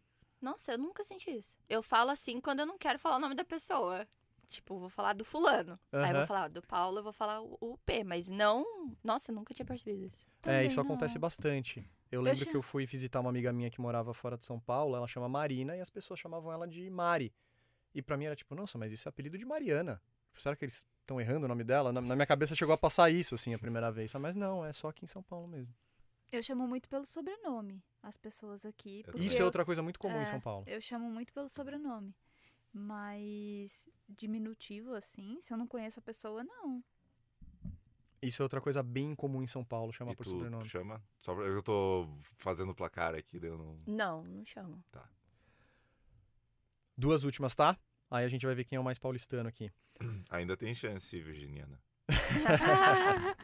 Nossa, 0.47 0.73
eu 0.73 0.79
nunca 0.79 1.03
senti 1.03 1.31
isso. 1.31 1.59
Eu 1.69 1.83
falo 1.83 2.11
assim 2.11 2.41
quando 2.41 2.61
eu 2.61 2.67
não 2.67 2.79
quero 2.79 2.99
falar 3.01 3.17
o 3.17 3.21
nome 3.21 3.35
da 3.35 3.45
pessoa. 3.45 4.07
Tipo, 4.47 4.79
vou 4.79 4.89
falar 4.89 5.13
do 5.13 5.25
fulano. 5.25 5.77
Aí 5.91 6.11
eu 6.11 6.17
vou 6.19 6.27
falar 6.27 6.47
do 6.47 6.63
Paulo, 6.63 6.99
eu 7.01 7.03
vou 7.03 7.13
falar 7.13 7.43
o, 7.43 7.59
o 7.61 7.77
P, 7.79 8.05
mas 8.05 8.29
não. 8.29 8.65
Nossa, 9.03 9.33
eu 9.33 9.35
nunca 9.35 9.53
tinha 9.53 9.67
percebido 9.67 10.05
isso. 10.05 10.25
É, 10.25 10.43
Também 10.43 10.67
isso 10.69 10.77
não. 10.77 10.85
acontece 10.85 11.19
bastante. 11.19 11.85
Eu 12.13 12.21
lembro 12.23 12.45
cha- 12.45 12.51
que 12.53 12.57
eu 12.57 12.63
fui 12.63 12.87
visitar 12.87 13.19
uma 13.19 13.29
amiga 13.31 13.53
minha 13.53 13.69
que 13.71 13.81
morava 13.81 14.15
fora 14.15 14.39
de 14.39 14.45
São 14.45 14.61
Paulo, 14.61 14.95
ela 14.95 15.09
chama 15.09 15.29
Marina, 15.29 15.77
e 15.77 15.81
as 15.81 15.91
pessoas 15.91 16.21
chamavam 16.21 16.53
ela 16.53 16.69
de 16.69 16.89
Mari. 16.89 17.35
E 17.93 18.01
pra 18.01 18.17
mim 18.17 18.27
era 18.27 18.37
tipo, 18.37 18.55
nossa, 18.55 18.79
mas 18.79 18.93
isso 18.93 19.09
é 19.09 19.11
apelido 19.11 19.37
de 19.37 19.45
Mariana. 19.45 20.01
Será 20.37 20.55
que 20.55 20.65
eles 20.65 20.87
estão 21.01 21.21
errando 21.21 21.47
o 21.47 21.49
nome 21.49 21.65
dela? 21.65 21.93
Na, 21.93 22.01
na 22.01 22.15
minha 22.15 22.27
cabeça 22.27 22.55
chegou 22.55 22.73
a 22.73 22.79
passar 22.79 23.11
isso, 23.11 23.35
assim, 23.35 23.53
a 23.53 23.59
primeira 23.59 23.91
vez. 23.91 24.15
Ah, 24.15 24.19
Mas 24.21 24.37
não, 24.37 24.65
é 24.65 24.73
só 24.73 24.91
aqui 24.91 25.05
em 25.05 25.09
São 25.09 25.25
Paulo 25.25 25.49
mesmo. 25.49 25.75
Eu 26.31 26.43
chamo 26.43 26.69
muito 26.69 26.89
pelo 26.89 27.05
sobrenome 27.07 27.83
as 28.07 28.17
pessoas 28.17 28.65
aqui. 28.65 29.03
Eu 29.05 29.15
Isso 29.21 29.43
é 29.43 29.45
outra 29.45 29.65
coisa 29.65 29.83
muito 29.83 29.99
comum 29.99 30.17
em 30.19 30.23
é, 30.23 30.27
São 30.27 30.41
Paulo. 30.41 30.65
Eu 30.69 30.81
chamo 30.81 31.11
muito 31.11 31.33
pelo 31.33 31.49
sobrenome. 31.49 32.15
Mas 32.73 33.89
diminutivo, 34.09 34.95
assim, 34.95 35.41
se 35.41 35.53
eu 35.53 35.59
não 35.59 35.67
conheço 35.67 35.99
a 35.99 36.03
pessoa, 36.03 36.45
não. 36.45 36.85
Isso 38.23 38.43
é 38.43 38.45
outra 38.45 38.61
coisa 38.61 38.83
bem 38.83 39.13
comum 39.15 39.43
em 39.43 39.47
São 39.47 39.65
Paulo, 39.65 39.93
chamar 39.93 40.13
E 40.13 40.17
por 40.17 40.25
tu 40.25 40.31
sobrenome. 40.31 40.69
chama? 40.69 41.03
Só 41.21 41.35
pra- 41.35 41.45
eu 41.47 41.63
tô 41.63 42.09
fazendo 42.37 42.75
placar 42.75 43.15
aqui, 43.15 43.41
daí 43.41 43.51
eu 43.51 43.59
não. 43.59 43.81
Não, 43.87 44.25
não 44.25 44.45
chamo. 44.47 44.83
Duas 46.97 47.25
últimas, 47.25 47.55
tá? 47.55 47.77
Aí 48.11 48.25
a 48.25 48.29
gente 48.29 48.47
vai 48.47 48.55
ver 48.55 48.65
quem 48.65 48.77
é 48.77 48.81
o 48.81 48.85
mais 48.85 48.99
paulistano 48.99 49.49
aqui. 49.49 49.71
Ainda 50.31 50.57
tem 50.57 50.75
chance, 50.75 51.21
Virginiana. 51.21 51.81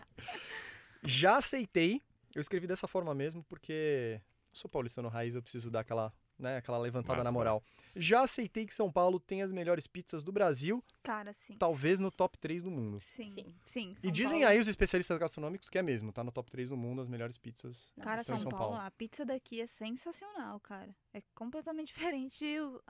Já 1.02 1.38
aceitei. 1.38 2.00
Eu 2.34 2.40
escrevi 2.40 2.66
dessa 2.66 2.86
forma 2.86 3.14
mesmo 3.14 3.42
porque 3.44 4.20
sou 4.52 4.68
paulistano 4.70 5.08
raiz, 5.08 5.34
eu 5.34 5.42
preciso 5.42 5.70
dar 5.70 5.80
aquela, 5.80 6.12
né, 6.38 6.56
aquela 6.58 6.78
levantada 6.78 7.16
Mas 7.16 7.24
na 7.24 7.32
moral. 7.32 7.62
Já 7.96 8.22
aceitei 8.22 8.66
que 8.66 8.74
São 8.74 8.90
Paulo 8.90 9.18
tem 9.20 9.42
as 9.42 9.50
melhores 9.52 9.86
pizzas 9.86 10.22
do 10.24 10.30
Brasil, 10.32 10.82
Cara, 11.02 11.32
sim. 11.32 11.56
talvez 11.58 11.98
no 11.98 12.10
top 12.10 12.38
3 12.38 12.62
do 12.62 12.70
mundo. 12.70 13.00
Sim, 13.00 13.28
Sim. 13.30 13.54
sim. 13.66 13.90
E 13.92 13.96
São 14.00 14.10
dizem 14.10 14.40
Paulo- 14.40 14.46
aí 14.54 14.58
os 14.60 14.68
especialistas 14.68 15.18
gastronômicos 15.18 15.68
que 15.68 15.78
é 15.78 15.82
mesmo, 15.82 16.12
tá 16.12 16.22
no 16.24 16.30
top 16.32 16.50
3 16.50 16.68
do 16.68 16.76
mundo 16.76 17.02
as 17.02 17.08
melhores 17.08 17.36
pizzas. 17.38 17.90
Cara, 18.00 18.22
São, 18.22 18.36
em 18.36 18.40
São 18.40 18.50
Paulo, 18.50 18.72
Paulo. 18.74 18.86
a 18.86 18.90
pizza 18.90 19.24
daqui 19.24 19.60
é 19.60 19.66
sensacional, 19.66 20.58
cara. 20.60 20.94
É 21.12 21.22
completamente 21.34 21.88
diferente 21.94 22.44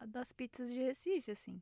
das 0.08 0.32
pizzas 0.32 0.70
de 0.70 0.78
Recife, 0.78 1.30
assim. 1.30 1.60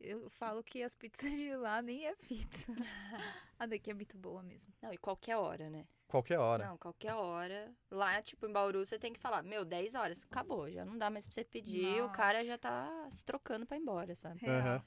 Eu 0.00 0.30
falo 0.30 0.62
que 0.62 0.80
as 0.82 0.94
pizzas 0.94 1.28
de 1.30 1.56
lá 1.56 1.82
nem 1.82 2.06
é 2.06 2.14
pizza. 2.16 2.72
a 3.58 3.66
daqui 3.66 3.90
é 3.90 3.94
muito 3.94 4.16
boa 4.16 4.42
mesmo. 4.44 4.72
Não, 4.80 4.92
e 4.92 4.96
qualquer 4.96 5.36
hora, 5.36 5.68
né? 5.68 5.84
Qualquer 6.08 6.38
hora. 6.38 6.66
Não, 6.66 6.78
qualquer 6.78 7.12
hora. 7.14 7.70
Lá, 7.90 8.20
tipo, 8.22 8.46
em 8.46 8.52
Bauru, 8.52 8.84
você 8.84 8.98
tem 8.98 9.12
que 9.12 9.20
falar, 9.20 9.42
meu, 9.42 9.62
10 9.64 9.94
horas, 9.94 10.22
acabou. 10.24 10.70
Já 10.70 10.84
não 10.84 10.96
dá 10.96 11.10
mais 11.10 11.26
pra 11.26 11.34
você 11.34 11.44
pedir, 11.44 12.02
o 12.02 12.08
cara 12.10 12.42
já 12.44 12.56
tá 12.58 13.06
se 13.10 13.22
trocando 13.24 13.66
pra 13.66 13.76
ir 13.76 13.80
embora, 13.80 14.14
sabe? 14.14 14.40
Aham. 14.48 14.82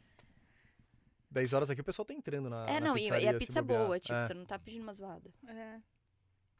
10 1.29 1.53
horas 1.53 1.69
aqui 1.69 1.79
o 1.79 1.83
pessoal 1.83 2.05
tá 2.05 2.13
entrando 2.13 2.49
na. 2.49 2.65
É, 2.67 2.79
na 2.79 2.87
não, 2.89 2.97
e, 2.97 3.07
e 3.07 3.27
a 3.27 3.37
pizza 3.37 3.59
é 3.59 3.61
boa, 3.61 3.99
tipo, 3.99 4.13
É. 4.13 4.25
você 4.25 4.33
não 4.33 4.45
tá 4.45 4.59
pedindo 4.59 4.83
uma 4.83 4.91
zoada. 4.93 5.31
É. 5.47 5.79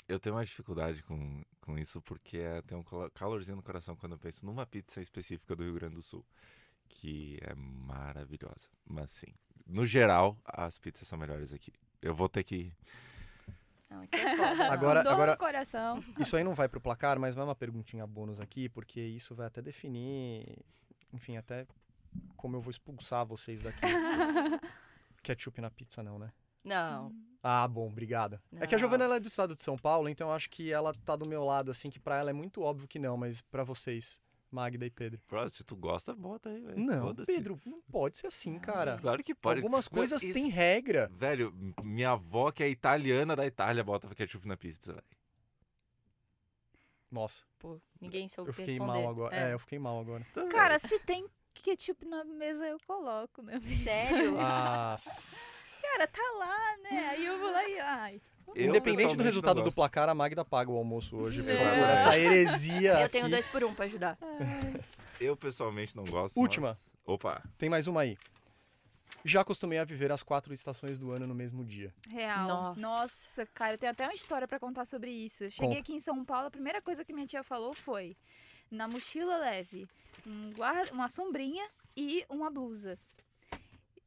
Eu 0.08 0.20
tenho 0.20 0.36
uma 0.36 0.46
dificuldade 0.46 1.02
com, 1.04 1.44
com 1.60 1.78
isso 1.78 2.02
porque 2.02 2.38
é, 2.38 2.62
tem 2.62 2.78
um 2.78 2.84
calo- 2.84 3.10
calorzinho 3.12 3.56
no 3.58 3.64
coração 3.64 3.96
quando 3.96 4.14
eu 4.14 4.20
penso 4.20 4.46
numa 4.46 4.66
pizza 4.66 5.02
específica 5.02 5.56
do 5.56 5.64
Rio 5.64 5.74
Grande 5.74 5.96
do 5.96 6.02
Sul, 6.02 6.26
que 6.88 7.38
é 7.42 7.54
maravilhosa. 7.56 8.70
Mas 8.86 9.12
sim, 9.12 9.34
no 9.66 9.86
geral, 9.86 10.38
as 10.46 10.78
pizzas 10.78 11.08
são 11.08 11.18
melhores 11.18 11.52
aqui. 11.52 11.74
Eu 12.02 12.14
vou 12.14 12.30
ter 12.30 12.44
que. 12.44 12.72
Não, 13.92 14.04
é 14.04 14.08
foda. 14.38 14.72
Agora- 14.74 15.04
Dor 15.04 15.12
agora- 15.12 15.38
coração. 15.38 16.02
Isso 16.18 16.36
aí 16.38 16.44
não 16.44 16.56
vai 16.56 16.70
pro 16.70 16.80
placar, 16.80 17.20
mas 17.20 17.36
vai 17.36 17.44
uma 17.44 17.54
perguntinha 17.56 18.08
bônus 18.08 18.40
aqui, 18.40 18.70
porque 18.70 19.02
isso 19.02 19.36
vai 19.36 19.48
até 19.48 19.62
definir, 19.62 20.58
enfim, 21.12 21.36
até 21.38 21.68
como 22.38 22.56
eu 22.56 22.62
vou 22.62 22.72
expulsar 22.72 23.26
vocês 23.26 23.62
daqui. 23.62 23.82
Ketchup 25.24 25.62
na 25.62 25.70
pizza 25.70 26.02
não, 26.02 26.18
né? 26.18 26.32
Não, 26.64 27.12
Ah, 27.44 27.68
bom, 27.68 27.88
obrigado. 27.90 28.40
É 28.56 28.68
que 28.68 28.76
a. 28.76 28.78
Giovana 28.78 29.04
ela 29.04 29.16
é 29.16 29.20
do 29.20 29.28
estado 29.28 29.56
de 29.56 29.64
São 29.64 29.76
Paulo, 29.78 30.08
então 30.08 30.28
eu 30.30 30.34
acho 30.34 30.48
que 30.50 30.72
ela 30.72 30.94
tá 30.94 31.16
do 31.16 31.26
meu 31.26 31.44
lado, 31.44 31.72
assim, 31.72 31.90
que 31.90 32.00
pra 32.00 32.18
ela 32.18 32.30
é 32.30 32.34
muito 32.34 32.62
óbvio 32.62 32.88
que 32.88 33.00
não, 33.00 33.18
mas 33.18 33.42
pra 33.42 33.64
vocês, 33.64 34.20
Magda 34.52 34.86
e 34.86 34.90
Pedro. 34.90 35.20
Bro, 35.30 35.50
se 35.50 35.64
tu 35.64 35.76
gosta, 35.76 36.14
bota 36.14 36.50
aí, 36.50 36.60
velho. 36.60 36.78
Não, 36.80 37.02
Foda-se. 37.08 37.32
Pedro, 37.34 37.60
não 37.66 37.82
pode 37.92 38.18
ser 38.18 38.28
assim, 38.28 38.60
cara. 38.60 38.98
Claro 39.00 39.24
que 39.24 39.34
pode. 39.34 39.60
Algumas 39.62 39.88
coisas 39.88 40.20
têm 40.22 40.48
isso- 40.48 40.56
regra. 40.56 41.10
Velho, 41.14 41.54
minha 41.82 42.12
avó, 42.12 42.52
que 42.52 42.62
é 42.64 42.70
italiana 42.70 43.36
da 43.36 43.46
Itália, 43.46 43.84
bota 43.84 44.14
ketchup 44.14 44.46
na 44.48 44.58
pizza, 44.58 44.94
velho. 44.94 45.06
Nossa, 47.10 47.44
pô, 47.60 47.80
ninguém 48.00 48.28
soube 48.30 48.50
eu 48.52 48.54
fiquei 48.54 48.76
responder. 48.78 49.02
mal 49.02 49.10
agora. 49.10 49.36
É. 49.36 49.54
eu 49.54 49.60
fiquei 49.60 49.78
mal 49.80 50.00
agora. 50.00 50.26
Então, 50.32 50.48
Cara, 50.48 50.80
se 50.80 50.98
tem 51.00 51.28
ketchup 51.54 52.06
na 52.06 52.24
mesa, 52.24 52.66
eu 52.68 52.78
coloco, 52.88 53.42
né? 53.42 53.60
Sério? 53.84 54.36
Ah, 54.40 54.96
Cara, 55.82 56.08
tá 56.08 56.22
lá, 56.38 56.78
né? 56.84 57.10
Aí 57.10 57.26
eu 57.26 57.38
vou 57.40 57.52
lá 57.52 57.68
e. 57.68 57.80
Ai. 57.80 58.22
Eu 58.56 58.66
Independente 58.70 59.16
do 59.16 59.24
resultado 59.24 59.62
do 59.64 59.72
placar, 59.72 60.10
a 60.10 60.14
Magda 60.16 60.44
paga 60.46 60.70
o 60.72 60.78
almoço 60.78 61.16
hoje, 61.18 61.42
por 61.42 61.50
É. 61.52 61.56
favor. 61.58 61.90
Essa 61.90 62.18
heresia 62.20 63.00
Eu 63.02 63.10
tenho 63.10 63.26
aqui. 63.26 63.32
dois 63.34 63.48
por 63.48 63.64
um 63.64 63.74
pra 63.74 63.86
ajudar. 63.86 64.18
Eu 65.20 65.36
pessoalmente 65.38 65.96
não 65.96 66.04
gosto. 66.04 66.40
Última. 66.40 66.70
mas- 66.70 66.82
Opa. 67.06 67.42
Tem 67.58 67.70
mais 67.70 67.86
uma 67.88 68.02
aí. 68.02 68.18
Já 69.24 69.42
acostumei 69.42 69.78
a 69.78 69.84
viver 69.84 70.12
as 70.12 70.24
quatro 70.24 70.52
estações 70.54 70.98
do 70.98 71.12
ano 71.12 71.28
no 71.28 71.36
mesmo 71.36 71.64
dia. 71.64 71.94
Real. 72.10 72.48
Nossa. 72.48 72.80
Nossa, 72.80 73.46
cara, 73.54 73.74
eu 73.74 73.78
tenho 73.78 73.92
até 73.92 74.04
uma 74.06 74.14
história 74.16 74.48
pra 74.48 74.60
contar 74.60 74.86
sobre 74.86 75.12
isso. 75.12 75.44
Eu 75.44 75.52
cheguei 75.52 75.68
Conta. 75.70 75.80
aqui 75.82 75.94
em 75.94 76.00
São 76.00 76.26
Paulo, 76.26 76.48
a 76.48 76.52
primeira 76.52 76.82
coisa 76.82 77.06
que 77.06 77.14
minha 77.14 77.28
tia 77.28 77.44
falou 77.44 77.74
foi: 77.76 78.18
na 78.72 78.88
mochila 78.88 79.38
leve 79.38 79.88
um 80.26 80.52
guarda, 80.54 80.92
uma 80.92 81.08
sombrinha 81.08 81.68
e 81.96 82.26
uma 82.30 82.50
blusa. 82.50 82.98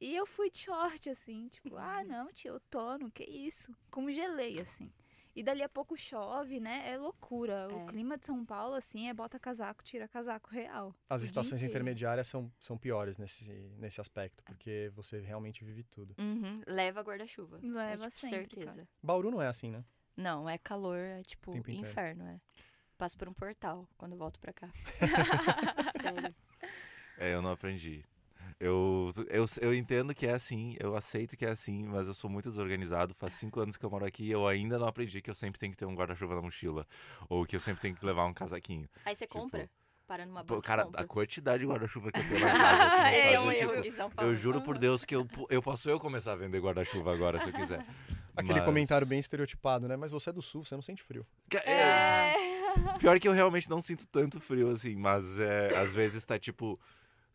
E 0.00 0.14
eu 0.14 0.26
fui 0.26 0.50
de 0.50 0.58
short, 0.58 1.08
assim, 1.08 1.48
tipo, 1.48 1.76
ah, 1.76 2.02
não, 2.04 2.32
tia, 2.32 2.52
outono, 2.52 3.10
que 3.10 3.24
isso? 3.24 3.74
Congelei, 3.90 4.60
assim. 4.60 4.92
E 5.36 5.42
dali 5.42 5.62
a 5.64 5.68
pouco 5.68 5.96
chove, 5.96 6.60
né? 6.60 6.88
É 6.92 6.96
loucura. 6.96 7.66
O 7.68 7.82
É. 7.82 7.86
clima 7.86 8.16
de 8.16 8.24
São 8.26 8.44
Paulo, 8.44 8.74
assim, 8.74 9.08
é 9.08 9.14
bota 9.14 9.36
casaco, 9.38 9.82
tira 9.82 10.06
casaco 10.06 10.48
real. 10.50 10.94
As 11.08 11.22
O 11.22 11.24
estações 11.24 11.60
inteiro. 11.60 11.72
intermediárias 11.72 12.28
são, 12.28 12.52
são 12.60 12.78
piores 12.78 13.18
nesse, 13.18 13.50
nesse 13.78 14.00
aspecto, 14.00 14.44
porque 14.44 14.92
você 14.94 15.18
realmente 15.20 15.64
vive 15.64 15.82
tudo. 15.84 16.14
Uhum, 16.18 16.62
leva 16.68 17.00
guarda-chuva. 17.02 17.58
Leva 17.64 18.04
é, 18.06 18.08
tipo, 18.10 18.20
sempre, 18.20 18.38
certeza. 18.60 18.66
cara. 18.66 18.88
Bauru 19.02 19.30
não 19.30 19.42
é 19.42 19.48
assim, 19.48 19.70
né? 19.72 19.84
Não, 20.16 20.48
é 20.48 20.56
calor, 20.56 20.98
é 20.98 21.22
tipo 21.24 21.50
Tempo 21.50 21.68
inteiro. 21.68 21.88
inferno, 21.90 22.24
é. 22.28 22.40
Passo 22.96 23.18
por 23.18 23.28
um 23.28 23.32
portal 23.34 23.88
quando 23.98 24.14
volto 24.16 24.38
pra 24.38 24.52
cá. 24.52 24.70
Sério. 26.00 26.34
É, 27.18 27.34
eu 27.34 27.42
não 27.42 27.50
aprendi. 27.50 28.04
Eu, 28.60 29.10
eu, 29.28 29.44
eu 29.60 29.74
entendo 29.74 30.14
que 30.14 30.26
é 30.26 30.32
assim, 30.32 30.76
eu 30.78 30.96
aceito 30.96 31.36
que 31.36 31.44
é 31.44 31.50
assim, 31.50 31.84
mas 31.84 32.06
eu 32.06 32.14
sou 32.14 32.30
muito 32.30 32.48
desorganizado. 32.48 33.12
Faz 33.14 33.34
cinco 33.34 33.60
anos 33.60 33.76
que 33.76 33.84
eu 33.84 33.90
moro 33.90 34.04
aqui 34.04 34.24
e 34.24 34.30
eu 34.30 34.46
ainda 34.46 34.78
não 34.78 34.86
aprendi 34.86 35.20
que 35.20 35.30
eu 35.30 35.34
sempre 35.34 35.58
tenho 35.58 35.72
que 35.72 35.78
ter 35.78 35.84
um 35.86 35.94
guarda-chuva 35.94 36.34
na 36.34 36.42
mochila. 36.42 36.86
Ou 37.28 37.44
que 37.44 37.56
eu 37.56 37.60
sempre 37.60 37.80
tenho 37.82 37.94
que 37.94 38.04
levar 38.06 38.24
um 38.26 38.32
casaquinho. 38.34 38.88
Aí 39.04 39.14
você 39.16 39.26
Tipo, 39.26 39.38
compra, 39.40 39.68
para 40.06 40.24
numa 40.26 40.44
Pô, 40.44 40.54
banca 40.56 40.66
e 40.66 40.68
cara, 40.68 40.84
compra. 40.84 41.00
a 41.02 41.06
quantidade 41.06 41.62
de 41.64 41.68
guarda-chuva 41.70 42.12
que 42.12 42.18
eu 42.20 42.24
tenho 42.28 42.38
em 42.38 42.42
casa. 42.42 42.82
aqui, 42.84 43.04
É, 43.16 43.26
Esse 43.26 43.34
é 43.34 43.40
um 43.40 43.50
erro 43.52 43.72
tipo, 43.74 43.86
em 43.86 43.90
São 43.92 44.10
Paulo. 44.10 44.30
Eu 44.30 44.34
juro 44.36 44.60
por 44.62 44.78
Deus 44.78 45.04
que 45.04 45.14
eu, 45.16 45.26
eu 45.50 45.62
posso 45.62 45.88
eu 45.90 45.98
começar 45.98 46.32
a 46.32 46.36
vender 46.36 46.60
guarda-chuva 46.60 47.12
agora, 47.12 47.40
se 47.40 47.48
eu 47.48 47.52
quiser. 47.52 47.84
Aquele 48.36 48.54
Mas- 48.54 48.64
comentário 48.64 49.06
bem 49.06 49.18
estereotipado, 49.20 49.86
né? 49.86 49.96
Mas 49.96 50.10
você 50.10 50.30
é 50.30 50.32
do 50.32 50.42
sul, 50.42 50.64
você 50.64 50.74
não 50.74 50.82
sente 50.82 51.02
frio. 51.02 51.24
É, 51.64 51.70
É. 51.70 52.34
Pior 52.98 53.18
que 53.20 53.28
eu 53.28 53.32
realmente 53.32 53.70
não 53.70 53.80
sinto 53.80 54.04
tanto 54.08 54.40
frio 54.40 54.70
assim, 54.70 54.96
mas 54.96 55.38
é, 55.38 55.76
às 55.76 55.92
vezes 55.94 56.24
tá 56.24 56.36
tipo 56.38 56.76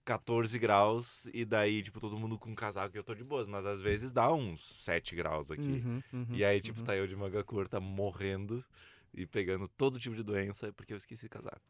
14 0.06 0.58
graus 0.58 1.30
e 1.34 1.46
daí, 1.46 1.84
tipo, 1.84 2.00
todo 2.00 2.18
mundo 2.18 2.38
com 2.38 2.56
casaco 2.56 2.96
e 2.96 3.00
eu 3.00 3.04
tô 3.04 3.14
de 3.14 3.24
boas, 3.24 3.48
mas 3.48 3.66
às 3.66 3.80
vezes 3.80 4.12
dá 4.12 4.32
uns 4.34 4.64
7 4.84 5.16
graus 5.16 5.52
aqui. 5.52 5.62
Uhum, 5.86 6.04
uhum, 6.14 6.28
E 6.32 6.44
aí, 6.44 6.60
tipo, 6.62 6.80
uhum. 6.80 6.86
tá 6.86 6.96
eu 6.96 7.06
de 7.08 7.16
manga 7.16 7.44
curta 7.44 7.80
morrendo 7.80 8.64
e 9.14 9.26
pegando 9.26 9.68
todo 9.68 10.00
tipo 10.00 10.16
de 10.16 10.24
doença 10.24 10.72
porque 10.74 10.94
eu 10.94 10.98
esqueci 10.98 11.28
casaco. 11.30 11.62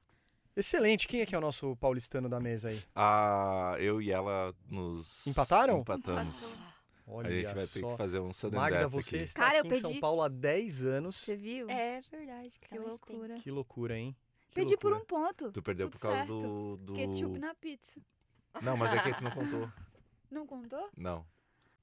Excelente. 0.56 1.08
Quem 1.08 1.22
é 1.22 1.26
que 1.26 1.34
é 1.36 1.38
o 1.38 1.42
nosso 1.42 1.76
paulistano 1.78 2.28
da 2.28 2.40
mesa 2.40 2.70
aí? 2.70 2.82
Ah, 2.96 3.76
eu 3.80 4.02
e 4.02 4.12
ela 4.12 4.54
nos 4.70 5.26
Empataram? 5.28 5.80
empatamos. 5.80 6.58
Olha 7.08 7.28
A 7.30 7.32
gente 7.32 7.46
vai 7.46 7.68
ter 7.68 7.80
só. 7.80 7.92
que 7.92 7.98
fazer 7.98 8.20
um 8.20 8.32
sudden 8.32 8.60
Magda, 8.60 8.80
death 8.82 8.92
você 8.92 9.16
aqui. 9.16 9.26
está 9.26 9.42
Cara, 9.42 9.58
eu 9.60 9.62
aqui 9.66 9.74
em 9.76 9.80
São 9.80 10.00
Paulo 10.00 10.22
há 10.22 10.28
10 10.28 10.86
anos. 10.86 11.16
Você 11.16 11.36
viu? 11.36 11.70
É 11.70 12.00
verdade. 12.12 12.60
Que 12.60 12.70
tempo. 12.70 12.88
loucura. 12.88 13.36
Que 13.40 13.52
loucura, 13.52 13.98
hein? 13.98 14.16
Que 14.50 14.56
Perdi 14.56 14.78
por 14.78 14.92
loucura. 14.92 15.22
um 15.22 15.26
ponto. 15.28 15.52
Tu 15.52 15.62
perdeu 15.62 15.88
Tudo 15.88 15.94
por 15.94 16.02
causa 16.02 16.18
certo. 16.18 16.42
do, 16.42 16.78
do... 16.78 16.94
Ketchup 16.96 17.40
na 17.40 17.56
pizza. 17.56 18.00
Não, 18.62 18.78
mas 18.78 18.94
é 18.94 19.00
que 19.04 19.10
esse 19.10 19.24
não 19.24 19.32
contou. 19.32 19.70
Não 20.32 20.46
contou? 20.46 20.90
Não. 20.96 21.26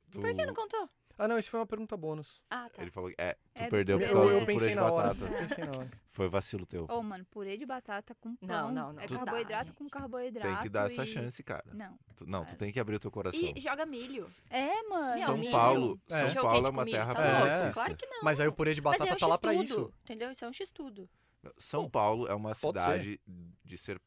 Do... 0.08 0.20
Por 0.20 0.32
que 0.32 0.46
não 0.46 0.54
contou? 0.54 0.88
Ah, 1.18 1.26
não, 1.26 1.36
isso 1.36 1.50
foi 1.50 1.58
uma 1.58 1.66
pergunta 1.66 1.96
bônus. 1.96 2.44
Ah, 2.48 2.68
tá. 2.72 2.80
Ele 2.80 2.92
falou 2.92 3.10
que 3.10 3.16
é, 3.18 3.32
tu 3.54 3.62
É 3.62 3.68
perdeu 3.68 3.98
por 3.98 4.04
causa 4.06 4.20
eu 4.20 4.24
do 4.26 4.44
purê 4.44 4.46
pensei 4.46 4.72
de 4.74 4.78
hora. 4.78 4.92
batata. 5.14 5.24
Eu 5.24 5.38
pensei 5.38 5.64
na 5.64 5.70
hora. 5.78 5.90
Foi 6.10 6.28
vacilo 6.28 6.64
teu. 6.64 6.86
Ô, 6.88 7.02
mano, 7.02 7.24
purê 7.28 7.56
de 7.56 7.66
batata 7.66 8.14
com 8.20 8.36
pão. 8.36 8.48
Não, 8.48 8.70
não, 8.70 8.92
não. 8.92 9.00
É 9.02 9.06
Tu 9.08 9.14
dá, 9.14 9.24
carboidrato 9.24 9.64
gente. 9.66 9.74
com 9.76 9.88
carboidrato. 9.90 10.48
Tem 10.54 10.62
que 10.62 10.68
dar 10.68 10.86
essa 10.86 11.02
e- 11.02 11.06
chance, 11.06 11.42
cara. 11.42 11.64
Não. 11.72 11.98
Tu- 12.14 12.24
não, 12.26 12.44
tu 12.44 12.52
É. 12.52 12.56
tem 12.56 12.72
que 12.72 12.78
abrir 12.78 12.94
o 12.94 13.00
teu 13.00 13.10
coração. 13.10 13.40
E 13.40 13.58
joga 13.60 13.84
milho. 13.84 14.30
É, 14.48 14.82
mano. 14.84 15.24
São 15.24 15.36
milho. 15.36 15.50
Paulo, 15.52 16.00
É. 16.08 16.28
São 16.28 16.42
Paulo 16.42 16.66
é 16.68 16.70
uma 16.70 16.84
terra 16.84 17.14
tá 17.14 17.48
É. 17.66 17.72
Claro 17.72 17.96
que 17.96 18.06
não. 18.06 18.20
Mas 18.22 18.38
aí 18.38 18.46
o 18.46 18.52
purê 18.52 18.74
de 18.74 18.80
batata 18.80 19.10
é 19.10 19.12
um 19.12 19.16
tá 19.16 19.26
lá 19.26 19.38
pra 19.38 19.54
isso. 19.54 19.92
Entendeu? 20.04 20.30
Isso 20.30 20.44
é 20.44 20.48
um 20.48 20.52
x-tudo. 20.52 21.08
São 21.56 21.90
Paulo 21.90 22.28
é 22.28 22.34
uma 22.34 22.54
Pode 22.54 22.78
cidade 22.78 23.20
de 23.64 23.76
ser 23.78 24.00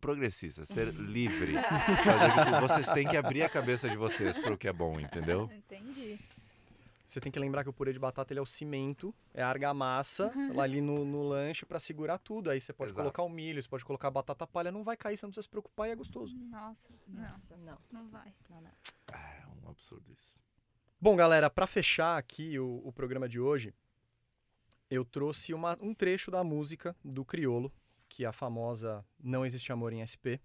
progressista, 0.00 0.64
ser 0.64 0.88
livre. 0.94 1.54
Tu- 1.58 2.60
vocês 2.60 2.88
têm 2.90 3.06
que 3.08 3.16
abrir 3.16 3.42
a 3.42 3.48
cabeça 3.48 3.88
de 3.88 3.96
vocês 3.96 4.38
para 4.38 4.52
o 4.52 4.58
que 4.58 4.68
é 4.68 4.72
bom, 4.72 4.98
entendeu? 5.00 5.50
Entendi. 5.52 6.18
Você 7.06 7.20
tem 7.22 7.32
que 7.32 7.38
lembrar 7.38 7.62
que 7.64 7.70
o 7.70 7.72
purê 7.72 7.90
de 7.90 7.98
batata 7.98 8.32
ele 8.34 8.38
é 8.38 8.42
o 8.42 8.46
cimento, 8.46 9.14
é 9.32 9.42
a 9.42 9.48
argamassa 9.48 10.30
lá 10.54 10.64
ali 10.64 10.82
no, 10.82 11.06
no 11.06 11.22
lanche 11.26 11.64
pra 11.64 11.80
segurar 11.80 12.18
tudo. 12.18 12.50
Aí 12.50 12.60
você 12.60 12.70
pode 12.70 12.90
Exato. 12.92 13.02
colocar 13.04 13.22
o 13.22 13.30
milho, 13.30 13.62
você 13.62 13.68
pode 13.68 13.82
colocar 13.82 14.08
a 14.08 14.10
batata 14.10 14.46
palha, 14.46 14.70
não 14.70 14.84
vai 14.84 14.94
cair, 14.94 15.16
você 15.16 15.24
não 15.24 15.30
precisa 15.30 15.44
se 15.44 15.48
preocupar 15.48 15.88
e 15.88 15.92
é 15.92 15.96
gostoso. 15.96 16.36
Nossa, 16.36 16.86
não, 17.06 17.22
Nossa, 17.22 17.56
não. 17.56 17.78
não 17.90 18.08
vai. 18.10 18.34
Não, 18.50 18.60
não. 18.60 18.70
É 19.10 19.42
um 19.64 19.70
absurdo 19.70 20.04
isso. 20.12 20.36
Bom, 21.00 21.16
galera, 21.16 21.48
pra 21.48 21.66
fechar 21.66 22.18
aqui 22.18 22.58
o, 22.58 22.82
o 22.84 22.92
programa 22.92 23.26
de 23.26 23.40
hoje, 23.40 23.72
eu 24.90 25.02
trouxe 25.02 25.54
uma- 25.54 25.78
um 25.80 25.94
trecho 25.94 26.30
da 26.30 26.44
música 26.44 26.94
do 27.02 27.24
Criolo, 27.24 27.72
que 28.08 28.24
é 28.24 28.28
a 28.28 28.32
famosa 28.32 29.04
Não 29.18 29.44
Existe 29.44 29.72
Amor 29.72 29.92
em 29.92 30.04
SP. 30.04 30.40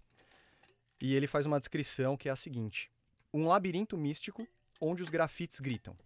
E 1.00 1.14
ele 1.14 1.26
faz 1.26 1.46
uma 1.46 1.58
descrição 1.58 2.16
que 2.16 2.28
é 2.28 2.32
a 2.32 2.36
seguinte: 2.36 2.90
Um 3.32 3.46
labirinto 3.46 3.96
místico 3.96 4.46
onde 4.80 5.02
os 5.02 5.08
grafites 5.08 5.60
gritam. 5.60 5.96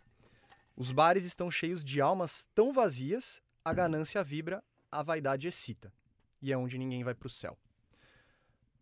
Os 0.76 0.92
bares 0.92 1.24
estão 1.24 1.50
cheios 1.50 1.82
de 1.82 2.00
almas 2.00 2.46
tão 2.54 2.72
vazias, 2.72 3.42
a 3.64 3.72
ganância 3.72 4.22
vibra, 4.22 4.62
a 4.90 5.02
vaidade 5.02 5.48
excita. 5.48 5.92
E 6.40 6.52
é 6.52 6.56
onde 6.56 6.78
ninguém 6.78 7.02
vai 7.02 7.14
pro 7.14 7.28
céu. 7.28 7.58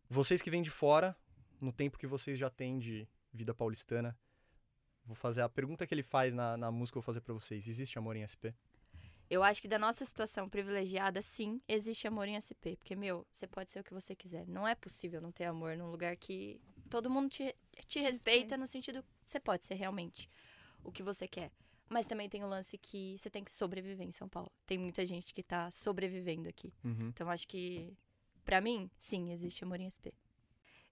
Vocês 0.08 0.42
que 0.42 0.50
vêm 0.50 0.62
de 0.62 0.70
fora, 0.70 1.16
no 1.60 1.72
tempo 1.72 1.98
que 1.98 2.06
vocês 2.06 2.38
já 2.38 2.50
têm 2.50 2.78
de 2.78 3.08
vida 3.32 3.54
paulistana, 3.54 4.16
vou 5.04 5.14
fazer 5.16 5.40
a 5.40 5.48
pergunta 5.48 5.86
que 5.86 5.94
ele 5.94 6.02
faz 6.02 6.32
na, 6.32 6.56
na 6.56 6.70
música, 6.70 6.98
eu 6.98 7.02
vou 7.02 7.06
fazer 7.06 7.20
pra 7.22 7.32
vocês. 7.32 7.66
Existe 7.66 7.98
amor 7.98 8.14
em 8.14 8.26
SP? 8.26 8.52
Eu 9.28 9.42
acho 9.42 9.60
que 9.60 9.68
da 9.68 9.78
nossa 9.78 10.04
situação 10.04 10.48
privilegiada, 10.48 11.20
sim, 11.20 11.60
existe 11.68 12.06
amor 12.06 12.28
em 12.28 12.36
SP. 12.38 12.76
Porque, 12.76 12.94
meu, 12.94 13.26
você 13.32 13.46
pode 13.46 13.72
ser 13.72 13.80
o 13.80 13.84
que 13.84 13.92
você 13.92 14.14
quiser. 14.14 14.46
Não 14.46 14.66
é 14.66 14.74
possível 14.74 15.20
não 15.20 15.32
ter 15.32 15.44
amor 15.44 15.76
num 15.76 15.90
lugar 15.90 16.16
que 16.16 16.60
todo 16.88 17.10
mundo 17.10 17.28
te, 17.30 17.54
te 17.86 18.00
respeita 18.00 18.04
respeita. 18.04 18.56
no 18.56 18.66
sentido 18.66 19.02
que 19.02 19.08
você 19.26 19.40
pode 19.40 19.64
ser 19.64 19.74
realmente 19.74 20.30
o 20.84 20.92
que 20.92 21.02
você 21.02 21.26
quer. 21.26 21.50
Mas 21.88 22.06
também 22.06 22.28
tem 22.28 22.42
o 22.44 22.48
lance 22.48 22.76
que 22.78 23.16
você 23.18 23.30
tem 23.30 23.44
que 23.44 23.50
sobreviver 23.50 24.06
em 24.06 24.12
São 24.12 24.28
Paulo. 24.28 24.50
Tem 24.64 24.76
muita 24.78 25.06
gente 25.06 25.32
que 25.32 25.42
tá 25.42 25.70
sobrevivendo 25.70 26.48
aqui. 26.48 26.72
Uhum. 26.84 27.08
Então, 27.08 27.30
acho 27.30 27.46
que, 27.46 27.92
pra 28.44 28.60
mim, 28.60 28.90
sim, 28.98 29.32
existe 29.32 29.62
amor 29.62 29.80
em 29.80 29.86
SP. 29.86 30.12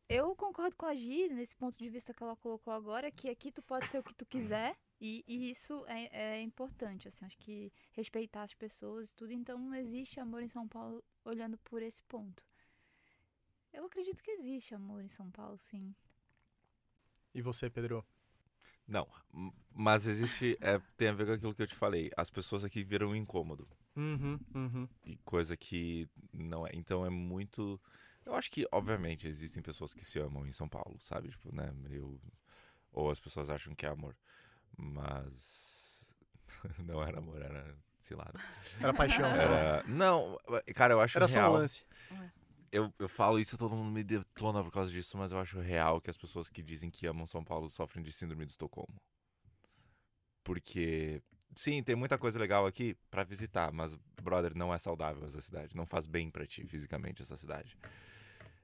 Eu 0.08 0.34
concordo 0.36 0.76
com 0.76 0.86
a 0.86 0.94
Gi 0.94 1.28
nesse 1.28 1.56
ponto 1.56 1.78
de 1.78 1.88
vista 1.88 2.12
que 2.12 2.22
ela 2.22 2.36
colocou 2.36 2.72
agora, 2.72 3.10
que 3.10 3.28
aqui 3.28 3.50
tu 3.50 3.62
pode 3.62 3.90
ser 3.90 3.98
o 3.98 4.02
que 4.02 4.14
tu 4.14 4.26
quiser. 4.26 4.76
E, 5.00 5.24
e 5.26 5.50
isso 5.50 5.84
é, 5.86 6.36
é 6.36 6.42
importante, 6.42 7.08
assim, 7.08 7.24
acho 7.24 7.38
que 7.38 7.72
respeitar 7.92 8.42
as 8.42 8.54
pessoas 8.54 9.10
e 9.10 9.14
tudo. 9.14 9.32
Então, 9.32 9.74
existe 9.74 10.20
amor 10.20 10.42
em 10.42 10.48
São 10.48 10.68
Paulo 10.68 11.02
olhando 11.24 11.58
por 11.58 11.82
esse 11.82 12.02
ponto. 12.02 12.44
Eu 13.72 13.84
acredito 13.86 14.22
que 14.22 14.30
existe 14.30 14.74
amor 14.74 15.02
em 15.02 15.08
São 15.08 15.30
Paulo, 15.30 15.58
sim. 15.58 15.94
E 17.34 17.42
você, 17.42 17.68
Pedro? 17.68 18.04
Não, 18.86 19.08
mas 19.72 20.06
existe. 20.06 20.56
é, 20.60 20.78
tem 20.96 21.08
a 21.08 21.12
ver 21.12 21.26
com 21.26 21.32
aquilo 21.32 21.54
que 21.54 21.62
eu 21.62 21.66
te 21.66 21.74
falei. 21.74 22.10
As 22.16 22.30
pessoas 22.30 22.64
aqui 22.64 22.84
viram 22.84 23.08
um 23.08 23.16
incômodo. 23.16 23.66
Uhum, 23.96 24.38
uhum. 24.54 24.88
E 25.04 25.16
coisa 25.18 25.56
que 25.56 26.08
não 26.32 26.66
é. 26.66 26.70
Então 26.74 27.04
é 27.04 27.10
muito. 27.10 27.80
Eu 28.26 28.34
acho 28.34 28.50
que, 28.50 28.66
obviamente, 28.72 29.26
existem 29.26 29.62
pessoas 29.62 29.92
que 29.92 30.04
se 30.04 30.18
amam 30.18 30.46
em 30.46 30.52
São 30.52 30.68
Paulo, 30.68 30.98
sabe? 31.00 31.28
Tipo, 31.30 31.54
né? 31.54 31.72
Eu... 31.90 32.20
Ou 32.92 33.10
as 33.10 33.20
pessoas 33.20 33.50
acham 33.50 33.74
que 33.74 33.84
é 33.84 33.88
amor. 33.88 34.16
Mas. 34.76 36.08
não 36.78 37.02
era 37.02 37.18
amor, 37.18 37.40
era. 37.42 37.76
Sei 38.00 38.16
lá. 38.16 38.30
Era 38.80 38.92
paixão 38.92 39.34
só. 39.34 39.42
Era... 39.42 39.82
Não, 39.84 40.38
cara, 40.74 40.94
eu 40.94 41.00
acho 41.00 41.16
Era 41.16 41.26
só 41.26 41.38
um 41.38 41.40
real. 41.40 41.52
lance. 41.52 41.86
eu, 42.70 42.92
eu 42.98 43.08
falo 43.08 43.38
isso, 43.38 43.56
todo 43.56 43.74
mundo 43.74 43.90
me 43.90 44.04
detona 44.04 44.62
por 44.62 44.70
causa 44.70 44.90
disso, 44.90 45.16
mas 45.16 45.32
eu 45.32 45.38
acho 45.38 45.58
real 45.58 46.00
que 46.00 46.10
as 46.10 46.16
pessoas 46.16 46.48
que 46.48 46.62
dizem 46.62 46.90
que 46.90 47.06
amam 47.06 47.26
São 47.26 47.42
Paulo 47.42 47.68
sofrem 47.70 48.04
de 48.04 48.12
síndrome 48.12 48.44
de 48.44 48.52
Estocolmo. 48.52 49.00
Porque, 50.44 51.22
sim, 51.54 51.82
tem 51.82 51.96
muita 51.96 52.18
coisa 52.18 52.38
legal 52.38 52.66
aqui 52.66 52.94
pra 53.10 53.24
visitar, 53.24 53.72
mas, 53.72 53.96
brother, 54.22 54.54
não 54.54 54.72
é 54.72 54.78
saudável 54.78 55.24
essa 55.24 55.40
cidade. 55.40 55.74
Não 55.74 55.86
faz 55.86 56.04
bem 56.06 56.30
pra 56.30 56.46
ti 56.46 56.66
fisicamente 56.66 57.22
essa 57.22 57.36
cidade. 57.38 57.76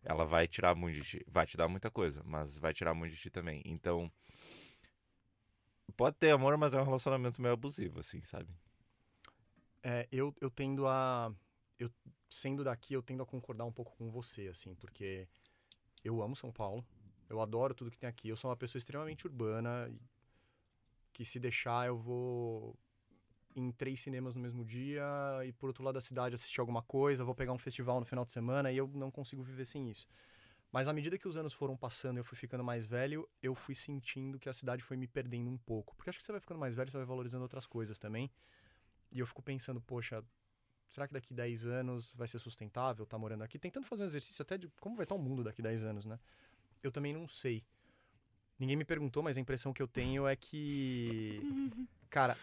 Ela 0.03 0.25
vai 0.25 0.49
tirar 0.49 0.75
muito 0.75 1.01
de 1.01 1.09
ti. 1.09 1.27
Vai 1.29 1.47
te 1.47 1.57
dar 1.57 1.69
muita 1.69 1.91
coisa, 1.91 2.23
mas 2.25 2.59
vai 2.59 2.73
tirar 2.73 2.95
muito 2.95 3.15
de 3.15 3.21
ti 3.21 3.31
também. 3.31 3.63
Então, 3.65 4.11
pode 5.97 6.17
ter 6.17 6.31
amor, 6.31 6.57
mas 6.57 6.75
é 6.75 6.81
um 6.81 6.85
relacionamento 6.85 7.41
meio 7.41 7.55
abusivo, 7.55 8.01
assim, 8.01 8.23
sabe? 8.23 8.49
É, 9.83 10.09
eu, 10.11 10.35
eu 10.41 10.51
tendo 10.51 10.87
a. 10.87 11.33
Eu, 11.79 11.91
sendo 12.29 12.65
daqui, 12.65 12.95
eu 12.95 13.03
tendo 13.03 13.23
a 13.23 13.27
concordar 13.27 13.65
um 13.65 13.73
pouco 13.73 13.97
com 13.97 14.11
você, 14.11 14.49
assim, 14.49 14.75
porque 14.75 15.29
eu 16.05 16.23
amo 16.23 16.37
São 16.37 16.53
Paulo. 16.53 16.85
Eu 17.29 17.41
adoro 17.41 17.75
tudo 17.75 17.91
que 17.91 17.99
tem 17.99 18.09
aqui. 18.09 18.29
Eu 18.29 18.37
sou 18.37 18.51
uma 18.51 18.57
pessoa 18.57 18.79
extremamente 18.79 19.27
urbana. 19.27 19.91
Que 21.13 21.25
se 21.25 21.39
deixar, 21.39 21.87
eu 21.87 21.99
vou 21.99 22.79
em 23.55 23.73
três 23.73 24.01
cinemas 24.01 24.37
no 24.37 24.43
mesmo 24.43 24.65
dia 24.65 25.05
e 25.45 25.53
por 25.53 25.69
outro 25.69 25.85
lado 25.85 25.95
da 25.95 26.01
cidade 26.01 26.35
assistir 26.35 26.61
alguma 26.61 26.83
coisa, 26.83 27.25
vou 27.25 27.35
pegar 27.35 27.53
um 27.53 27.59
festival 27.59 28.01
no 28.01 28.07
final 28.07 28.25
de 28.25 28.33
semana 28.33 28.71
e 28.71 28.77
eu 28.77 28.89
não 28.95 29.11
consigo 29.11 29.43
viver 29.43 29.65
sem 29.65 29.91
isso. 29.91 30.07
Mas 30.73 30.87
à 30.87 30.93
medida 30.93 31.19
que 31.19 31.27
os 31.27 31.37
anos 31.37 31.53
foram 31.53 31.77
passando 31.77 32.17
e 32.17 32.21
eu 32.21 32.25
fui 32.25 32.39
ficando 32.39 32.63
mais 32.63 32.87
velho, 32.87 33.29
eu 33.43 33.55
fui 33.55 33.75
sentindo 33.75 34.39
que 34.39 34.49
a 34.49 34.53
cidade 34.53 34.83
foi 34.83 34.97
me 34.97 35.07
perdendo 35.09 35.51
um 35.51 35.59
pouco. 35.59 35.97
Porque 35.97 36.11
acho 36.11 36.19
que 36.19 36.25
você 36.25 36.31
vai 36.31 36.41
ficando 36.41 36.61
mais 36.61 36.77
velho, 36.77 36.91
você 36.91 36.97
vai 36.97 37.07
valorizando 37.07 37.43
outras 37.43 37.67
coisas 37.67 37.99
também. 37.99 38.31
E 39.11 39.19
eu 39.19 39.27
fico 39.27 39.43
pensando, 39.43 39.81
poxa, 39.81 40.23
será 40.89 41.09
que 41.09 41.13
daqui 41.13 41.35
10 41.35 41.67
anos 41.67 42.13
vai 42.15 42.29
ser 42.29 42.39
sustentável 42.39 43.03
estar 43.03 43.19
morando 43.19 43.43
aqui? 43.43 43.59
Tentando 43.59 43.85
fazer 43.85 44.05
um 44.05 44.07
exercício 44.07 44.43
até 44.43 44.57
de 44.57 44.69
como 44.81 44.95
vai 44.95 45.05
estar 45.05 45.17
o 45.17 45.19
mundo 45.19 45.43
daqui 45.43 45.61
10 45.61 45.83
anos, 45.83 46.07
né? 46.07 46.21
Eu 46.81 46.93
também 46.93 47.13
não 47.13 47.27
sei. 47.27 47.65
Ninguém 48.57 48.77
me 48.77 48.85
perguntou, 48.85 49.23
mas 49.25 49.37
a 49.37 49.41
impressão 49.41 49.73
que 49.73 49.83
eu 49.83 49.89
tenho 49.89 50.27
é 50.27 50.37
que. 50.37 51.41
Cara, 52.09 52.37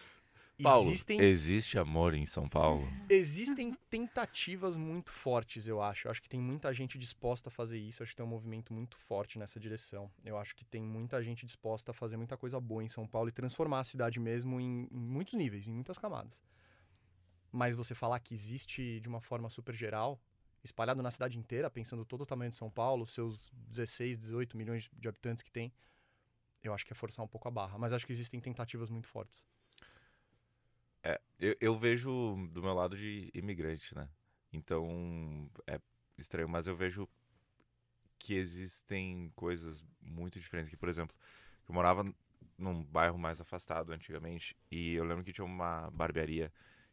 Paulo, 0.62 0.88
existem, 0.88 1.20
existe 1.20 1.78
amor 1.78 2.14
em 2.14 2.26
São 2.26 2.48
Paulo? 2.48 2.82
existem 3.08 3.72
tentativas 3.88 4.76
muito 4.76 5.12
fortes, 5.12 5.68
eu 5.68 5.80
acho. 5.80 6.06
Eu 6.06 6.10
acho 6.10 6.20
que 6.20 6.28
tem 6.28 6.40
muita 6.40 6.72
gente 6.74 6.98
disposta 6.98 7.48
a 7.48 7.52
fazer 7.52 7.78
isso. 7.78 8.02
Eu 8.02 8.04
acho 8.04 8.12
que 8.12 8.16
tem 8.16 8.26
um 8.26 8.28
movimento 8.28 8.72
muito 8.72 8.96
forte 8.96 9.38
nessa 9.38 9.60
direção. 9.60 10.10
Eu 10.24 10.36
acho 10.36 10.56
que 10.56 10.64
tem 10.64 10.82
muita 10.82 11.22
gente 11.22 11.46
disposta 11.46 11.92
a 11.92 11.94
fazer 11.94 12.16
muita 12.16 12.36
coisa 12.36 12.60
boa 12.60 12.82
em 12.82 12.88
São 12.88 13.06
Paulo 13.06 13.28
e 13.28 13.32
transformar 13.32 13.80
a 13.80 13.84
cidade 13.84 14.18
mesmo 14.18 14.60
em, 14.60 14.88
em 14.90 14.98
muitos 14.98 15.34
níveis, 15.34 15.68
em 15.68 15.72
muitas 15.72 15.96
camadas. 15.96 16.42
Mas 17.52 17.74
você 17.74 17.94
falar 17.94 18.18
que 18.20 18.34
existe 18.34 19.00
de 19.00 19.08
uma 19.08 19.20
forma 19.20 19.48
super 19.48 19.74
geral, 19.74 20.20
espalhado 20.62 21.02
na 21.02 21.10
cidade 21.10 21.38
inteira, 21.38 21.70
pensando 21.70 22.04
todo 22.04 22.22
o 22.22 22.26
tamanho 22.26 22.50
de 22.50 22.56
São 22.56 22.70
Paulo, 22.70 23.06
seus 23.06 23.50
16, 23.68 24.18
18 24.18 24.56
milhões 24.56 24.90
de 24.92 25.08
habitantes 25.08 25.42
que 25.42 25.50
tem, 25.50 25.72
eu 26.62 26.74
acho 26.74 26.84
que 26.84 26.92
é 26.92 26.96
forçar 26.96 27.24
um 27.24 27.28
pouco 27.28 27.48
a 27.48 27.50
barra. 27.50 27.78
Mas 27.78 27.92
acho 27.92 28.06
que 28.06 28.12
existem 28.12 28.40
tentativas 28.40 28.90
muito 28.90 29.08
fortes. 29.08 29.46
É, 31.08 31.18
eu, 31.40 31.56
eu 31.58 31.78
vejo 31.78 32.10
do 32.52 32.62
meu 32.62 32.74
lado 32.74 32.94
de 32.94 33.30
imigrante, 33.32 33.94
né? 33.94 34.06
Então 34.52 35.50
é 35.66 35.80
estranho, 36.18 36.48
mas 36.48 36.66
eu 36.66 36.76
vejo 36.76 37.08
que 38.18 38.34
existem 38.34 39.32
coisas 39.34 39.82
muito 40.02 40.38
diferentes. 40.38 40.68
Que, 40.68 40.76
por 40.76 40.88
exemplo, 40.88 41.16
eu 41.66 41.74
morava 41.74 42.04
num 42.58 42.84
bairro 42.84 43.18
mais 43.18 43.40
afastado 43.40 43.90
antigamente 43.92 44.54
e 44.70 44.94
eu 44.94 45.04
lembro 45.04 45.24
que 45.24 45.32
tinha 45.32 45.44
uma 45.44 45.90
barbearia 45.92 46.52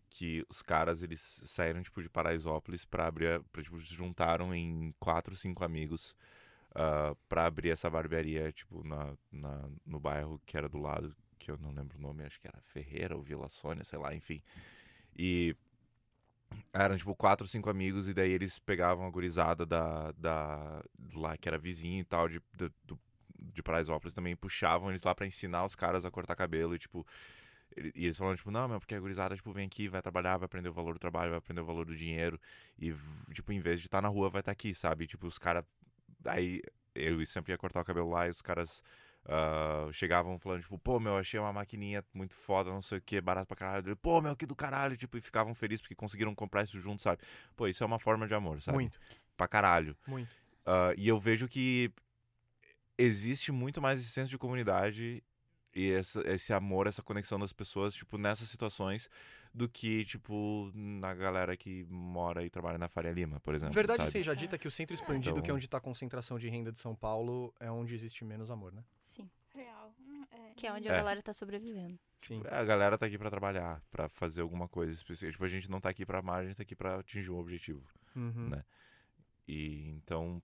que 0.09 0.45
os 0.49 0.61
caras 0.61 1.03
eles 1.03 1.41
saíram 1.45 1.83
tipo 1.83 2.01
de 2.01 2.09
Paraisópolis 2.09 2.85
para 2.85 3.07
abrir, 3.07 3.41
pra, 3.51 3.61
tipo, 3.61 3.81
se 3.81 3.93
juntaram 3.93 4.53
em 4.55 4.93
quatro, 4.99 5.35
cinco 5.35 5.65
amigos 5.65 6.15
uh, 6.71 7.15
para 7.27 7.45
abrir 7.45 7.71
essa 7.71 7.89
barbearia 7.89 8.51
tipo 8.51 8.83
na, 8.87 9.17
na, 9.31 9.69
no 9.85 9.99
bairro 9.99 10.41
que 10.45 10.55
era 10.55 10.69
do 10.69 10.77
lado 10.79 11.15
que 11.45 11.51
eu 11.51 11.57
não 11.59 11.71
lembro 11.71 11.97
o 11.97 12.01
nome, 12.01 12.23
acho 12.25 12.39
que 12.41 12.47
era 12.47 12.59
Ferreira 12.63 13.15
ou 13.15 13.21
Vila 13.23 13.49
Sônia, 13.49 13.83
sei 13.83 13.99
lá, 13.99 14.13
enfim. 14.15 14.41
E 15.17 15.55
eram 16.73 16.97
tipo 16.97 17.15
quatro, 17.15 17.47
cinco 17.47 17.69
amigos, 17.69 18.07
e 18.07 18.13
daí 18.13 18.31
eles 18.31 18.59
pegavam 18.59 19.05
a 19.05 19.09
gurizada 19.09 19.65
da, 19.65 20.11
da 20.13 20.83
lá 21.13 21.37
que 21.37 21.47
era 21.47 21.57
vizinho 21.57 22.01
e 22.01 22.03
tal, 22.05 22.27
de, 22.27 22.41
de, 22.53 22.69
do- 22.83 22.99
de 23.53 23.61
Paraisópolis 23.63 24.13
também, 24.13 24.33
e 24.33 24.35
puxavam 24.35 24.89
eles 24.89 25.03
lá 25.03 25.13
pra 25.15 25.25
ensinar 25.25 25.63
os 25.65 25.75
caras 25.75 26.05
a 26.05 26.11
cortar 26.11 26.35
cabelo, 26.35 26.75
e 26.75 26.79
tipo. 26.79 27.05
E 27.95 28.05
eles 28.05 28.17
falavam, 28.17 28.37
tipo, 28.37 28.51
não, 28.51 28.67
meu, 28.69 28.79
porque 28.79 28.95
a 28.95 28.99
gurizada, 28.99 29.35
tipo, 29.35 29.51
vem 29.51 29.67
aqui, 29.67 29.87
vai 29.89 30.01
trabalhar, 30.01 30.37
vai 30.37 30.45
aprender 30.45 30.69
o 30.69 30.73
valor 30.73 30.93
do 30.93 30.99
trabalho, 30.99 31.31
vai 31.31 31.39
aprender 31.39 31.61
o 31.61 31.65
valor 31.65 31.85
do 31.85 31.95
dinheiro. 31.95 32.39
E, 32.79 32.93
tipo, 33.33 33.51
em 33.51 33.59
vez 33.59 33.81
de 33.81 33.87
estar 33.87 34.01
na 34.01 34.07
rua, 34.07 34.29
vai 34.29 34.41
estar 34.41 34.51
aqui, 34.53 34.73
sabe? 34.75 35.07
Tipo, 35.07 35.27
os 35.27 35.37
caras. 35.37 35.65
Aí 36.25 36.61
eu 36.95 37.25
sempre 37.25 37.53
ia 37.53 37.57
cortar 37.57 37.81
o 37.81 37.85
cabelo 37.85 38.09
lá 38.09 38.27
e 38.27 38.31
os 38.31 38.41
caras 38.41 38.83
ah, 39.27 39.89
chegavam 39.91 40.37
falando, 40.39 40.61
tipo, 40.61 40.77
pô, 40.79 40.99
meu, 40.99 41.17
achei 41.17 41.39
uma 41.39 41.51
maquininha 41.53 42.03
muito 42.13 42.35
foda, 42.35 42.71
não 42.71 42.81
sei 42.81 42.97
o 42.97 43.01
que, 43.01 43.19
barato 43.21 43.47
pra 43.47 43.55
caralho. 43.57 43.95
Pô, 43.97 44.21
meu, 44.21 44.35
que 44.35 44.45
do 44.45 44.55
caralho, 44.55 44.95
tipo, 44.95 45.17
e 45.17 45.21
ficavam 45.21 45.53
felizes 45.55 45.81
porque 45.81 45.95
conseguiram 45.95 46.33
comprar 46.35 46.63
isso 46.63 46.79
junto, 46.79 47.01
sabe? 47.01 47.21
Pô, 47.55 47.67
isso 47.67 47.83
é 47.83 47.87
uma 47.87 47.99
forma 47.99 48.27
de 48.27 48.33
amor, 48.33 48.61
sabe? 48.61 48.75
Muito, 48.77 48.99
Pra 49.37 49.47
caralho. 49.47 49.95
muito. 50.07 50.35
Ah, 50.65 50.93
e 50.97 51.07
eu 51.07 51.19
vejo 51.19 51.47
que 51.47 51.91
existe 52.97 53.51
muito 53.51 53.81
mais 53.81 53.99
esse 53.99 54.09
senso 54.09 54.29
de 54.29 54.37
comunidade 54.37 55.23
e 55.73 55.91
essa- 55.91 56.21
esse 56.31 56.53
amor, 56.53 56.87
essa 56.87 57.03
conexão 57.03 57.37
das 57.37 57.51
pessoas, 57.51 57.93
tipo, 57.93 58.17
nessas 58.17 58.47
situações, 58.49 59.09
do 59.55 59.69
que, 59.69 60.03
tipo, 60.03 60.69
na 60.75 61.13
galera 61.13 61.55
que 61.55 61.85
mora 61.85 62.43
e 62.43 62.49
trabalha 62.49 62.77
na 62.77 62.89
Faria 62.89 63.11
Lima, 63.13 63.39
por 63.39 63.55
exemplo. 63.55 63.73
Verdade 63.73 63.99
sabe? 63.99 64.11
seja 64.11 64.35
dita 64.35 64.57
que 64.57 64.67
o 64.67 64.71
centro 64.71 64.93
expandido, 64.93 65.35
que 65.35 65.39
é 65.39 65.43
Então- 65.43 65.55
onde 65.55 65.63
está 65.65 65.77
a 65.77 65.81
concentração 65.81 66.37
de 66.37 66.49
renda 66.49 66.73
de 66.73 66.79
São 66.79 66.93
Paulo, 66.93 67.53
é 67.57 67.71
onde 67.71 67.95
existe 67.95 68.25
menos 68.25 68.51
amor, 68.51 68.73
né? 68.73 68.83
Sim. 68.99 69.29
Real. 69.53 69.95
Hum, 69.97 70.25
é, 70.29 70.53
Que 70.55 70.67
é 70.67 70.73
onde 70.73 70.89
É. 70.89 70.91
a 70.91 70.95
galera 70.97 71.21
tá 71.23 71.31
sobrevivendo. 71.31 71.97
Sim. 72.17 72.41
A 72.49 72.63
galera 72.65 72.97
tá 72.97 73.05
aqui 73.05 73.17
pra 73.17 73.29
trabalhar, 73.29 73.81
pra 73.89 74.09
fazer 74.09 74.41
alguma 74.41 74.67
coisa 74.67 74.91
específica. 74.91 75.31
Tipo, 75.31 75.45
a 75.45 75.47
gente 75.47 75.71
não 75.71 75.79
tá 75.79 75.87
aqui 75.89 76.05
pra 76.05 76.19
amar, 76.19 76.41
a 76.43 76.45
gente 76.47 76.57
tá 76.57 76.63
aqui 76.63 76.75
pra 76.75 76.99
atingir 76.99 77.29
um 77.31 77.37
objetivo. 77.39 77.81
Uhum. 78.13 78.49
Né? 78.49 78.65
E 79.47 79.87
então, 79.91 80.43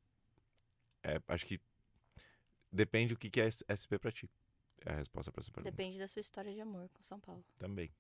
é, 1.04 1.22
acho 1.28 1.46
que 1.46 1.60
depende 2.72 3.14
o 3.14 3.18
que 3.18 3.30
que 3.30 3.42
é 3.42 3.48
SP 3.68 4.00
pra 4.00 4.12
ti. 4.12 4.30
É 4.86 4.94
a 4.94 4.96
resposta 4.96 5.32
pra 5.34 5.42
essa 5.42 5.52
pergunta. 5.52 5.70
Depende 5.76 6.00
da 6.00 6.08
sua 6.08 6.22
história 6.22 6.54
de 6.54 6.62
amor 6.62 6.88
com 6.94 7.04
São 7.04 7.20
Paulo. 7.20 7.44
Também. 7.60 7.92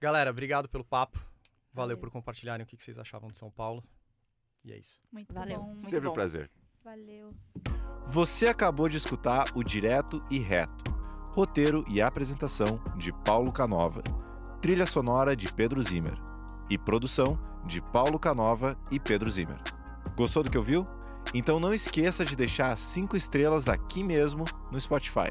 Galera, 0.00 0.30
obrigado 0.30 0.68
pelo 0.68 0.84
papo. 0.84 1.18
Valeu 1.72 1.96
Valeu. 1.96 1.98
por 1.98 2.10
compartilharem 2.10 2.64
o 2.64 2.66
que 2.66 2.76
que 2.76 2.82
vocês 2.82 2.98
achavam 2.98 3.30
de 3.30 3.38
São 3.38 3.50
Paulo. 3.50 3.82
E 4.64 4.72
é 4.72 4.78
isso. 4.78 4.98
Muito 5.12 5.32
Valeu. 5.32 5.58
bom. 5.58 5.66
Muito 5.68 5.82
Sempre 5.82 6.06
um 6.06 6.10
bom. 6.10 6.14
prazer. 6.14 6.50
Valeu. 6.82 7.34
Você 8.06 8.46
acabou 8.46 8.88
de 8.88 8.96
escutar 8.96 9.46
o 9.54 9.62
Direto 9.62 10.22
e 10.30 10.38
Reto. 10.38 10.84
roteiro 11.32 11.84
e 11.88 12.00
apresentação 12.00 12.82
de 12.96 13.12
Paulo 13.12 13.52
Canova, 13.52 14.02
trilha 14.62 14.86
sonora 14.86 15.36
de 15.36 15.52
Pedro 15.52 15.82
Zimmer 15.82 16.14
e 16.70 16.78
produção 16.78 17.38
de 17.66 17.82
Paulo 17.82 18.18
Canova 18.18 18.74
e 18.90 18.98
Pedro 18.98 19.30
Zimmer. 19.30 19.58
Gostou 20.16 20.42
do 20.42 20.50
que 20.50 20.56
ouviu? 20.56 20.86
Então 21.34 21.60
não 21.60 21.74
esqueça 21.74 22.24
de 22.24 22.34
deixar 22.34 22.72
as 22.72 22.80
5 22.80 23.16
estrelas 23.18 23.68
aqui 23.68 24.02
mesmo 24.02 24.46
no 24.72 24.80
Spotify. 24.80 25.28